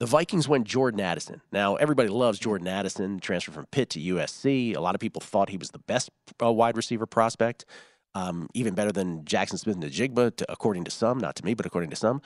the 0.00 0.06
Vikings 0.06 0.48
went 0.48 0.66
Jordan 0.66 1.00
Addison. 1.00 1.42
Now 1.52 1.76
everybody 1.76 2.08
loves 2.08 2.38
Jordan 2.38 2.66
Addison, 2.66 3.20
transfer 3.20 3.52
from 3.52 3.66
Pitt 3.66 3.90
to 3.90 4.00
USC. 4.00 4.74
A 4.74 4.80
lot 4.80 4.94
of 4.94 5.00
people 5.00 5.20
thought 5.20 5.50
he 5.50 5.58
was 5.58 5.70
the 5.70 5.78
best 5.78 6.10
uh, 6.42 6.50
wide 6.50 6.76
receiver 6.76 7.06
prospect, 7.06 7.66
um, 8.14 8.48
even 8.54 8.74
better 8.74 8.92
than 8.92 9.22
Jaxon 9.24 9.58
Smith-Njigba, 9.58 10.36
to, 10.36 10.50
according 10.50 10.84
to 10.84 10.90
some, 10.90 11.18
not 11.18 11.36
to 11.36 11.44
me, 11.44 11.54
but 11.54 11.66
according 11.66 11.90
to 11.90 11.96
some. 11.96 12.22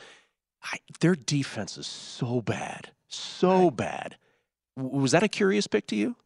I, 0.63 0.79
their 1.01 1.15
defense 1.15 1.77
is 1.77 1.87
so 1.87 2.41
bad, 2.41 2.93
so 3.09 3.71
bad. 3.71 4.17
Was 4.77 5.13
that 5.13 5.23
a 5.23 5.29
curious 5.29 5.67
pick 5.67 5.87
to 5.89 5.97
you? 5.97 6.17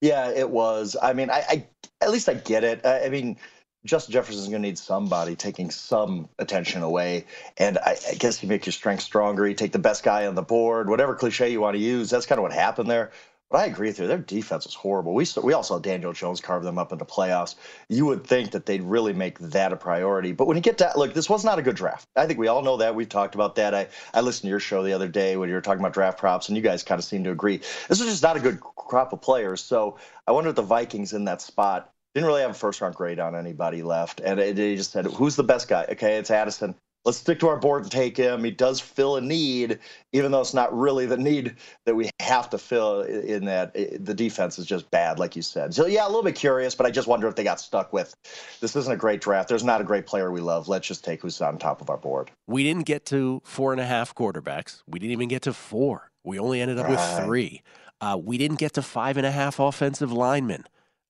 Yeah, 0.00 0.30
it 0.30 0.50
was. 0.50 0.96
I 1.00 1.12
mean, 1.12 1.30
I, 1.30 1.44
I 1.48 1.66
at 2.00 2.10
least 2.10 2.28
I 2.28 2.34
get 2.34 2.64
it. 2.64 2.84
I, 2.84 3.06
I 3.06 3.08
mean, 3.08 3.38
Justin 3.84 4.12
Jefferson's 4.12 4.48
going 4.48 4.62
to 4.62 4.68
need 4.68 4.78
somebody 4.78 5.36
taking 5.36 5.70
some 5.70 6.28
attention 6.38 6.82
away, 6.82 7.26
and 7.58 7.78
I, 7.78 7.96
I 8.10 8.14
guess 8.14 8.42
you 8.42 8.48
make 8.48 8.66
your 8.66 8.72
strength 8.72 9.02
stronger. 9.02 9.46
You 9.46 9.54
take 9.54 9.72
the 9.72 9.78
best 9.78 10.02
guy 10.02 10.26
on 10.26 10.34
the 10.34 10.42
board, 10.42 10.88
whatever 10.88 11.14
cliche 11.14 11.52
you 11.52 11.60
want 11.60 11.74
to 11.76 11.82
use. 11.82 12.10
That's 12.10 12.26
kind 12.26 12.38
of 12.38 12.42
what 12.42 12.52
happened 12.52 12.90
there. 12.90 13.12
But 13.54 13.60
I 13.60 13.66
agree 13.66 13.86
with 13.86 14.00
you. 14.00 14.08
Their 14.08 14.18
defense 14.18 14.66
was 14.66 14.74
horrible. 14.74 15.14
We 15.14 15.24
we 15.40 15.52
all 15.52 15.62
saw 15.62 15.78
Daniel 15.78 16.12
Jones 16.12 16.40
carve 16.40 16.64
them 16.64 16.76
up 16.76 16.90
in 16.90 16.98
the 16.98 17.06
playoffs. 17.06 17.54
You 17.88 18.04
would 18.06 18.26
think 18.26 18.50
that 18.50 18.66
they'd 18.66 18.82
really 18.82 19.12
make 19.12 19.38
that 19.38 19.72
a 19.72 19.76
priority. 19.76 20.32
But 20.32 20.48
when 20.48 20.56
you 20.56 20.60
get 20.60 20.76
to 20.78 20.90
look, 20.96 21.14
this 21.14 21.30
was 21.30 21.44
not 21.44 21.60
a 21.60 21.62
good 21.62 21.76
draft. 21.76 22.08
I 22.16 22.26
think 22.26 22.40
we 22.40 22.48
all 22.48 22.62
know 22.62 22.76
that. 22.78 22.96
We've 22.96 23.08
talked 23.08 23.36
about 23.36 23.54
that. 23.54 23.72
I, 23.72 23.86
I 24.12 24.22
listened 24.22 24.48
to 24.48 24.48
your 24.48 24.58
show 24.58 24.82
the 24.82 24.92
other 24.92 25.06
day 25.06 25.36
when 25.36 25.48
you 25.48 25.54
were 25.54 25.60
talking 25.60 25.78
about 25.78 25.92
draft 25.92 26.18
props, 26.18 26.48
and 26.48 26.56
you 26.56 26.64
guys 26.64 26.82
kind 26.82 26.98
of 26.98 27.04
seemed 27.04 27.26
to 27.26 27.30
agree. 27.30 27.58
This 27.58 28.00
was 28.00 28.08
just 28.08 28.24
not 28.24 28.36
a 28.36 28.40
good 28.40 28.58
crop 28.58 29.12
of 29.12 29.22
players. 29.22 29.62
So 29.62 29.98
I 30.26 30.32
wonder 30.32 30.50
if 30.50 30.56
the 30.56 30.62
Vikings 30.62 31.12
in 31.12 31.24
that 31.26 31.40
spot 31.40 31.92
didn't 32.12 32.26
really 32.26 32.42
have 32.42 32.50
a 32.50 32.54
first 32.54 32.80
round 32.80 32.96
grade 32.96 33.20
on 33.20 33.36
anybody 33.36 33.84
left. 33.84 34.20
And 34.20 34.40
they 34.40 34.74
just 34.74 34.90
said, 34.90 35.06
who's 35.06 35.36
the 35.36 35.44
best 35.44 35.68
guy? 35.68 35.86
Okay, 35.90 36.16
it's 36.16 36.32
Addison 36.32 36.74
let's 37.04 37.18
stick 37.18 37.38
to 37.40 37.48
our 37.48 37.58
board 37.58 37.82
and 37.82 37.92
take 37.92 38.16
him. 38.16 38.44
He 38.44 38.50
does 38.50 38.80
fill 38.80 39.16
a 39.16 39.20
need, 39.20 39.78
even 40.12 40.30
though 40.32 40.40
it's 40.40 40.54
not 40.54 40.76
really 40.76 41.06
the 41.06 41.16
need 41.16 41.56
that 41.84 41.94
we 41.94 42.10
have 42.20 42.48
to 42.50 42.58
fill. 42.58 43.02
In 43.02 43.44
that 43.44 43.74
the 43.74 44.14
defense 44.14 44.58
is 44.58 44.66
just 44.66 44.90
bad, 44.90 45.18
like 45.18 45.36
you 45.36 45.42
said. 45.42 45.74
So 45.74 45.86
yeah, 45.86 46.06
a 46.06 46.08
little 46.08 46.22
bit 46.22 46.34
curious, 46.34 46.74
but 46.74 46.86
I 46.86 46.90
just 46.90 47.08
wonder 47.08 47.28
if 47.28 47.34
they 47.34 47.44
got 47.44 47.60
stuck 47.60 47.92
with 47.92 48.14
this 48.60 48.76
isn't 48.76 48.92
a 48.92 48.96
great 48.96 49.20
draft. 49.20 49.48
There's 49.48 49.64
not 49.64 49.80
a 49.80 49.84
great 49.84 50.06
player 50.06 50.30
we 50.30 50.40
love. 50.40 50.68
Let's 50.68 50.86
just 50.86 51.04
take 51.04 51.22
who's 51.22 51.40
on 51.40 51.58
top 51.58 51.80
of 51.80 51.90
our 51.90 51.98
board. 51.98 52.30
We 52.46 52.62
didn't 52.62 52.84
get 52.84 53.06
to 53.06 53.42
four 53.44 53.72
and 53.72 53.80
a 53.80 53.86
half 53.86 54.14
quarterbacks. 54.14 54.82
We 54.86 54.98
didn't 54.98 55.12
even 55.12 55.28
get 55.28 55.42
to 55.42 55.52
four. 55.52 56.10
We 56.24 56.38
only 56.38 56.60
ended 56.60 56.78
up 56.78 56.86
right. 56.86 56.92
with 56.92 57.24
three. 57.26 57.62
Uh, 58.00 58.18
we 58.22 58.38
didn't 58.38 58.58
get 58.58 58.72
to 58.74 58.82
five 58.82 59.16
and 59.16 59.26
a 59.26 59.30
half 59.30 59.58
offensive 59.58 60.12
linemen 60.12 60.64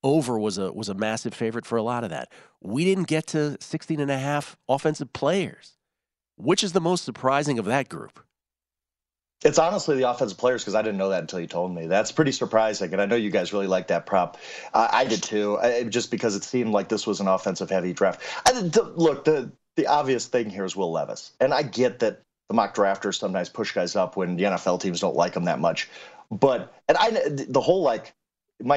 over 0.04 0.38
was 0.38 0.59
a 0.59 0.70
was 0.72 0.88
a 0.88 0.94
massive 0.94 1.35
favorite 1.35 1.66
for 1.66 1.76
a 1.76 1.83
lot 1.83 2.04
of 2.04 2.11
that. 2.11 2.30
We 2.61 2.85
didn't 2.85 3.09
get 3.09 3.26
to 3.28 3.57
16 3.61 3.98
and 3.98 4.11
a 4.11 4.18
half 4.18 4.57
offensive 4.68 5.12
players. 5.12 5.78
Which 6.37 6.64
is 6.64 6.73
the 6.73 6.81
most 6.81 7.05
surprising 7.05 7.59
of 7.59 7.64
that 7.66 7.88
group? 7.88 8.20
It's 9.44 9.59
honestly 9.59 9.97
the 9.97 10.09
offensive 10.09 10.38
players 10.38 10.62
because 10.62 10.75
I 10.75 10.81
didn't 10.81 10.97
know 10.97 11.11
that 11.11 11.20
until 11.20 11.38
you 11.38 11.47
told 11.47 11.75
me. 11.75 11.87
That's 11.87 12.11
pretty 12.11 12.33
surprising, 12.33 12.92
and 12.92 13.03
I 13.03 13.07
know 13.07 13.16
you 13.16 13.31
guys 13.31 13.53
really 13.53 13.66
like 13.66 13.88
that 13.88 14.07
prop. 14.07 14.38
Uh, 14.73 14.88
I 14.90 15.05
did 15.05 15.23
too, 15.23 15.59
I, 15.59 15.85
just 15.85 16.11
because 16.11 16.35
it 16.35 16.44
seemed 16.44 16.73
like 16.73 16.88
this 16.88 17.07
was 17.07 17.20
an 17.20 17.29
offensive 17.29 17.68
heavy 17.68 17.92
draft. 17.92 18.23
I, 18.47 18.53
the, 18.53 18.92
look, 18.97 19.25
the 19.25 19.53
the 19.77 19.87
obvious 19.87 20.27
thing 20.27 20.49
here 20.49 20.64
is 20.64 20.75
Will 20.75 20.90
Levis, 20.90 21.33
and 21.40 21.53
I 21.53 21.62
get 21.62 21.99
that 21.99 22.23
the 22.49 22.55
mock 22.55 22.75
drafters 22.75 23.18
sometimes 23.18 23.51
push 23.51 23.73
guys 23.73 23.97
up 23.97 24.16
when 24.16 24.37
the 24.37 24.44
NFL 24.44 24.81
teams 24.81 25.01
don't 25.01 25.16
like 25.16 25.35
them 25.35 25.44
that 25.44 25.61
much. 25.61 25.90
But 26.31 26.73
and 26.88 26.97
I 26.99 27.11
the 27.11 27.61
whole 27.61 27.83
like 27.83 28.14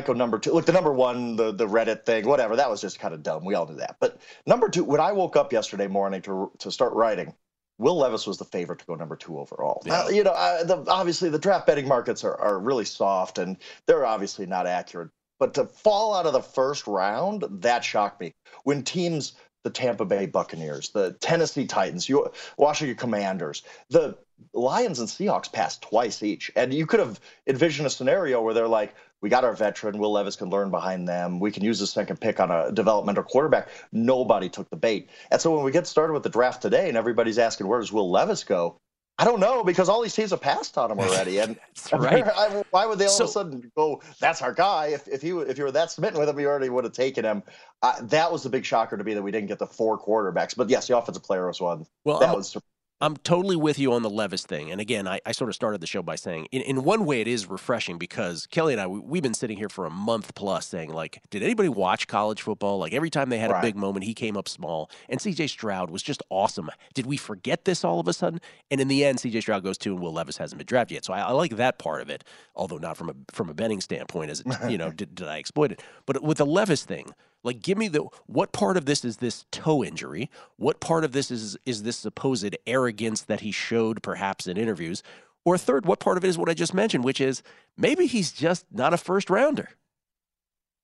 go 0.05 0.13
number 0.13 0.37
two. 0.37 0.51
Look, 0.51 0.65
the 0.65 0.73
number 0.73 0.91
one, 0.91 1.37
the 1.37 1.53
the 1.53 1.67
Reddit 1.67 2.05
thing, 2.05 2.27
whatever, 2.27 2.57
that 2.57 2.69
was 2.69 2.81
just 2.81 2.99
kind 2.99 3.13
of 3.13 3.23
dumb. 3.23 3.45
We 3.45 3.55
all 3.55 3.67
knew 3.67 3.77
that. 3.77 3.97
But 3.99 4.19
number 4.45 4.67
two, 4.67 4.83
when 4.83 4.99
I 4.99 5.13
woke 5.13 5.35
up 5.35 5.53
yesterday 5.53 5.87
morning 5.87 6.21
to 6.23 6.51
to 6.59 6.71
start 6.71 6.93
writing, 6.93 7.33
Will 7.79 7.97
Levis 7.97 8.25
was 8.25 8.37
the 8.37 8.45
favorite 8.45 8.79
to 8.79 8.85
go 8.85 8.95
number 8.95 9.15
two 9.15 9.39
overall. 9.39 9.81
Yeah. 9.85 10.01
Uh, 10.01 10.07
you 10.09 10.23
know, 10.23 10.31
uh, 10.31 10.63
the, 10.63 10.83
obviously 10.89 11.29
the 11.29 11.39
draft 11.39 11.67
betting 11.67 11.87
markets 11.87 12.23
are, 12.23 12.35
are 12.35 12.59
really 12.59 12.85
soft 12.85 13.37
and 13.37 13.57
they're 13.85 14.05
obviously 14.05 14.45
not 14.45 14.65
accurate. 14.65 15.09
But 15.39 15.53
to 15.53 15.65
fall 15.65 16.15
out 16.15 16.25
of 16.25 16.33
the 16.33 16.41
first 16.41 16.87
round, 16.87 17.45
that 17.61 17.83
shocked 17.83 18.19
me. 18.19 18.33
When 18.63 18.83
teams, 18.83 19.33
the 19.63 19.69
Tampa 19.69 20.05
Bay 20.05 20.25
Buccaneers, 20.25 20.89
the 20.89 21.13
Tennessee 21.19 21.67
Titans, 21.67 22.09
you, 22.09 22.31
Washington 22.57 22.97
Commanders, 22.97 23.61
the 23.89 24.17
Lions 24.53 24.99
and 24.99 25.07
Seahawks 25.07 25.51
passed 25.51 25.81
twice 25.83 26.23
each. 26.23 26.51
And 26.55 26.73
you 26.73 26.87
could 26.87 26.99
have 26.99 27.19
envisioned 27.45 27.85
a 27.85 27.91
scenario 27.91 28.41
where 28.41 28.53
they're 28.53 28.67
like, 28.67 28.95
we 29.21 29.29
got 29.29 29.43
our 29.43 29.53
veteran. 29.53 29.97
Will 29.97 30.11
Levis 30.11 30.35
can 30.35 30.49
learn 30.49 30.69
behind 30.69 31.07
them. 31.07 31.39
We 31.39 31.51
can 31.51 31.63
use 31.63 31.79
the 31.79 31.87
second 31.87 32.21
pick 32.21 32.39
on 32.39 32.51
a 32.51 32.71
developmental 32.71 33.23
quarterback. 33.23 33.69
Nobody 33.91 34.49
took 34.49 34.69
the 34.69 34.75
bait. 34.75 35.09
And 35.31 35.41
so 35.41 35.55
when 35.55 35.63
we 35.63 35.71
get 35.71 35.87
started 35.87 36.13
with 36.13 36.23
the 36.23 36.29
draft 36.29 36.61
today 36.61 36.87
and 36.87 36.97
everybody's 36.97 37.39
asking, 37.39 37.67
where 37.67 37.79
does 37.79 37.91
Will 37.91 38.09
Levis 38.09 38.43
go? 38.43 38.77
I 39.19 39.25
don't 39.25 39.39
know 39.39 39.63
because 39.63 39.89
all 39.89 40.03
these 40.03 40.13
teams 40.13 40.29
have 40.29 40.41
passed 40.41 40.77
on 40.77 40.91
him 40.91 40.99
already. 40.99 41.39
And 41.39 41.57
right. 41.93 42.23
why 42.69 42.85
would 42.85 42.99
they 42.99 43.05
all 43.05 43.11
so, 43.11 43.23
of 43.23 43.29
a 43.29 43.33
sudden 43.33 43.71
go, 43.75 44.01
that's 44.19 44.43
our 44.43 44.53
guy? 44.53 44.87
If, 44.87 45.07
if, 45.07 45.23
he, 45.23 45.29
if 45.29 45.57
you 45.57 45.63
were 45.63 45.71
that 45.71 45.89
smitten 45.89 46.19
with 46.19 46.29
him, 46.29 46.39
you 46.39 46.47
already 46.47 46.69
would 46.69 46.83
have 46.83 46.93
taken 46.93 47.25
him. 47.25 47.41
Uh, 47.81 47.99
that 48.03 48.31
was 48.31 48.43
the 48.43 48.49
big 48.49 48.63
shocker 48.63 48.95
to 48.95 49.03
me 49.03 49.15
that 49.15 49.23
we 49.23 49.31
didn't 49.31 49.47
get 49.47 49.57
the 49.57 49.65
four 49.65 49.97
quarterbacks. 49.97 50.55
But 50.55 50.69
yes, 50.69 50.87
the 50.87 50.95
offensive 50.95 51.23
player 51.23 51.47
was 51.47 51.59
one. 51.59 51.87
Well, 52.03 52.19
that 52.19 52.29
I'm, 52.29 52.35
was 52.35 52.55
I'm 52.99 53.15
totally 53.17 53.55
with 53.55 53.77
you 53.77 53.93
on 53.93 54.01
the 54.01 54.09
Levis 54.09 54.43
thing. 54.43 54.71
And 54.71 54.81
again, 54.81 55.07
I, 55.07 55.19
I 55.23 55.31
sort 55.31 55.49
of 55.49 55.55
started 55.55 55.81
the 55.81 55.87
show 55.87 56.01
by 56.01 56.15
saying, 56.15 56.47
in, 56.51 56.63
in 56.63 56.83
one 56.83 57.05
way, 57.05 57.21
it 57.21 57.27
is 57.27 57.47
refreshing 57.47 57.99
because 57.99 58.47
Kelley 58.47 58.73
and 58.73 58.81
I, 58.81 58.87
we, 58.87 58.99
we've 58.99 59.21
been 59.21 59.35
sitting 59.35 59.55
here 59.57 59.69
for 59.69 59.85
a 59.85 59.91
month 59.91 60.33
plus 60.33 60.65
saying, 60.65 60.91
like, 60.91 61.21
did 61.29 61.43
anybody 61.43 61.69
watch 61.69 62.07
college 62.07 62.41
football? 62.41 62.79
Like, 62.79 62.93
every 62.93 63.11
time 63.11 63.29
they 63.29 63.37
had 63.37 63.51
Right. 63.51 63.59
a 63.59 63.61
big 63.61 63.75
moment, 63.75 64.05
he 64.05 64.15
came 64.15 64.35
up 64.35 64.49
small. 64.49 64.89
And 65.09 65.19
CJ 65.19 65.47
Stroud 65.49 65.91
was 65.91 66.01
just 66.01 66.23
awesome. 66.31 66.71
Did 66.95 67.05
we 67.05 67.17
forget 67.17 67.65
this 67.65 67.83
all 67.83 67.99
of 67.99 68.07
a 68.07 68.13
sudden? 68.13 68.41
And 68.71 68.81
in 68.81 68.87
the 68.87 69.05
end, 69.05 69.19
CJ 69.19 69.41
Stroud 69.41 69.63
goes 69.63 69.77
to, 69.79 69.91
and 69.93 70.01
Will 70.01 70.13
Levis 70.13 70.37
hasn't 70.37 70.57
been 70.57 70.65
drafted 70.65 70.95
yet. 70.95 71.05
So 71.05 71.13
I, 71.13 71.19
I 71.19 71.31
like 71.33 71.55
that 71.57 71.77
part 71.77 72.01
of 72.01 72.09
it, 72.09 72.23
although 72.55 72.77
not 72.77 72.97
from 72.97 73.09
a 73.09 73.13
from 73.31 73.47
a 73.49 73.53
betting 73.53 73.79
standpoint, 73.79 74.31
as 74.31 74.39
it, 74.41 74.47
you 74.71 74.77
know, 74.79 74.89
did, 74.95 75.13
did 75.13 75.27
I 75.27 75.37
exploit 75.37 75.71
it? 75.71 75.83
But 76.07 76.23
with 76.23 76.39
the 76.39 76.45
Levis 76.47 76.83
thing, 76.83 77.13
like, 77.43 77.61
give 77.61 77.77
me 77.77 77.87
the 77.87 78.05
what 78.25 78.51
part 78.51 78.77
of 78.77 78.85
this 78.85 79.05
is 79.05 79.17
this 79.17 79.45
toe 79.51 79.83
injury? 79.83 80.29
What 80.57 80.79
part 80.79 81.03
of 81.03 81.11
this 81.11 81.31
is 81.31 81.57
is 81.65 81.83
this 81.83 81.97
supposed 81.97 82.57
arrogance 82.65 83.21
that 83.21 83.41
he 83.41 83.51
showed 83.51 84.03
perhaps 84.03 84.47
in 84.47 84.57
interviews? 84.57 85.03
Or 85.45 85.57
third, 85.57 85.85
what 85.85 85.99
part 85.99 86.17
of 86.17 86.25
it 86.25 86.27
is 86.27 86.37
what 86.37 86.49
I 86.49 86.53
just 86.53 86.73
mentioned, 86.73 87.05
which 87.05 87.21
is 87.21 87.41
maybe 87.77 88.05
he's 88.05 88.31
just 88.31 88.65
not 88.71 88.93
a 88.93 88.97
first 88.97 89.29
rounder. 89.29 89.69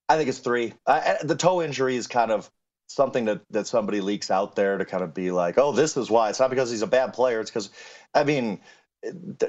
I 0.08 0.16
think 0.16 0.30
it's 0.30 0.40
three. 0.40 0.74
The 0.86 1.36
toe 1.38 1.62
injury 1.62 1.96
is 1.96 2.08
kind 2.08 2.32
of 2.32 2.50
something 2.88 3.26
that, 3.26 3.42
that 3.50 3.68
somebody 3.68 4.00
leaks 4.00 4.30
out 4.32 4.56
there 4.56 4.78
to 4.78 4.86
kind 4.86 5.04
of 5.04 5.14
be 5.14 5.32
like, 5.32 5.58
oh, 5.58 5.72
this 5.72 5.98
is 5.98 6.10
why. 6.10 6.30
It's 6.30 6.40
not 6.40 6.50
because 6.50 6.70
he's 6.70 6.82
a 6.82 6.88
bad 6.88 7.14
player. 7.14 7.40
It's 7.40 7.50
because, 7.50 7.72
I 8.14 8.24
mean, 8.24 8.60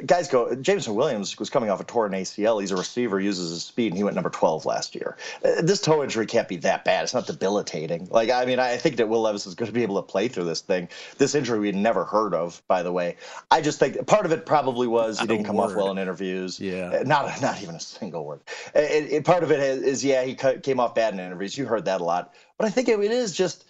guys 0.07 0.29
go. 0.29 0.55
Jameson 0.55 0.95
Williams 0.95 1.39
was 1.39 1.51
coming 1.51 1.71
off 1.71 1.81
a 1.81 1.85
torn 1.85 2.13
ACL. 2.13 2.61
He's 2.61 2.71
a 2.71 2.77
receiver, 2.77 3.21
uses 3.21 3.51
his 3.51 3.63
speed, 3.63 3.89
and 3.89 3.97
he 3.97 4.03
went 4.05 4.15
number 4.15 4.31
12 4.31 4.67
last 4.67 4.95
year. 4.95 5.17
Uh, 5.45 5.63
This 5.63 5.81
toe 5.81 6.03
injury 6.03 6.27
can't 6.27 6.49
be 6.49 6.57
that 6.59 6.85
bad. 6.85 7.05
It's 7.05 7.15
not 7.15 7.27
debilitating. 7.27 8.09
Like, 8.11 8.31
I 8.31 8.45
mean, 8.45 8.59
I 8.59 8.77
think 8.77 8.97
that 8.97 9.09
Will 9.09 9.21
Levis 9.23 9.47
is 9.47 9.55
going 9.55 9.67
to 9.69 9.73
be 9.73 9.83
able 9.83 9.97
to 9.97 10.03
play 10.03 10.29
through 10.29 10.45
this 10.45 10.61
thing. 10.61 10.89
This 11.19 11.35
injury 11.35 11.59
we'd 11.59 11.75
never 11.77 12.05
heard 12.05 12.35
of, 12.35 12.63
by 12.69 12.83
the 12.83 12.93
way. 12.93 13.17
I 13.51 13.61
just 13.61 13.79
think 13.79 14.07
part 14.07 14.27
of 14.27 14.33
it 14.33 14.47
probably 14.47 14.87
was 14.87 15.21
he 15.21 15.27
didn't 15.27 15.45
come 15.47 15.59
off 15.61 15.75
well 15.77 15.91
in 15.91 15.99
interviews. 15.99 16.59
Yeah. 16.59 16.99
Uh, 17.01 17.03
Not 17.05 17.41
not 17.41 17.63
even 17.63 17.75
a 17.75 17.81
single 17.81 18.25
word. 18.25 18.41
It, 18.75 19.13
it- 19.13 19.25
part 19.25 19.43
of 19.43 19.51
it 19.53 19.61
is, 19.61 19.83
is 19.83 20.05
yeah, 20.05 20.25
he 20.25 20.35
came 20.35 20.81
off 20.81 20.95
bad 20.95 21.15
in 21.15 21.21
interviews. 21.21 21.57
You 21.57 21.67
heard 21.67 21.85
that 21.87 22.01
a 22.01 22.05
lot. 22.05 22.35
But 22.59 22.67
I 22.67 22.71
think 22.71 22.89
it, 22.89 22.99
it 23.01 23.11
is 23.11 23.33
just 23.33 23.65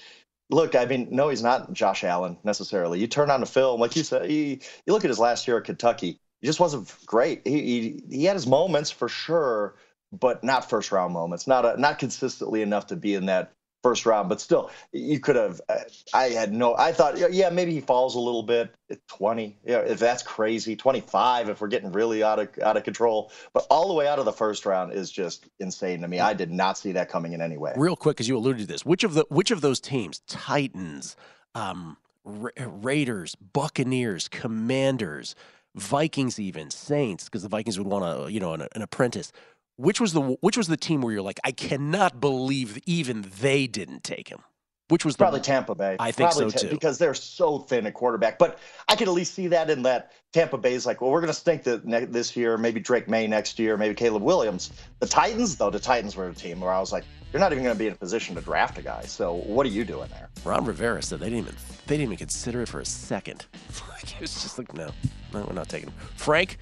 look. 0.55 0.75
I 0.75 0.85
mean, 0.87 1.09
no, 1.11 1.29
he's 1.29 1.43
not 1.43 1.73
Josh 1.73 2.05
Allen 2.05 2.39
necessarily. 2.45 3.01
You 3.01 3.07
turn 3.07 3.31
on 3.31 3.41
the 3.41 3.47
film, 3.47 3.81
like 3.81 3.97
you 3.97 4.05
said. 4.05 4.29
He, 4.31 4.61
you 4.87 4.93
look 4.93 5.05
at 5.05 5.11
his 5.11 5.19
last 5.19 5.47
year 5.47 5.59
at 5.59 5.65
Kentucky. 5.65 6.19
He 6.41 6.47
just 6.47 6.61
wasn't 6.61 6.93
great. 7.07 7.43
He, 7.47 7.63
he 7.63 8.03
he 8.11 8.25
had 8.25 8.37
his 8.37 8.47
moments 8.47 8.91
for 8.91 9.09
sure, 9.09 9.77
but 10.13 10.45
not 10.45 10.69
first 10.69 10.93
round 10.93 11.13
moments. 11.13 11.47
Not 11.47 11.65
a, 11.65 11.81
not 11.81 11.99
consistently 11.99 12.63
enough 12.63 12.87
to 12.89 12.97
be 12.97 13.15
in 13.15 13.27
that 13.27 13.53
first 13.85 14.07
round. 14.07 14.29
But 14.29 14.41
still, 14.41 14.73
you 14.91 15.21
could 15.21 15.37
have. 15.37 15.61
uh, 15.69 15.81
I 16.13 16.31
had 16.31 16.53
no. 16.53 16.75
I 16.77 16.91
thought, 16.91 17.33
yeah, 17.33 17.51
maybe 17.51 17.73
he 17.73 17.81
falls 17.81 18.17
a 18.17 18.19
little 18.19 18.43
bit 18.43 18.75
twenty. 19.07 19.57
Yeah, 19.65 19.79
if 19.79 20.01
that's 20.01 20.25
crazy, 20.25 20.75
twenty 20.75 21.01
five. 21.01 21.49
If 21.49 21.61
we're 21.61 21.69
getting 21.69 21.93
really 21.93 22.25
out 22.25 22.41
of 22.41 22.49
out 22.61 22.77
of 22.77 22.83
control, 22.83 23.31
but 23.53 23.67
all 23.71 23.87
the 23.87 23.95
way 23.95 24.09
out 24.09 24.19
of 24.19 24.25
the 24.25 24.33
first 24.33 24.67
round 24.67 24.93
is 24.93 25.13
just 25.13 25.47
insane 25.61 26.01
to 26.01 26.09
me. 26.09 26.19
I 26.19 26.33
did 26.35 26.51
not 26.51 26.77
see 26.79 26.93
that 26.93 27.09
coming 27.09 27.35
in 27.35 27.41
any 27.41 27.59
way. 27.59 27.75
Real 27.77 27.95
quick, 27.95 28.19
as 28.19 28.29
you 28.29 28.37
alluded 28.37 28.63
to 28.63 28.67
this, 28.67 28.85
which 28.85 29.05
of 29.05 29.15
the 29.15 29.27
which 29.29 29.53
of 29.53 29.61
those 29.61 29.79
teams, 29.79 30.21
Titans, 30.27 31.15
um, 31.55 31.99
Ra- 32.25 32.51
Raiders, 32.59 33.37
Buccaneers, 33.37 34.29
Commanders, 34.29 35.35
Vikings, 35.75 36.39
even 36.39 36.71
Saints, 36.71 37.25
because 37.25 37.43
the 37.43 37.49
Vikings 37.49 37.79
would 37.79 37.89
want 37.89 38.05
a 38.05 38.33
you 38.33 38.41
know 38.41 38.55
an, 38.55 38.67
an 38.75 38.83
apprentice. 38.83 39.31
Which 39.77 40.01
was 40.01 40.13
the 40.13 40.21
which 40.41 40.57
was 40.57 40.69
the 40.69 40.77
team 40.77 41.01
where 41.01 41.13
you're 41.13 41.23
like, 41.23 41.41
I 41.45 41.51
cannot 41.51 42.21
believe 42.21 42.79
even 42.87 43.29
they 43.41 43.67
didn't 43.67 44.05
take 44.05 44.29
him. 44.29 44.41
Which 44.89 45.05
was 45.05 45.17
the, 45.17 45.25
Probably 45.25 45.41
Tampa 45.41 45.75
Bay. 45.75 45.97
I 45.99 46.11
think 46.13 46.31
Probably 46.31 46.51
so, 46.51 46.59
too. 46.59 46.69
Because 46.69 46.99
they're 46.99 47.15
so 47.15 47.59
thin 47.59 47.87
at 47.87 47.95
quarterback. 47.95 48.39
But 48.39 48.59
I 48.87 48.97
could 48.97 49.09
at 49.09 49.15
least 49.15 49.35
see 49.35 49.47
that 49.47 49.71
in 49.71 49.83
that 49.85 50.13
Tampa 50.33 50.59
Bay 50.59 50.75
is 50.75 50.85
like, 50.85 51.01
well, 51.01 51.11
we're 51.11 51.23
going 51.23 51.33
to 51.33 51.39
stink 51.39 51.63
the, 51.63 51.81
ne- 51.85 52.05
this 52.05 52.37
year, 52.37 52.59
maybe 52.59 52.81
Drake 52.81 53.09
Maye 53.09 53.27
next 53.27 53.59
year, 53.59 53.79
maybe 53.79 53.95
Caleb 53.95 54.23
Williams. 54.23 54.73
The 55.01 55.07
Titans, 55.07 55.57
though, 55.57 55.71
the 55.71 55.81
Titans 55.81 56.17
were 56.17 56.29
a 56.29 56.35
team 56.35 56.61
where 56.61 56.71
I 56.71 56.81
was 56.81 56.93
like, 56.93 57.05
you're 57.33 57.41
not 57.41 57.51
even 57.53 57.65
going 57.65 57.75
to 57.75 57.79
be 57.79 57.87
in 57.87 57.95
a 57.95 57.97
position 57.97 58.35
to 58.35 58.43
draft 58.43 58.77
a 58.77 58.83
guy. 58.83 59.03
So 59.05 59.33
what 59.35 59.65
are 59.65 59.71
you 59.71 59.87
doing 59.87 60.11
there? 60.11 60.29
Ron 60.45 60.67
Rivera 60.67 61.03
said 61.03 61.19
they 61.19 61.31
didn't 61.31 61.47
even 61.47 61.55
they 61.87 61.97
didn't 61.97 62.05
even 62.05 62.17
consider 62.17 62.61
it 62.61 62.69
for 62.69 62.81
a 62.81 62.87
second. 62.87 63.47
It 64.05 64.21
was 64.21 64.43
just 64.43 64.59
like, 64.59 64.75
no, 64.75 64.91
no, 65.33 65.45
we're 65.49 65.55
not 65.55 65.71
taking 65.71 65.89
him. 65.89 65.95
Frank, 66.17 66.59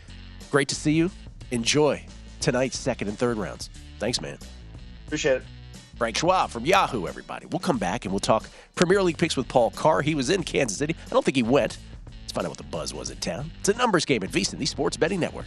great 0.52 0.68
to 0.68 0.76
see 0.76 0.92
you. 0.92 1.10
Enjoy 1.50 2.06
tonight's 2.42 2.78
second 2.78 3.08
and 3.08 3.18
third 3.18 3.38
rounds. 3.38 3.70
Thanks, 3.98 4.20
man. 4.20 4.38
Appreciate 5.06 5.36
it. 5.36 5.42
Frank 5.96 6.16
Schwab 6.16 6.50
from 6.50 6.66
Yahoo, 6.66 7.06
everybody. 7.06 7.46
We'll 7.46 7.60
come 7.60 7.78
back 7.78 8.04
and 8.04 8.12
we'll 8.12 8.20
talk 8.20 8.48
Premier 8.74 9.02
League 9.02 9.18
picks 9.18 9.36
with 9.36 9.48
Paul 9.48 9.70
Carr. 9.70 10.02
He 10.02 10.14
was 10.14 10.30
in 10.30 10.42
Kansas 10.42 10.78
City. 10.78 10.96
I 11.06 11.10
don't 11.10 11.24
think 11.24 11.36
he 11.36 11.42
went. 11.42 11.78
Let's 12.22 12.32
find 12.32 12.46
out 12.46 12.50
what 12.50 12.58
the 12.58 12.64
buzz 12.64 12.92
was 12.92 13.10
in 13.10 13.18
town. 13.18 13.50
It's 13.60 13.68
a 13.68 13.74
numbers 13.74 14.04
game 14.04 14.22
at 14.22 14.30
VSiN, 14.30 14.58
the 14.58 14.66
Sports 14.66 14.96
Betting 14.96 15.20
Network. 15.20 15.46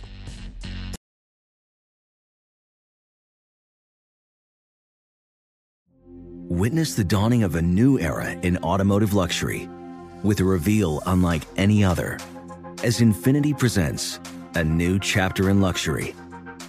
Witness 6.47 6.93
the 6.93 7.03
dawning 7.03 7.43
of 7.43 7.55
a 7.55 7.61
new 7.61 7.99
era 7.99 8.31
in 8.31 8.57
automotive 8.59 9.13
luxury 9.13 9.67
with 10.23 10.39
a 10.39 10.43
reveal 10.43 11.01
unlike 11.05 11.41
any 11.57 11.83
other 11.83 12.19
as 12.83 12.99
Infiniti 12.99 13.57
presents 13.57 14.19
a 14.53 14.63
new 14.63 14.99
chapter 14.99 15.49
in 15.49 15.59
luxury, 15.59 16.15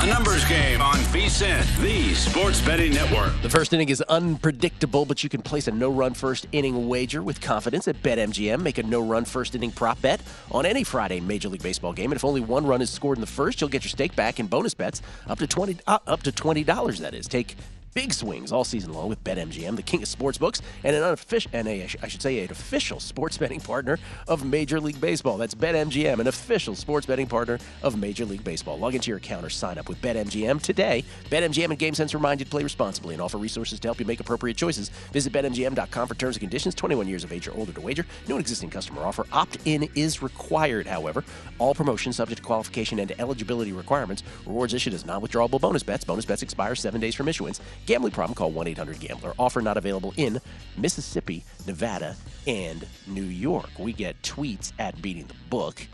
A 0.00 0.06
numbers 0.06 0.46
game 0.46 0.80
on 0.80 0.94
VSIN, 1.12 1.78
the 1.82 2.14
sports 2.14 2.58
betting 2.62 2.94
network. 2.94 3.34
The 3.42 3.50
first 3.50 3.74
inning 3.74 3.90
is 3.90 4.00
unpredictable, 4.08 5.04
but 5.04 5.22
you 5.22 5.28
can 5.28 5.42
place 5.42 5.68
a 5.68 5.72
no 5.72 5.92
run 5.92 6.14
first 6.14 6.46
inning 6.52 6.88
wager 6.88 7.22
with 7.22 7.38
confidence 7.42 7.86
at 7.86 8.02
BetMGM. 8.02 8.62
Make 8.62 8.78
a 8.78 8.82
no 8.82 9.06
run 9.06 9.26
first 9.26 9.54
inning 9.54 9.70
prop 9.70 10.00
bet 10.00 10.22
on 10.50 10.64
any 10.64 10.84
Friday 10.84 11.20
Major 11.20 11.50
League 11.50 11.62
Baseball 11.62 11.92
game. 11.92 12.12
And 12.12 12.16
if 12.16 12.24
only 12.24 12.40
one 12.40 12.66
run 12.66 12.80
is 12.80 12.88
scored 12.88 13.18
in 13.18 13.20
the 13.20 13.26
first, 13.26 13.60
you'll 13.60 13.68
get 13.68 13.84
your 13.84 13.90
stake 13.90 14.16
back 14.16 14.40
in 14.40 14.46
bonus 14.46 14.72
bets 14.72 15.02
up 15.28 15.38
to 15.38 15.46
20 15.46 15.80
uh, 15.86 15.98
up 16.06 16.22
to 16.22 16.32
$20 16.32 16.98
that 17.00 17.12
is. 17.12 17.28
Take 17.28 17.54
big 17.94 18.12
swings 18.12 18.52
all 18.52 18.64
season 18.64 18.92
long 18.92 19.08
with 19.08 19.22
BetMGM, 19.24 19.76
the 19.76 19.82
king 19.82 20.02
of 20.02 20.08
sportsbooks, 20.08 20.60
and 20.84 20.94
an 20.96 21.02
unofficial, 21.02 21.50
and 21.54 21.68
I 21.68 21.86
should 21.86 22.22
say, 22.22 22.44
an 22.44 22.50
official 22.50 23.00
sports 23.00 23.38
betting 23.38 23.60
partner 23.60 23.98
of 24.28 24.44
Major 24.44 24.80
League 24.80 25.00
Baseball. 25.00 25.36
That's 25.38 25.54
BetMGM, 25.54 26.18
an 26.18 26.26
official 26.26 26.74
sports 26.74 27.06
betting 27.06 27.26
partner 27.26 27.58
of 27.82 27.98
Major 27.98 28.24
League 28.24 28.44
Baseball. 28.44 28.78
Log 28.78 28.94
into 28.94 29.08
your 29.08 29.18
account 29.18 29.44
or 29.44 29.50
sign 29.50 29.78
up 29.78 29.88
with 29.88 30.00
BetMGM 30.02 30.60
today. 30.62 31.04
BetMGM 31.30 31.70
and 31.70 31.78
GameSense 31.78 32.14
remind 32.14 32.40
you 32.40 32.44
to 32.44 32.50
play 32.50 32.62
responsibly 32.62 33.14
and 33.14 33.22
offer 33.22 33.38
resources 33.38 33.78
to 33.80 33.88
help 33.88 34.00
you 34.00 34.06
make 34.06 34.20
appropriate 34.20 34.56
choices. 34.56 34.88
Visit 35.12 35.32
BetMGM.com 35.32 36.08
for 36.08 36.14
terms 36.14 36.36
and 36.36 36.40
conditions. 36.40 36.74
21 36.74 37.06
years 37.06 37.24
of 37.24 37.32
age 37.32 37.46
or 37.46 37.54
older 37.54 37.72
to 37.72 37.80
wager. 37.80 38.06
No 38.28 38.38
existing 38.38 38.70
customer 38.70 39.02
offer. 39.02 39.26
Opt-in 39.32 39.88
is 39.94 40.22
required, 40.22 40.86
however. 40.86 41.24
All 41.58 41.74
promotions 41.74 42.16
subject 42.16 42.38
to 42.38 42.46
qualification 42.46 42.98
and 42.98 43.12
eligibility 43.20 43.72
requirements. 43.72 44.22
Rewards 44.46 44.74
issued 44.74 44.94
as 44.94 45.04
non-withdrawable 45.04 45.60
bonus 45.60 45.82
bets. 45.82 46.04
Bonus 46.04 46.24
bets 46.24 46.42
expire 46.42 46.74
seven 46.74 47.00
days 47.00 47.14
from 47.14 47.28
issuance. 47.28 47.60
Gambling 47.86 48.12
problem? 48.12 48.34
Call 48.34 48.52
1-800-GAMBLER. 48.52 49.34
Offer 49.38 49.62
not 49.62 49.76
available 49.76 50.14
in 50.16 50.40
Mississippi, 50.76 51.44
Nevada, 51.66 52.16
and 52.46 52.86
New 53.06 53.24
York. 53.24 53.70
We 53.78 53.92
get 53.92 54.20
tweets 54.22 54.72
at 54.78 55.00
Beating 55.02 55.26
the 55.26 55.34
Book. 55.48 55.86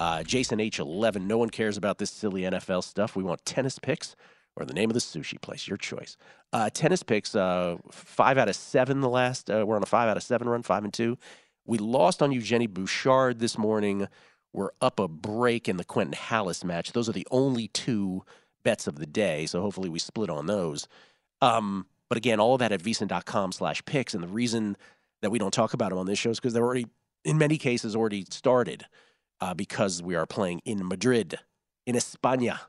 Uh, 0.00 0.22
Jason 0.22 0.58
H11. 0.58 1.22
No 1.22 1.38
one 1.38 1.50
cares 1.50 1.76
about 1.76 1.98
this 1.98 2.10
silly 2.10 2.42
NFL 2.42 2.84
stuff. 2.84 3.14
We 3.16 3.22
want 3.22 3.44
tennis 3.44 3.78
picks 3.78 4.16
or 4.56 4.64
the 4.64 4.74
name 4.74 4.90
of 4.90 4.94
the 4.94 5.00
sushi 5.00 5.40
place. 5.40 5.66
Your 5.66 5.76
choice. 5.76 6.16
Uh, 6.52 6.70
tennis 6.70 7.02
picks. 7.02 7.34
Uh, 7.34 7.76
five 7.90 8.38
out 8.38 8.48
of 8.48 8.56
seven. 8.56 9.00
The 9.00 9.08
last. 9.08 9.50
Uh, 9.50 9.64
we're 9.66 9.76
on 9.76 9.82
a 9.82 9.86
five 9.86 10.08
out 10.08 10.16
of 10.16 10.22
seven 10.22 10.48
run. 10.48 10.62
Five 10.62 10.84
and 10.84 10.92
two. 10.92 11.18
We 11.64 11.78
lost 11.78 12.22
on 12.22 12.32
Eugenie 12.32 12.66
Bouchard 12.66 13.38
this 13.38 13.56
morning. 13.56 14.08
We're 14.52 14.70
up 14.80 14.98
a 14.98 15.08
break 15.08 15.68
in 15.68 15.76
the 15.76 15.84
Quentin 15.84 16.14
Halys 16.14 16.64
match. 16.64 16.92
Those 16.92 17.08
are 17.08 17.12
the 17.12 17.26
only 17.30 17.68
two 17.68 18.24
bets 18.64 18.86
of 18.86 18.96
the 18.96 19.06
day. 19.06 19.46
So 19.46 19.60
hopefully 19.62 19.88
we 19.88 19.98
split 19.98 20.28
on 20.28 20.46
those. 20.46 20.88
Um, 21.42 21.86
but 22.08 22.16
again, 22.16 22.40
all 22.40 22.54
of 22.54 22.60
that 22.60 22.72
at 22.72 22.80
vsin.com 22.80 23.52
slash 23.52 23.84
picks. 23.84 24.14
And 24.14 24.22
the 24.22 24.28
reason 24.28 24.76
that 25.20 25.30
we 25.30 25.38
don't 25.38 25.52
talk 25.52 25.74
about 25.74 25.90
them 25.90 25.98
on 25.98 26.06
this 26.06 26.18
show 26.18 26.30
is 26.30 26.38
because 26.38 26.54
they're 26.54 26.64
already, 26.64 26.86
in 27.24 27.36
many 27.36 27.58
cases, 27.58 27.94
already 27.94 28.24
started 28.30 28.86
uh, 29.40 29.52
because 29.52 30.02
we 30.02 30.14
are 30.14 30.24
playing 30.24 30.62
in 30.64 30.86
Madrid, 30.86 31.38
in 31.86 31.96
España. 31.96 32.60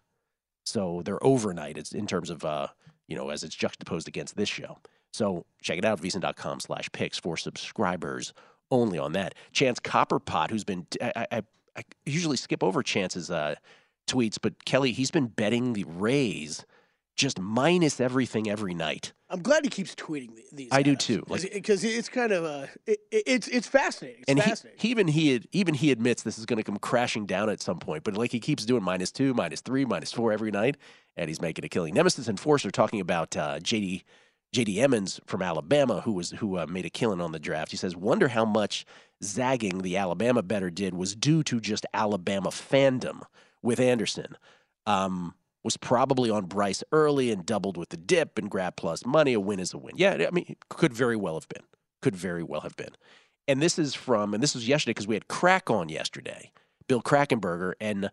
So 0.66 1.02
they're 1.06 1.24
overnight 1.24 1.78
it's 1.78 1.92
in 1.92 2.08
terms 2.08 2.30
of, 2.30 2.44
uh, 2.44 2.68
you 3.08 3.16
know, 3.16 3.30
as 3.30 3.44
it's 3.44 3.56
juxtaposed 3.56 4.08
against 4.08 4.36
this 4.36 4.50
show. 4.50 4.80
So 5.12 5.46
check 5.62 5.78
it 5.78 5.86
out, 5.86 6.02
vsin.com 6.02 6.60
slash 6.60 6.90
picks 6.92 7.20
for 7.20 7.38
subscribers 7.38 8.34
only 8.72 8.98
on 8.98 9.12
that. 9.12 9.36
Chance 9.52 9.80
Copperpot, 9.82 10.50
who's 10.50 10.64
been, 10.64 10.88
I, 11.00 11.28
I, 11.32 11.42
I 11.78 11.84
usually 12.06 12.38
skip 12.38 12.64
over 12.64 12.82
Chance's 12.82 13.30
uh, 13.30 13.56
tweets, 14.08 14.38
but 14.42 14.66
Kelley, 14.66 14.94
he's 14.94 15.12
been 15.12 15.28
betting 15.28 15.74
the 15.74 15.84
Rays 15.84 16.66
just 17.16 17.40
minus 17.40 18.00
everything 18.00 18.50
every 18.50 18.74
night. 18.74 19.14
I'm 19.30 19.42
glad 19.42 19.64
he 19.64 19.70
keeps 19.70 19.96
tweeting 19.96 20.32
these. 20.52 20.70
I 20.72 20.84
do 20.84 20.96
too. 20.96 21.24
Like, 21.28 21.52
because 21.54 21.84
it's 21.84 22.10
kind 22.10 22.32
of 22.32 22.44
uh, 22.44 22.68
it, 22.86 23.00
it- 23.12 23.24
it's 23.26 23.48
it's 23.48 23.68
fascinating. 23.68 24.22
It's 24.22 24.30
and 24.30 24.40
he, 24.40 24.50
fascinating. 24.50 24.80
he 24.80 24.90
even 24.90 25.08
he 25.08 25.42
even 25.52 25.74
he 25.76 25.92
admits 25.92 26.24
this 26.24 26.38
is 26.38 26.46
going 26.46 26.58
to 26.58 26.64
come 26.64 26.78
crashing 26.78 27.26
down 27.26 27.50
at 27.50 27.62
some 27.62 27.80
point. 27.80 28.04
But 28.04 28.16
like 28.18 28.32
he 28.32 28.40
keeps 28.40 28.66
doing 28.66 28.84
minus 28.84 29.12
two, 29.12 29.34
minus 29.34 29.62
three, 29.62 29.86
minus 29.86 30.12
four 30.12 30.32
every 30.32 30.52
night, 30.52 30.78
and 31.18 31.30
he's 31.30 31.42
making 31.42 31.66
a 31.66 31.70
killing. 31.70 31.94
Nemesis 31.94 32.28
Enforcer 32.28 32.70
talking 32.72 33.00
about 33.00 33.36
uh, 33.38 33.60
JD 33.60 34.04
JD 34.54 34.78
Emmons 34.78 35.20
from 35.26 35.42
Alabama, 35.42 36.02
who 36.02 36.12
was 36.14 36.32
who 36.32 36.58
uh, 36.60 36.68
made 36.68 36.86
a 36.86 36.90
killing 36.92 37.22
on 37.22 37.32
the 37.32 37.40
draft. 37.40 37.72
He 37.72 37.78
says, 37.78 37.96
"Wonder 37.96 38.28
how 38.28 38.46
much 38.46 38.86
zagging 39.24 39.80
the 39.80 39.98
Alabama 39.98 40.44
better 40.44 40.70
did 40.70 40.94
was 40.94 41.16
due 41.16 41.42
to 41.44 41.60
just 41.60 41.86
Alabama 41.94 42.50
fandom 42.50 43.22
with 43.64 43.80
Anderson." 43.80 44.38
Um, 44.86 45.34
was 45.64 45.78
probably 45.78 46.30
on 46.30 46.46
Bryce 46.46 46.84
early 46.92 47.32
and 47.32 47.46
doubled 47.46 47.78
with 47.78 47.90
the 47.90 47.98
dip 47.98 48.38
and 48.38 48.50
grab 48.50 48.76
plus 48.76 49.06
money. 49.06 49.34
A 49.34 49.40
win 49.40 49.60
is 49.60 49.74
a 49.74 49.78
win. 49.78 49.96
Yeah, 49.96 50.26
I 50.28 50.32
mean, 50.32 50.56
could 50.70 50.94
very 50.94 51.16
well 51.16 51.36
have 51.36 51.48
been. 51.48 51.64
Could 52.02 52.16
very 52.16 52.44
well 52.44 52.62
have 52.62 52.76
been. 52.76 52.96
And 53.48 53.62
this 53.62 53.80
is 53.80 53.94
from, 53.94 54.34
and 54.34 54.42
this 54.42 54.56
was 54.56 54.68
yesterday 54.68 54.92
because 54.92 55.08
we 55.08 55.16
had 55.16 55.28
Crack 55.28 55.70
on 55.70 55.90
yesterday, 55.90 56.52
Bill 56.88 57.02
Krackomberger, 57.02 57.74
and 57.80 58.10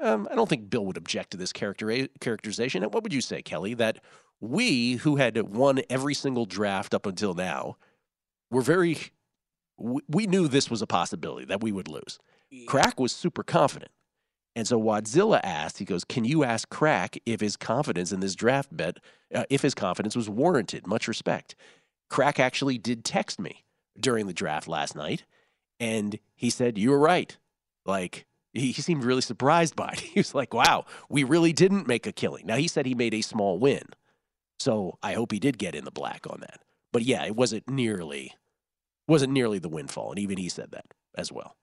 um, 0.00 0.28
I 0.30 0.34
don't 0.34 0.48
think 0.48 0.68
Bill 0.68 0.84
would 0.86 0.96
object 0.96 1.30
to 1.30 1.36
this 1.36 1.52
character 1.52 2.08
characterization. 2.20 2.82
What 2.84 3.02
would 3.02 3.14
you 3.14 3.20
say, 3.22 3.42
Kelley? 3.42 3.74
That 3.74 3.98
we, 4.40 4.94
who 4.94 5.16
had 5.16 5.40
won 5.54 5.80
every 5.88 6.14
single 6.14 6.44
draft 6.44 6.94
up 6.94 7.06
until 7.06 7.34
now, 7.34 7.76
were 8.50 8.62
very, 8.62 8.98
we, 9.78 10.02
we 10.08 10.26
knew 10.26 10.48
this 10.48 10.70
was 10.70 10.82
a 10.82 10.86
possibility 10.86 11.46
that 11.46 11.62
we 11.62 11.72
would 11.72 11.88
lose. 11.88 12.18
Crack 12.66 13.00
was 13.00 13.12
super 13.12 13.42
confident. 13.42 13.90
And 14.56 14.66
so 14.66 14.80
Wadzilla 14.80 15.38
asked, 15.44 15.76
he 15.78 15.84
goes, 15.84 16.02
Can 16.02 16.24
you 16.24 16.42
ask 16.42 16.70
Crack 16.70 17.18
if 17.26 17.40
his 17.40 17.58
confidence 17.58 18.10
in 18.10 18.20
this 18.20 18.34
draft 18.34 18.74
bet, 18.74 18.98
uh, 19.32 19.44
if 19.50 19.60
his 19.60 19.74
confidence 19.74 20.16
was 20.16 20.30
warranted? 20.30 20.86
Much 20.86 21.06
respect. 21.06 21.54
Crack 22.08 22.40
actually 22.40 22.78
did 22.78 23.04
text 23.04 23.38
me 23.38 23.64
during 24.00 24.26
the 24.26 24.32
draft 24.32 24.66
last 24.66 24.96
night, 24.96 25.24
and 25.78 26.18
he 26.34 26.48
said, 26.48 26.78
You 26.78 26.90
were 26.90 26.98
right. 26.98 27.36
Like, 27.84 28.24
he, 28.54 28.72
he 28.72 28.80
seemed 28.80 29.04
really 29.04 29.20
surprised 29.20 29.76
by 29.76 29.90
it. 29.90 30.00
He 30.14 30.20
was 30.20 30.34
like, 30.34 30.54
Wow, 30.54 30.86
we 31.10 31.22
really 31.22 31.52
didn't 31.52 31.86
make 31.86 32.06
a 32.06 32.12
killing. 32.12 32.46
Now, 32.46 32.56
he 32.56 32.66
said 32.66 32.86
he 32.86 32.94
made 32.94 33.12
a 33.12 33.20
small 33.20 33.58
win. 33.58 33.82
So 34.58 34.98
I 35.02 35.12
hope 35.12 35.32
he 35.32 35.38
did 35.38 35.58
get 35.58 35.74
in 35.74 35.84
the 35.84 35.90
black 35.90 36.26
on 36.30 36.40
that. 36.40 36.60
But 36.94 37.02
yeah, 37.02 37.26
it 37.26 37.36
wasn't 37.36 37.68
nearly 37.68 38.32
wasn't 39.06 39.34
nearly 39.34 39.58
the 39.58 39.68
windfall, 39.68 40.10
and 40.10 40.18
even 40.18 40.38
he 40.38 40.48
said 40.48 40.70
that 40.70 40.86
as 41.14 41.30
well. 41.30 41.56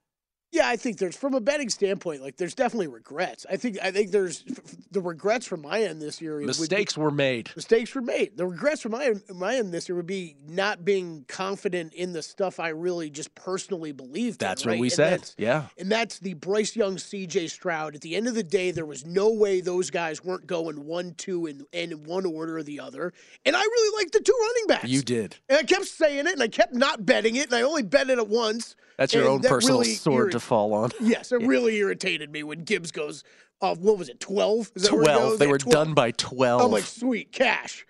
Yeah, 0.54 0.68
I 0.70 0.76
think 0.76 1.00
there's 1.00 1.18
from 1.18 1.34
a 1.34 1.42
betting 1.42 1.70
standpoint, 1.70 2.22
like 2.22 2.38
there's 2.38 2.54
definitely 2.54 2.86
regrets. 2.88 3.44
I 3.50 3.58
think 3.58 3.78
I 3.82 3.90
think 3.90 4.12
there's 4.12 4.44
the 4.92 5.02
regrets 5.02 5.48
from 5.48 5.64
my 5.64 5.82
end 5.82 6.00
this 6.00 6.22
year. 6.22 6.36
would 6.36 6.42
be- 6.42 6.46
Mistakes 6.46 6.96
were 6.96 7.10
made. 7.10 7.50
mistakes 7.56 7.96
were 7.96 8.02
made. 8.04 8.38
The 8.38 8.46
regrets 8.46 8.82
from 8.82 8.92
my 8.92 9.14
my 9.34 9.56
end 9.56 9.74
this 9.74 9.90
year 9.90 9.96
would 9.96 10.06
be 10.06 10.36
not 10.48 10.86
being 10.86 11.26
confident 11.28 11.94
in 11.96 12.14
the 12.14 12.22
stuff 12.22 12.60
I 12.60 12.70
really 12.70 13.10
just 13.10 13.34
personally 13.34 13.92
believed. 13.94 14.44
in, 14.44 14.48
That's 14.48 14.64
right? 14.66 14.74
what 14.74 14.80
we 14.82 14.88
And 14.90 14.94
said. 14.94 15.32
Yeah. 15.40 15.70
And 15.80 15.92
that's 15.92 16.20
the 16.20 16.36
Bryce 16.36 16.76
Young, 16.76 17.00
C.J. 17.00 17.48
Stroud. 17.48 17.96
At 17.96 18.02
the 18.02 18.16
end 18.16 18.28
of 18.28 18.36
the 18.36 18.44
day, 18.44 18.70
there 18.70 18.86
was 18.86 19.08
no 19.08 19.34
way 19.34 19.60
those 19.60 19.90
guys 19.90 20.24
weren't 20.24 20.46
going 20.46 20.86
one, 20.86 21.16
two, 21.16 21.48
and 21.48 21.66
and 21.74 21.92
in 21.94 22.04
one 22.04 22.28
order 22.28 22.58
or 22.58 22.64
the 22.64 22.80
other. 22.80 23.12
And 23.44 23.56
I 23.56 23.62
really 23.62 23.98
liked 24.04 24.14
the 24.14 24.20
two 24.22 24.38
running 24.40 24.68
backs. 24.68 24.88
You 24.88 25.02
did. 25.02 25.36
And 25.50 25.58
I 25.58 25.64
kept 25.64 25.86
saying 25.86 26.28
it, 26.28 26.34
and 26.34 26.44
I 26.44 26.48
kept 26.48 26.76
not 26.76 27.08
betting 27.08 27.38
it, 27.38 27.46
and 27.48 27.56
I 27.56 27.64
only 27.64 27.82
bet 27.82 28.12
it 28.12 28.20
at 28.20 28.28
once. 28.28 28.76
That's 29.00 29.12
your 29.12 29.24
and 29.24 29.32
own 29.32 29.42
that 29.42 29.50
personal 29.50 29.80
really 29.80 29.94
sword 29.96 30.34
to 30.34 30.40
fall 30.44 30.74
on. 30.74 30.92
Yes, 31.02 31.32
it 31.32 31.42
really 31.42 31.76
irritated 31.78 32.32
me 32.32 32.44
when 32.44 32.64
Gibbs 32.64 32.92
goes, 32.92 33.24
uh, 33.62 33.76
what 33.76 33.98
was 33.98 34.10
it, 34.10 34.20
12? 34.20 34.72
Is 34.76 34.84
that 34.84 34.92
where 34.94 35.02
it 35.02 35.06
12. 35.06 35.22
goes? 35.24 35.40
They 35.40 35.46
Yeah, 35.46 35.52
were 35.52 35.58
12. 35.58 35.74
done 35.74 35.94
by 35.94 36.12
12. 36.12 36.62
I'm 36.62 36.72
like, 36.72 36.84
sweet, 36.84 37.32
cash. 37.32 37.86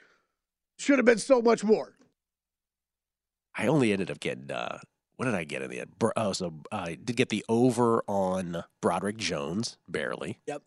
Should 0.77 0.99
have 0.99 1.05
been 1.05 1.17
so 1.19 1.41
much 1.41 1.63
more. 1.63 1.93
I 3.55 3.67
only 3.67 3.91
ended 3.91 4.09
up 4.09 4.19
getting 4.19 4.51
uh 4.51 4.79
what 5.15 5.25
did 5.25 5.35
I 5.35 5.43
get 5.43 5.61
in 5.61 5.69
the 5.69 5.79
end? 5.81 5.91
Oh, 6.17 6.33
so 6.33 6.53
I 6.71 6.95
did 6.95 7.15
get 7.15 7.29
the 7.29 7.45
over 7.47 8.03
on 8.07 8.63
Broderick 8.81 9.17
Jones, 9.17 9.77
barely. 9.87 10.39
Yep. 10.47 10.63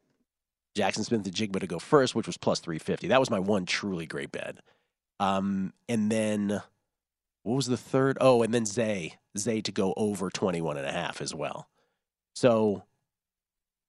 Jaxon 0.76 1.04
Smith-Njigba 1.04 1.58
to 1.58 1.66
go 1.66 1.78
first, 1.80 2.14
which 2.14 2.26
was 2.28 2.36
plus 2.36 2.60
350. 2.60 3.08
That 3.08 3.18
was 3.18 3.28
my 3.28 3.40
one 3.40 3.66
truly 3.66 4.06
great 4.06 4.30
bet. 4.30 4.58
Um, 5.18 5.72
and 5.88 6.12
then 6.12 6.62
what 7.42 7.54
was 7.56 7.66
the 7.66 7.76
third? 7.76 8.18
Oh, 8.20 8.42
and 8.42 8.54
then 8.54 8.66
Zay, 8.66 9.14
Zay 9.36 9.60
to 9.62 9.72
go 9.72 9.92
over 9.96 10.30
21 10.30 10.76
and 10.76 10.86
a 10.86 10.92
half 10.92 11.20
as 11.20 11.34
well. 11.34 11.68
So, 12.36 12.82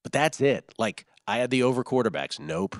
but 0.04 0.14
that's 0.14 0.39
it. 0.39 0.74
Like 0.80 1.06
I 1.28 1.38
had 1.38 1.52
the 1.52 1.64
over 1.64 1.84
quarterbacks. 1.84 2.39
Nope. 2.39 2.78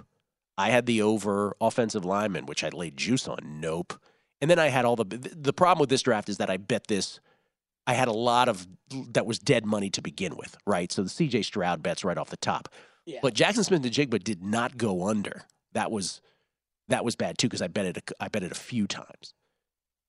I 0.57 0.70
had 0.70 0.86
the 0.86 1.01
over 1.01 1.55
offensive 1.59 2.05
lineman, 2.05 2.45
which 2.45 2.63
I 2.63 2.70
laid 2.70 2.95
juice 2.95 3.28
on. 3.28 3.59
Nope. 3.59 3.93
And 4.41 4.49
then 4.49 4.59
I 4.59 4.68
had 4.70 4.86
all 4.86 4.95
the 4.95 5.03
the 5.03 5.53
problem 5.53 5.82
with 5.82 5.89
this 5.89 6.01
draft 6.01 6.30
is 6.30 6.38
that 6.38 6.49
I 6.49 6.57
bet 6.57 6.88
this. 6.88 7.20
I 7.86 7.93
had 7.93 8.07
a 8.07 8.13
lot 8.13 8.47
of 8.47 8.65
that 9.11 9.26
was 9.26 9.39
dead 9.39 9.65
money 9.65 9.89
to 9.91 10.01
begin 10.01 10.38
with, 10.38 10.57
right? 10.65 10.91
So 10.91 11.03
the 11.03 11.09
CJ 11.09 11.43
Stroud 11.43 11.84
bets 11.84 12.03
right 12.05 12.18
off 12.18 12.30
the 12.30 12.38
top. 12.38 12.70
Yeah. 13.05 13.20
But 13.22 13.34
Jaxon 13.34 13.63
Smith-Njigba 13.63 14.24
did 14.24 14.43
not 14.43 14.78
go 14.78 15.07
under. 15.07 15.43
That 15.74 15.91
was 15.91 16.22
that 16.88 17.03
was 17.03 17.18
bad 17.18 17.38
too 17.38 17.47
because 17.47 17.61
I 17.61 17.68
bet 17.68 17.86
it 17.86 17.97
a, 17.97 18.24
I 18.24 18.30
bet 18.30 18.43
it 18.43 18.51
a 18.51 18.55
few 18.55 18.88
times. 18.88 19.34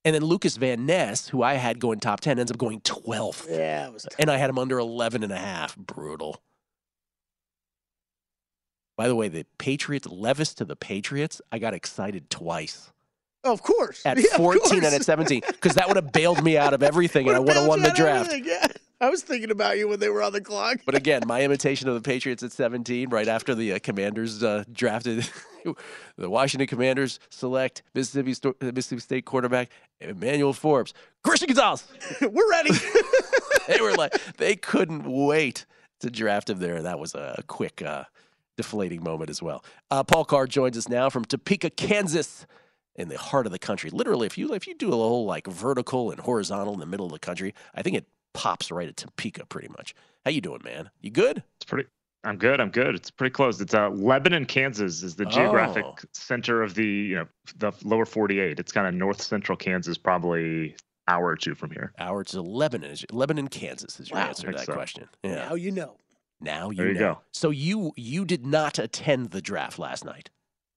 And 0.05 0.15
then 0.15 0.23
Lukas 0.23 0.57
Van 0.57 0.87
Ness, 0.87 1.29
who 1.29 1.43
I 1.43 1.55
had 1.55 1.81
going 1.81 2.01
top 2.01 2.21
10, 2.21 2.39
ends 2.39 2.51
up 2.51 2.59
going 2.59 2.81
12th. 2.81 3.49
Yeah, 3.49 3.89
it 3.89 3.93
was 3.93 4.07
And 4.19 4.31
I 4.31 4.37
had 4.37 4.49
him 4.49 4.59
under 4.59 4.79
11 4.79 5.23
and 5.23 5.33
a 5.33 5.37
half. 5.37 5.77
Brutal. 5.77 6.41
By 8.97 9.07
the 9.09 9.15
way, 9.15 9.29
the 9.29 9.45
Patriots, 9.59 10.07
Levis 10.07 10.55
to 10.55 10.65
the 10.65 10.77
Patriots, 10.77 11.41
I 11.53 11.59
got 11.59 11.75
excited 11.75 12.31
twice 12.31 12.91
oh, 13.45 13.53
Of 13.53 13.63
course. 13.63 14.05
at 14.05 14.19
Yeah, 14.19 14.25
of 14.25 14.37
14 14.37 14.85
and 14.85 14.95
at 14.95 15.05
17 15.05 15.43
because 15.47 15.75
that 15.75 15.89
would 15.89 15.97
have 15.97 16.13
bailed 16.13 16.43
me 16.43 16.57
out 16.57 16.75
of 16.75 16.83
everything 16.83 17.29
and 17.29 17.37
I 17.37 17.41
would 17.41 17.55
have 17.55 17.67
won 17.67 17.81
the 17.81 17.89
bailed 17.89 17.99
you 17.99 18.07
out 18.07 18.31
draft. 18.31 18.33
Yeah. 18.45 18.67
I 19.01 19.11
was 19.11 19.23
thinking 19.23 19.51
about 19.53 19.79
you 19.79 19.87
when 19.87 20.01
they 20.01 20.09
were 20.09 20.23
on 20.23 20.33
the 20.33 20.41
clock. 20.41 20.79
But 20.85 20.97
again, 20.97 21.23
my 21.27 21.43
imitation 21.43 21.89
of 21.89 21.95
the 21.95 22.01
Patriots 22.01 22.43
at 22.43 22.51
17, 22.51 23.11
right 23.11 23.29
after 23.29 23.55
the 23.55 23.75
uh, 23.75 23.79
Commanders 23.79 24.43
uh, 24.43 24.65
drafted 24.73 25.29
the 26.17 26.29
Washington 26.29 26.67
Commanders 26.67 27.21
select 27.31 27.83
Mississippi, 27.95 28.35
Sto- 28.35 28.57
Mississippi 28.61 29.01
State 29.01 29.25
quarterback 29.25 29.71
Emmanuel 30.01 30.53
Forbes. 30.53 30.95
Christian 31.23 31.47
Gonzalez. 31.47 31.87
we're 32.21 32.51
ready. 32.51 32.71
they 33.69 33.81
were 33.81 33.95
like, 33.95 34.15
they 34.37 34.57
couldn't 34.57 35.05
wait 35.05 35.65
to 36.01 36.11
draft 36.11 36.51
him 36.51 36.59
there. 36.59 36.83
That 36.83 36.99
was 36.99 37.15
a 37.15 37.43
quick, 37.47 37.83
uh, 37.83 38.05
deflating 38.57 39.05
moment 39.05 39.31
as 39.31 39.41
well. 39.41 39.65
Uh, 39.91 40.03
Paul 40.03 40.25
Carr 40.25 40.49
joins 40.49 40.77
us 40.77 40.89
now 40.89 41.09
from 41.09 41.25
Topeka, 41.25 41.71
Kansas 41.71 42.47
in 42.97 43.09
the 43.09 43.17
heart 43.17 43.47
of 43.47 43.53
the 43.53 43.59
country. 43.59 43.91
Literally, 43.91 44.27
if 44.27 44.37
you 44.37 44.53
if 44.53 44.67
you 44.67 44.75
do 44.75 44.89
a 44.89 44.97
whole 44.97 45.25
like 45.25 45.47
vertical 45.47 46.11
and 46.11 46.19
horizontal 46.19 46.75
in 46.75 46.81
the 46.81 46.87
middle 46.87 47.07
of 47.07 47.13
the 47.13 47.21
country, 47.21 47.55
I 47.73 47.83
think 47.83 47.97
it 47.97 48.07
pops 48.39 48.71
right 48.71 48.89
at 48.89 48.97
Topeka 48.97 49.45
pretty 49.47 49.69
much. 49.69 49.95
How 50.25 50.31
you 50.31 50.41
doing, 50.41 50.61
man? 50.65 50.91
You 51.01 51.11
good? 51.11 51.43
It's 51.57 51.65
pretty. 51.67 51.89
I'm 52.25 52.37
good. 52.37 52.61
I'm 52.61 52.71
good. 52.71 52.95
It's 52.95 53.11
pretty 53.11 53.33
close. 53.33 53.61
It's 53.61 53.75
uh, 53.75 53.91
Lebanon, 53.91 54.45
Kansas, 54.45 55.03
is 55.03 55.17
the 55.17 55.27
geographic 55.27 55.85
Oh. 55.85 55.95
center 56.13 56.63
of 56.63 56.75
the 56.75 56.85
you 56.87 57.15
know 57.17 57.27
the 57.57 57.73
lower 57.85 58.05
48. 58.05 58.61
It's 58.61 58.71
kind 58.73 58.87
of 58.87 58.95
north 58.95 59.21
central 59.21 59.57
Kansas, 59.57 59.99
probably 59.99 60.77
hour 61.09 61.27
or 61.27 61.37
two 61.37 61.55
from 61.57 61.71
here. 61.73 61.93
Hour 61.99 62.23
to 62.25 62.41
Lebanon. 62.43 62.91
Is 62.93 63.05
Lebanon, 63.11 63.49
Kansas 63.49 63.99
is 63.99 64.11
your 64.11 64.19
Wow. 64.21 64.29
answer 64.29 64.47
to 64.53 64.57
that 64.57 64.67
so. 64.67 64.73
question. 64.73 65.09
Yeah. 65.25 65.35
Now 65.49 65.55
you 65.55 65.71
know. 65.73 65.97
Now 66.41 66.71
you 66.71 66.77
There 66.77 66.89
you 66.89 66.95
know. 66.95 67.01
go. 67.15 67.21
So 67.33 67.51
you 67.51 67.93
you 67.97 68.25
did 68.25 68.47
not 68.47 68.79
attend 68.79 69.31
the 69.31 69.41
draft 69.43 69.79
last 69.81 70.05
night. 70.05 70.31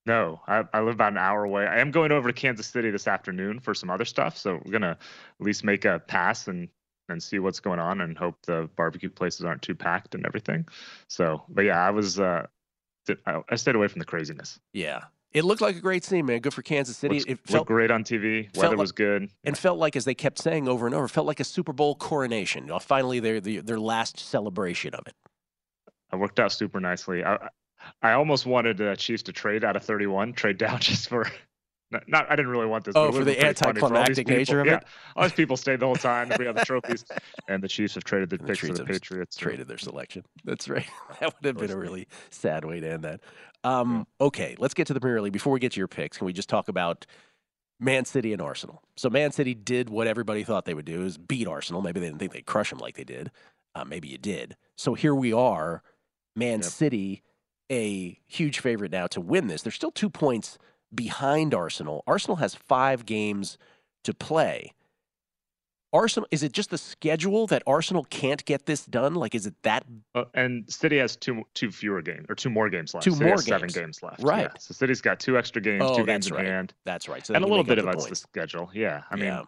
No, 0.08 0.42
I, 0.48 0.64
I 0.74 0.80
live 0.82 0.96
about 0.96 1.12
an 1.12 1.20
hour 1.20 1.44
away. 1.44 1.68
I 1.68 1.80
am 1.80 1.92
going 1.92 2.12
over 2.12 2.28
to 2.32 2.34
Kansas 2.34 2.66
City 2.66 2.90
this 2.90 3.08
afternoon 3.08 3.60
for 3.60 3.76
some 3.76 3.92
other 3.92 4.06
stuff, 4.06 4.36
so 4.36 4.60
we're 4.66 4.72
gonna 4.72 4.98
at 5.40 5.46
least 5.46 5.64
make 5.64 5.86
a 5.86 6.00
pass 6.00 6.48
and 6.48 6.70
and 7.12 7.22
see 7.22 7.40
what's 7.40 7.60
going 7.60 7.80
on 7.80 8.02
and 8.02 8.18
hope 8.18 8.36
the 8.46 8.70
barbecue 8.76 9.10
places 9.10 9.46
aren't 9.46 9.62
too 9.62 9.76
packed 9.76 10.16
and 10.16 10.26
everything. 10.26 10.68
So, 11.08 11.44
but 11.50 11.64
yeah, 11.64 11.86
I 11.86 11.92
was 11.92 12.20
uh, 12.20 12.48
I, 13.26 13.42
I 13.50 13.56
stayed 13.56 13.76
away 13.76 13.88
from 13.88 14.00
the 14.00 14.06
craziness. 14.06 14.60
Yeah. 14.74 15.02
It 15.34 15.46
looked 15.46 15.62
like 15.62 15.78
a 15.78 15.80
great 15.80 16.04
scene, 16.04 16.26
man. 16.26 16.40
Good 16.40 16.54
for 16.54 16.62
Kansas 16.62 16.98
City. 16.98 17.16
Looks, 17.16 17.26
it 17.26 17.30
looked 17.32 17.50
felt 17.50 17.68
great 17.68 17.90
on 17.90 18.04
TV. 18.04 18.54
Weather 18.56 18.70
like- 18.70 18.78
was 18.78 18.92
good. 18.92 19.30
and 19.46 19.58
felt 19.58 19.80
like, 19.80 19.96
as 19.96 20.04
they 20.04 20.14
kept 20.14 20.40
saying 20.40 20.68
over 20.68 20.86
and 20.86 20.94
over, 20.94 21.08
felt 21.08 21.26
like 21.26 21.40
a 21.40 21.46
Super 21.46 21.72
Bowl 21.72 21.96
coronation. 21.96 22.70
Uh, 22.70 22.80
Finally, 22.80 23.22
their 23.22 23.40
their, 23.40 23.80
last 23.80 24.20
celebration 24.20 24.94
of 24.94 25.08
it. 25.08 25.16
It 26.12 26.18
worked 26.18 26.40
out 26.40 26.52
super 26.52 26.82
nicely. 26.82 27.24
I 27.24 27.50
I 28.02 28.12
almost 28.12 28.46
wanted 28.46 28.78
the 28.78 28.96
Chiefs 28.96 29.24
to 29.24 29.32
trade 29.32 29.64
out 29.64 29.76
of 29.76 29.84
31, 29.84 30.34
trade 30.34 30.58
down 30.58 30.80
just 30.82 31.08
for. 31.08 31.32
Not, 31.92 32.08
not 32.08 32.32
I 32.32 32.36
didn't 32.36 32.52
really 32.52 32.68
want 32.68 32.86
this. 32.86 32.96
Oh, 32.96 33.12
for 33.12 33.20
the 33.20 33.34
been 33.34 33.36
pretty 33.36 33.60
for 33.60 33.66
all 33.66 33.70
anticlimactic 33.70 34.28
people- 34.28 34.38
nature 34.38 34.60
of 34.62 34.68
yeah, 34.68 34.78
it? 34.78 34.84
all 35.16 35.24
these 35.24 35.34
people 35.34 35.58
stayed 35.58 35.82
the 35.82 35.86
whole 35.86 35.96
time. 35.96 36.32
We 36.40 36.46
have 36.46 36.56
the 36.56 36.66
trophies, 36.66 37.04
and 37.50 37.62
the 37.62 37.68
Chiefs 37.68 37.96
have 37.96 38.06
traded 38.06 38.30
the 38.30 38.38
And 38.38 38.48
the 38.48 38.54
picks 38.54 38.60
for 38.60 38.74
the 38.74 38.86
Patriots. 38.86 39.36
Traded 39.36 39.68
their 39.68 39.78
selection. 39.78 40.24
That's 40.46 40.70
right. 40.70 40.86
that 41.20 41.34
would 41.36 41.46
have 41.46 41.58
been 41.58 41.72
a 41.72 41.78
really 41.78 42.08
sad 42.30 42.64
way 42.64 42.80
to 42.80 42.90
end 42.90 43.04
that. 43.04 43.20
Um, 43.64 44.08
okay, 44.20 44.56
let's 44.58 44.74
get 44.74 44.88
to 44.88 44.94
the 44.94 45.02
Premier 45.02 45.22
League. 45.22 45.34
Before 45.34 45.52
we 45.54 45.60
get 45.60 45.74
to 45.74 45.80
your 45.80 45.90
picks, 45.90 46.18
can 46.18 46.26
we 46.26 46.34
just 46.34 46.50
talk 46.50 46.70
about 46.70 47.06
Man 47.80 48.06
City 48.06 48.32
and 48.32 48.42
Arsenal? 48.42 48.82
So 48.96 49.10
Man 49.10 49.32
City 49.32 49.54
did 49.54 49.90
what 49.90 50.08
everybody 50.08 50.44
thought 50.44 50.66
they 50.66 50.74
would 50.74 50.86
do: 50.86 51.04
is 51.04 51.18
beat 51.18 51.48
Arsenal. 51.48 51.82
Maybe 51.82 52.00
they 52.00 52.08
didn't 52.08 52.20
think 52.20 52.32
they'd 52.32 52.46
crush 52.46 52.70
them 52.70 52.80
like 52.80 52.96
they 52.96 53.04
did. 53.04 53.32
Uh, 53.76 53.84
maybe 53.84 54.08
you 54.08 54.18
did. 54.18 54.56
So 54.78 54.94
here 54.94 55.16
we 55.16 55.32
are, 55.34 55.84
Man 56.36 56.60
Yep. 56.60 56.64
City, 56.64 57.24
a 57.70 58.18
huge 58.28 58.60
favorite 58.60 58.92
now 58.92 59.08
to 59.08 59.22
win 59.22 59.48
this. 59.48 59.62
They're 59.62 59.72
still 59.72 59.92
two 59.92 60.10
points 60.10 60.58
behind 60.94 61.54
Arsenal. 61.54 62.04
Arsenal 62.08 62.38
has 62.38 62.56
five 62.56 63.06
games 63.06 63.58
to 64.04 64.14
play. 64.14 64.74
Arsenal 65.94 66.26
is 66.32 66.42
it 66.42 66.54
just 66.54 66.70
the 66.70 66.78
schedule 66.78 67.48
that 67.48 67.64
Arsenal 67.68 68.06
can't 68.06 68.46
get 68.46 68.66
this 68.66 68.86
done? 68.86 69.14
Like, 69.14 69.36
is 69.36 69.46
it 69.46 69.56
that 69.64 69.86
Uh, 70.16 70.24
and 70.34 70.72
City 70.72 70.98
has 71.00 71.18
two 71.18 71.44
two 71.54 71.70
fewer 71.70 72.02
games 72.02 72.28
or 72.30 72.36
two 72.36 72.50
more 72.50 72.70
games 72.70 72.94
left. 72.94 73.04
Two 73.04 73.12
City 73.12 73.26
more 73.26 73.34
has 73.34 73.44
seven 73.46 73.68
games. 73.68 73.76
games 73.76 74.04
left. 74.04 74.24
Right. 74.24 74.44
Yeah. 74.44 74.58
So 74.58 74.74
City's 74.74 75.02
got 75.02 75.20
two 75.20 75.38
extra 75.38 75.62
games, 75.62 75.84
Oh, 75.86 75.98
two 75.98 76.06
games 76.06 76.28
that's 76.28 76.28
in 76.28 76.34
right. 76.38 76.46
hand, 76.46 76.74
That's 76.86 77.10
right. 77.10 77.26
So 77.26 77.34
and 77.34 77.44
a 77.44 77.48
little 77.48 77.66
bit 77.66 77.78
of 77.78 77.86
the 77.86 78.08
the 78.08 78.16
schedule. 78.16 78.70
Yeah. 78.74 79.04
I 79.12 79.16
mean, 79.18 79.26
Yeah. 79.26 79.44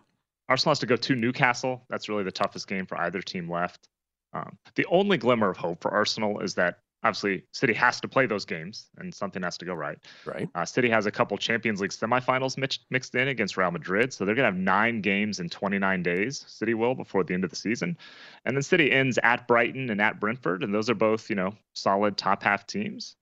Arsenal 0.49 0.71
has 0.71 0.79
to 0.79 0.85
go 0.85 0.97
to 0.97 1.15
Newcastle. 1.15 1.85
That's 1.89 2.09
really 2.09 2.25
the 2.25 2.31
toughest 2.31 2.67
game 2.67 2.85
for 2.85 2.97
either 2.99 3.21
team 3.21 3.49
left. 3.49 3.87
Um, 4.33 4.57
the 4.75 4.85
only 4.87 5.17
glimmer 5.17 5.49
of 5.49 5.55
hope 5.55 5.81
for 5.81 5.91
Arsenal 5.91 6.41
is 6.41 6.55
that 6.55 6.79
obviously 7.03 7.43
City 7.51 7.73
has 7.73 7.99
to 8.01 8.07
play 8.07 8.25
those 8.25 8.45
games 8.45 8.87
and 8.97 9.13
something 9.13 9.43
has 9.43 9.57
to 9.57 9.65
go 9.65 9.73
right. 9.73 9.97
Right. 10.25 10.49
Uh, 10.55 10.65
City 10.65 10.89
has 10.89 11.05
a 11.05 11.11
couple 11.11 11.37
Champions 11.37 11.81
League 11.81 11.91
semifinals 11.91 12.57
mix- 12.57 12.79
mixed 12.89 13.13
in 13.15 13.27
against 13.27 13.57
Real 13.57 13.71
Madrid, 13.71 14.13
so 14.13 14.25
they're 14.25 14.35
going 14.35 14.43
to 14.49 14.51
have 14.51 14.59
nine 14.59 15.01
games 15.01 15.39
in 15.39 15.49
29 15.49 16.01
days. 16.03 16.43
City 16.47 16.73
will 16.73 16.95
before 16.95 17.23
the 17.23 17.33
end 17.33 17.43
of 17.43 17.49
the 17.49 17.55
season, 17.55 17.97
and 18.45 18.55
then 18.55 18.63
City 18.63 18.91
ends 18.91 19.19
at 19.23 19.47
Brighton 19.47 19.89
and 19.89 20.01
at 20.01 20.19
Brentford, 20.19 20.63
and 20.63 20.73
those 20.73 20.89
are 20.89 20.95
both 20.95 21.29
you 21.29 21.35
know 21.35 21.53
solid 21.73 22.17
top 22.17 22.41
half 22.43 22.65
teams. 22.65 23.15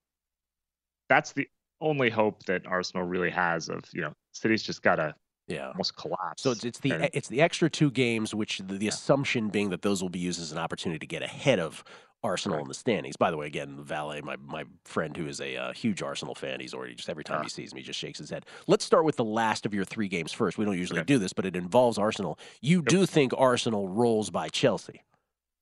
That's 1.09 1.33
the 1.33 1.47
only 1.81 2.09
hope 2.09 2.43
that 2.45 2.65
Arsenal 2.67 3.05
really 3.05 3.31
has 3.31 3.69
of 3.69 3.83
you 3.93 4.01
know 4.01 4.13
City's 4.33 4.63
just 4.63 4.81
got 4.83 4.95
to 4.95 5.15
Yeah. 5.47 5.67
almost 5.69 5.95
collapse. 5.97 6.43
So 6.43 6.51
it's, 6.51 6.63
it's 6.63 6.79
the 6.79 6.91
and- 6.91 7.09
it's 7.13 7.27
the 7.27 7.41
extra 7.41 7.69
two 7.69 7.91
games, 7.91 8.33
which 8.35 8.59
the, 8.59 8.77
the 8.77 8.87
assumption 8.87 9.49
being 9.49 9.69
that 9.71 9.81
those 9.81 10.01
will 10.01 10.09
be 10.09 10.19
used 10.19 10.39
as 10.39 10.51
an 10.51 10.57
opportunity 10.57 10.99
to 10.99 11.07
get 11.07 11.23
ahead 11.23 11.59
of 11.59 11.83
Arsenal 12.23 12.59
in 12.59 12.67
the 12.67 12.73
standings. 12.73 13.17
By 13.17 13.31
the 13.31 13.37
way, 13.37 13.47
again, 13.47 13.75
the 13.77 13.83
Valet, 13.83 14.21
my 14.21 14.35
my 14.37 14.65
friend 14.85 15.15
who 15.15 15.27
is 15.27 15.41
a 15.41 15.55
uh, 15.57 15.73
huge 15.73 16.01
Arsenal 16.01 16.35
fan, 16.35 16.59
he's 16.59 16.73
already 16.73 16.93
just 16.95 17.09
every 17.09 17.23
time 17.23 17.39
Ah. 17.39 17.43
he 17.43 17.49
sees 17.49 17.73
me, 17.73 17.81
he 17.81 17.85
just 17.85 17.99
shakes 17.99 18.19
his 18.19 18.29
head. 18.29 18.45
Let's 18.67 18.85
start 18.85 19.05
with 19.05 19.15
the 19.15 19.23
last 19.23 19.65
of 19.65 19.73
your 19.73 19.85
three 19.85 20.07
games 20.07 20.31
first. 20.31 20.57
We 20.57 20.65
don't 20.65 20.77
usually 20.77 21.03
do 21.03 21.17
this, 21.17 21.33
but 21.33 21.45
it 21.45 21.55
involves 21.55 21.97
Arsenal. 21.97 22.37
You 22.61 22.81
do 22.81 23.05
think 23.05 23.33
Arsenal 23.37 23.87
rolls 23.87 24.29
by 24.29 24.49
Chelsea? 24.49 25.01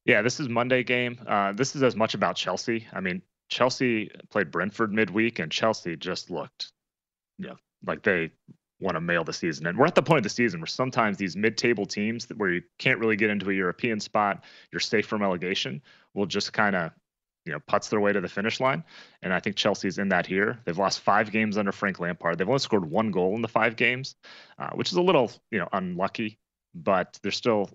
Yeah, 0.05 0.21
this 0.21 0.39
is 0.39 0.49
Monday 0.49 0.83
game. 0.83 1.19
Uh, 1.27 1.53
this 1.53 1.75
is 1.75 1.83
as 1.83 1.95
much 1.95 2.13
about 2.13 2.35
Chelsea. 2.35 2.87
I 2.93 2.99
mean, 2.99 3.21
Chelsea 3.49 4.09
played 4.29 4.51
Brentford 4.51 4.93
midweek, 4.93 5.39
and 5.39 5.51
Chelsea 5.51 5.95
just 5.95 6.29
looked, 6.29 6.71
know, 7.37 7.55
like 7.85 8.03
they 8.03 8.31
want 8.79 8.95
to 8.95 9.01
mail 9.01 9.23
the 9.23 9.33
season. 9.33 9.67
And 9.67 9.77
we're 9.77 9.87
at 9.87 9.95
the 9.95 10.01
point 10.01 10.19
of 10.19 10.23
the 10.23 10.29
season 10.29 10.61
where 10.61 10.67
sometimes 10.67 11.17
these 11.17 11.35
mid-table 11.35 11.85
teams 11.85 12.27
that 12.27 12.37
where 12.37 12.49
you 12.49 12.61
can't 12.77 12.97
really 12.97 13.17
get 13.17 13.29
into 13.29 13.49
a 13.49 13.53
European 13.53 13.99
spot, 13.99 14.43
you're 14.71 14.79
safe 14.79 15.05
from 15.05 15.21
relegation, 15.21 15.81
will 16.13 16.25
just 16.25 16.53
kind 16.53 16.75
of, 16.75 16.91
you 17.45 17.53
know, 17.53 17.59
putts 17.67 17.89
their 17.89 17.99
way 17.99 18.13
to 18.13 18.21
the 18.21 18.27
finish 18.27 18.59
line. 18.59 18.83
And 19.21 19.33
I 19.33 19.39
think 19.39 19.55
Chelsea's 19.55 19.97
in 19.97 20.09
that 20.09 20.25
here. 20.25 20.59
They've 20.65 20.77
lost 20.77 21.01
five 21.01 21.31
games 21.31 21.57
under 21.57 21.71
Frank 21.71 21.99
Lampard. 21.99 22.37
They've 22.37 22.47
only 22.47 22.59
scored 22.59 22.89
one 22.89 23.11
goal 23.11 23.35
in 23.35 23.41
the 23.41 23.47
five 23.47 23.75
games, 23.75 24.15
uh, 24.57 24.71
which 24.71 24.91
is 24.91 24.97
a 24.97 25.01
little, 25.01 25.31
you 25.51 25.59
know, 25.59 25.69
unlucky. 25.71 26.37
But 26.75 27.19
they're 27.23 27.31
still 27.31 27.69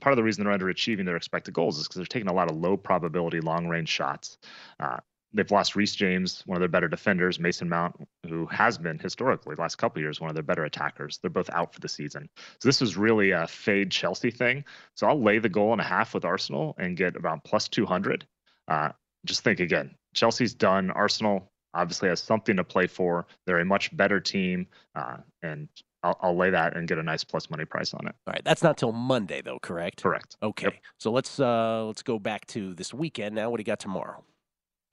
part 0.00 0.12
of 0.12 0.16
the 0.16 0.22
reason 0.22 0.44
they're 0.44 0.58
underachieving 0.58 1.04
their 1.04 1.16
expected 1.16 1.54
goals 1.54 1.78
is 1.78 1.84
because 1.84 1.96
they're 1.96 2.06
taking 2.06 2.28
a 2.28 2.32
lot 2.32 2.50
of 2.50 2.56
low 2.56 2.76
probability 2.76 3.40
long 3.40 3.66
range 3.66 3.88
shots. 3.88 4.38
Uh, 4.78 4.98
they've 5.32 5.50
lost 5.50 5.76
Reece 5.76 5.94
James, 5.94 6.42
one 6.46 6.56
of 6.56 6.60
their 6.60 6.68
better 6.68 6.88
defenders, 6.88 7.38
Mason 7.38 7.68
Mount, 7.68 7.94
who 8.28 8.46
has 8.46 8.78
been 8.78 8.98
historically 8.98 9.54
the 9.54 9.60
last 9.60 9.76
couple 9.76 9.98
of 10.00 10.02
years 10.02 10.20
one 10.20 10.30
of 10.30 10.34
their 10.34 10.42
better 10.42 10.64
attackers. 10.64 11.18
They're 11.18 11.30
both 11.30 11.50
out 11.50 11.74
for 11.74 11.80
the 11.80 11.88
season. 11.88 12.28
So 12.60 12.68
this 12.68 12.82
is 12.82 12.96
really 12.96 13.30
a 13.32 13.46
fade 13.46 13.90
Chelsea 13.90 14.30
thing. 14.30 14.64
So 14.94 15.06
I'll 15.06 15.20
lay 15.20 15.38
the 15.38 15.48
goal 15.48 15.72
and 15.72 15.80
a 15.80 15.84
half 15.84 16.14
with 16.14 16.24
Arsenal 16.24 16.74
and 16.78 16.96
get 16.96 17.16
about 17.16 17.44
plus 17.44 17.68
200. 17.68 18.26
Uh, 18.68 18.90
just 19.24 19.42
think 19.42 19.60
again, 19.60 19.94
Chelsea's 20.14 20.54
done. 20.54 20.90
Arsenal 20.90 21.52
obviously 21.74 22.08
has 22.08 22.20
something 22.20 22.56
to 22.56 22.64
play 22.64 22.86
for. 22.86 23.26
They're 23.46 23.60
a 23.60 23.64
much 23.64 23.94
better 23.96 24.20
team, 24.20 24.66
uh, 24.94 25.18
and 25.42 25.68
I'll, 26.02 26.18
I'll 26.22 26.36
lay 26.36 26.50
that 26.50 26.76
and 26.76 26.88
get 26.88 26.98
a 26.98 27.02
nice 27.02 27.24
plus 27.24 27.50
money 27.50 27.64
price 27.64 27.92
on 27.92 28.06
it. 28.06 28.14
All 28.26 28.32
right, 28.32 28.42
that's 28.44 28.62
not 28.62 28.78
till 28.78 28.92
Monday 28.92 29.42
though, 29.42 29.58
correct? 29.60 30.02
Correct. 30.02 30.36
Okay, 30.42 30.80
so 30.98 31.10
let's 31.10 31.38
uh 31.38 31.84
let's 31.84 32.02
go 32.02 32.18
back 32.18 32.46
to 32.48 32.74
this 32.74 32.94
weekend 32.94 33.34
now. 33.34 33.50
What 33.50 33.58
do 33.58 33.60
you 33.60 33.66
got 33.66 33.80
tomorrow? 33.80 34.24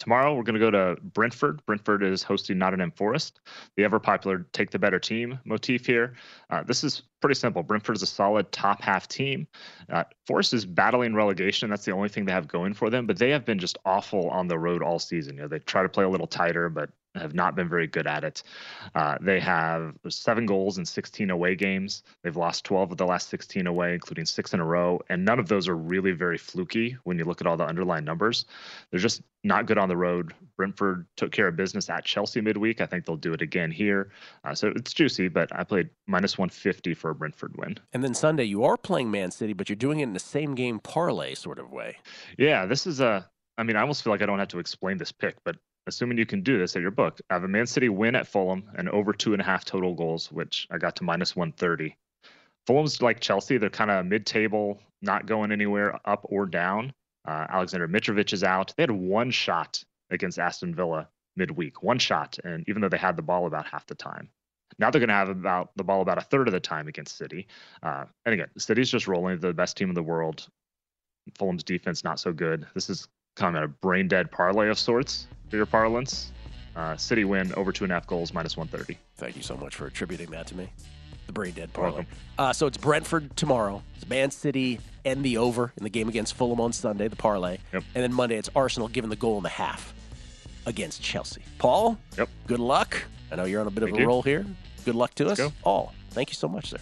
Tomorrow 0.03 0.35
we're 0.35 0.43
going 0.43 0.59
to 0.59 0.59
go 0.59 0.69
to 0.69 0.97
Brentford. 1.01 1.65
Brentford 1.65 2.03
is 2.03 2.23
hosting 2.23 2.57
Nottingham 2.57 2.91
Forest. 2.91 3.39
The 3.77 3.85
ever 3.85 4.01
popular 4.01 4.45
"take 4.51 4.69
the 4.69 4.77
better 4.77 4.99
team" 4.99 5.39
motif 5.45 5.85
here. 5.85 6.15
Uh, 6.49 6.61
this 6.61 6.83
is 6.83 7.03
pretty 7.21 7.35
simple. 7.35 7.63
Brentford 7.63 7.95
is 7.95 8.01
a 8.01 8.05
solid 8.05 8.51
top 8.51 8.81
half 8.81 9.07
team. 9.07 9.47
Uh, 9.89 10.03
Forest 10.27 10.53
is 10.53 10.65
battling 10.65 11.15
relegation. 11.15 11.69
That's 11.69 11.85
the 11.85 11.93
only 11.93 12.09
thing 12.09 12.25
they 12.25 12.33
have 12.33 12.49
going 12.49 12.73
for 12.73 12.89
them. 12.89 13.07
But 13.07 13.17
they 13.17 13.29
have 13.29 13.45
been 13.45 13.59
just 13.59 13.77
awful 13.85 14.29
on 14.29 14.49
the 14.49 14.59
road 14.59 14.83
all 14.83 14.99
season. 14.99 15.37
You 15.37 15.43
know, 15.43 15.47
they 15.47 15.59
try 15.59 15.83
to 15.83 15.89
play 15.89 16.03
a 16.03 16.09
little 16.09 16.27
tighter, 16.27 16.67
but 16.67 16.89
have 17.16 17.34
not 17.34 17.55
been 17.55 17.70
very 17.70 17.88
good 17.88 18.07
at 18.07 18.24
it. 18.24 18.43
Uh, 18.95 19.18
they 19.22 19.39
have 19.39 19.93
seven 20.09 20.45
goals 20.45 20.78
in 20.78 20.86
16 20.86 21.30
away 21.30 21.55
games. 21.55 22.03
They've 22.24 22.36
lost 22.36 22.66
12 22.66 22.91
of 22.91 22.97
the 22.97 23.05
last 23.05 23.30
16 23.30 23.68
away, 23.68 23.93
including 23.93 24.26
six 24.26 24.53
in 24.53 24.59
a 24.59 24.66
row. 24.66 24.99
And 25.09 25.26
none 25.26 25.39
of 25.39 25.47
those 25.47 25.68
are 25.68 25.76
really 25.76 26.11
very 26.11 26.38
fluky 26.38 26.97
when 27.03 27.18
you 27.18 27.26
look 27.26 27.41
at 27.41 27.47
all 27.47 27.57
the 27.57 27.66
underlying 27.66 28.05
numbers. 28.05 28.45
They're 28.91 28.99
just 28.99 29.22
not 29.43 29.66
good 29.66 29.78
on 29.78 29.89
the 29.89 29.97
road. 29.97 30.34
Brentford 30.55 31.05
took 31.18 31.32
care 31.32 31.47
of 31.47 31.55
business 31.55 31.89
at 31.89 32.05
Chelsea 32.05 32.41
midweek. 32.41 32.82
I 32.82 32.86
think 32.86 33.05
they'll 33.05 33.18
do 33.18 33.34
it 33.34 33.41
again 33.41 33.72
here. 33.72 34.11
Uh, 34.43 34.55
so 34.55 34.72
it's 34.76 34.93
juicy, 34.93 35.28
but 35.28 35.49
I 35.53 35.64
played 35.64 35.89
minus 36.07 36.38
150 36.38 36.93
for 36.93 37.11
a 37.11 37.16
Brentford 37.16 37.55
win. 37.57 37.78
And 37.91 38.03
then 38.03 38.14
Sunday 38.14 38.45
you 38.45 38.64
are 38.64 38.78
playing 38.78 39.11
Man 39.11 39.32
City, 39.32 39.53
but 39.53 39.70
you're 39.70 39.76
doing 39.76 39.99
it 39.99 40.03
in 40.03 40.14
the 40.14 40.20
same 40.20 40.55
game 40.55 40.80
parlay 40.80 41.34
sort 41.36 41.59
of 41.59 41.72
way. 41.72 41.97
Yeah, 42.38 42.66
this 42.66 42.88
is 42.88 43.01
a. 43.01 43.28
I 43.55 43.61
mean, 43.61 43.76
I 43.76 43.82
almost 43.82 44.03
feel 44.03 44.11
like 44.11 44.24
I 44.24 44.26
don't 44.26 44.39
have 44.39 44.47
to 44.49 44.59
explain 44.59 44.97
this 44.97 45.11
pick, 45.11 45.36
but 45.43 45.57
assuming 45.88 46.17
you 46.17 46.25
can 46.25 46.41
do 46.41 46.57
this 46.57 46.75
at 46.75 46.81
your 46.81 46.91
book, 46.91 47.19
I 47.29 47.36
have 47.36 47.43
a 47.43 47.47
Man 47.47 47.67
City 47.67 47.89
win 47.89 48.15
at 48.15 48.27
Fulham 48.27 48.63
and 48.75 48.89
over 48.89 49.13
two 49.13 49.34
and 49.34 49.41
a 49.41 49.45
half 49.45 49.65
total 49.65 49.93
goals, 49.93 50.31
which 50.31 50.67
I 50.71 50.77
got 50.77 50.95
to 50.97 51.03
minus 51.03 51.36
130. 51.36 51.95
Fulham's 52.65 53.01
like 53.01 53.19
Chelsea; 53.19 53.57
they're 53.57 53.69
kind 53.69 53.91
of 53.91 54.05
mid-table, 54.05 54.79
not 55.01 55.25
going 55.25 55.51
anywhere 55.51 55.99
up 56.05 56.21
or 56.23 56.45
down. 56.45 56.93
Uh, 57.27 57.45
Alexander 57.49 57.88
Mitrovic 57.88 58.34
is 58.34 58.43
out. 58.43 58.73
They 58.75 58.84
had 58.84 58.91
one 58.91 59.31
shot 59.31 59.84
against 60.09 60.39
Aston 60.39 60.73
Villa 60.73 61.07
midweek, 61.36 61.81
one 61.84 61.99
shot, 61.99 62.38
and 62.43 62.63
even 62.67 62.81
though 62.81 62.89
they 62.89 62.97
had 62.97 63.17
the 63.17 63.21
ball 63.21 63.47
about 63.47 63.65
half 63.65 63.86
the 63.88 63.95
time, 63.95 64.29
now 64.79 64.89
they're 64.89 64.99
going 64.99 65.09
to 65.09 65.13
have 65.13 65.29
about 65.29 65.71
the 65.75 65.84
ball 65.84 66.01
about 66.01 66.17
a 66.17 66.21
third 66.21 66.47
of 66.47 66.53
the 66.53 66.59
time 66.59 66.88
against 66.88 67.17
City. 67.17 67.47
Uh, 67.81 68.05
and 68.25 68.34
again, 68.34 68.49
City's 68.57 68.89
just 68.89 69.07
rolling. 69.07 69.39
the 69.39 69.53
best 69.53 69.77
team 69.77 69.89
in 69.89 69.95
the 69.95 70.03
world. 70.03 70.47
Fulham's 71.38 71.63
defense 71.63 72.03
not 72.03 72.19
so 72.19 72.34
good. 72.34 72.65
This 72.73 72.89
is 72.89 73.07
kind 73.36 73.57
of 73.57 73.63
a 73.63 73.67
brain 73.67 74.07
dead 74.07 74.31
parlay 74.31 74.69
of 74.69 74.77
sorts 74.77 75.27
for 75.53 75.57
your 75.57 75.67
parlance. 75.67 76.31
Uh, 76.75 76.97
City 76.97 77.25
win 77.25 77.53
over 77.53 77.71
two 77.71 77.83
and 77.83 77.91
a 77.91 77.93
half 77.93 78.07
goals, 78.07 78.33
minus 78.33 78.57
130. 78.57 78.97
Thank 79.17 79.35
you 79.35 79.43
so 79.43 79.55
much 79.55 79.75
for 79.75 79.85
attributing 79.85 80.31
that 80.31 80.47
to 80.47 80.57
me. 80.57 80.67
The 81.27 81.31
brain 81.31 81.51
dead 81.51 81.71
parlay. 81.73 82.07
Uh, 82.39 82.53
so 82.53 82.65
it's 82.65 82.75
Brentford 82.79 83.37
tomorrow. 83.37 83.83
It's 83.95 84.09
Man 84.09 84.31
City 84.31 84.79
and 85.05 85.23
the 85.23 85.37
over 85.37 85.71
in 85.77 85.83
the 85.83 85.91
game 85.91 86.09
against 86.09 86.33
Fulham 86.33 86.59
on 86.59 86.73
Sunday, 86.73 87.07
the 87.07 87.15
parlay. 87.15 87.59
Yep. 87.71 87.83
And 87.93 88.03
then 88.03 88.11
Monday 88.11 88.37
it's 88.37 88.49
Arsenal 88.55 88.87
giving 88.87 89.11
the 89.11 89.15
goal 89.15 89.37
in 89.37 89.43
the 89.43 89.49
half 89.49 89.93
against 90.65 91.03
Chelsea. 91.03 91.43
Paul, 91.59 91.99
yep. 92.17 92.29
good 92.47 92.59
luck. 92.59 93.03
I 93.31 93.35
know 93.35 93.43
you're 93.45 93.61
on 93.61 93.67
a 93.67 93.69
bit 93.69 93.81
Thank 93.83 93.93
of 93.93 93.99
a 93.99 94.01
you. 94.01 94.07
roll 94.07 94.23
here. 94.23 94.43
Good 94.85 94.95
luck 94.95 95.13
to 95.15 95.25
Let's 95.25 95.39
us 95.39 95.51
go. 95.51 95.53
all. 95.63 95.93
Thank 96.09 96.31
you 96.31 96.35
so 96.35 96.47
much, 96.47 96.71
sir. 96.71 96.77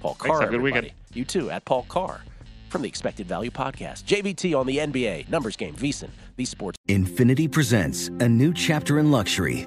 Paul 0.00 0.14
Thanks, 0.14 0.26
Carr. 0.26 0.40
have 0.40 0.48
a 0.48 0.52
good 0.52 0.60
everybody. 0.60 0.86
weekend. 0.86 1.00
You 1.12 1.24
too, 1.26 1.50
at 1.50 1.66
Paul 1.66 1.84
Carr 1.86 2.22
from 2.68 2.82
the 2.82 2.88
Expected 2.88 3.26
Value 3.26 3.50
Podcast. 3.50 4.04
JVT 4.04 4.58
on 4.58 4.66
the 4.66 4.78
NBA, 4.78 5.28
Numbers 5.28 5.56
Game, 5.56 5.74
VSIN, 5.74 6.10
the 6.36 6.44
Sports. 6.44 6.76
Infiniti 6.88 7.50
presents 7.50 8.08
a 8.20 8.28
new 8.28 8.52
chapter 8.52 8.98
in 8.98 9.10
luxury, 9.10 9.66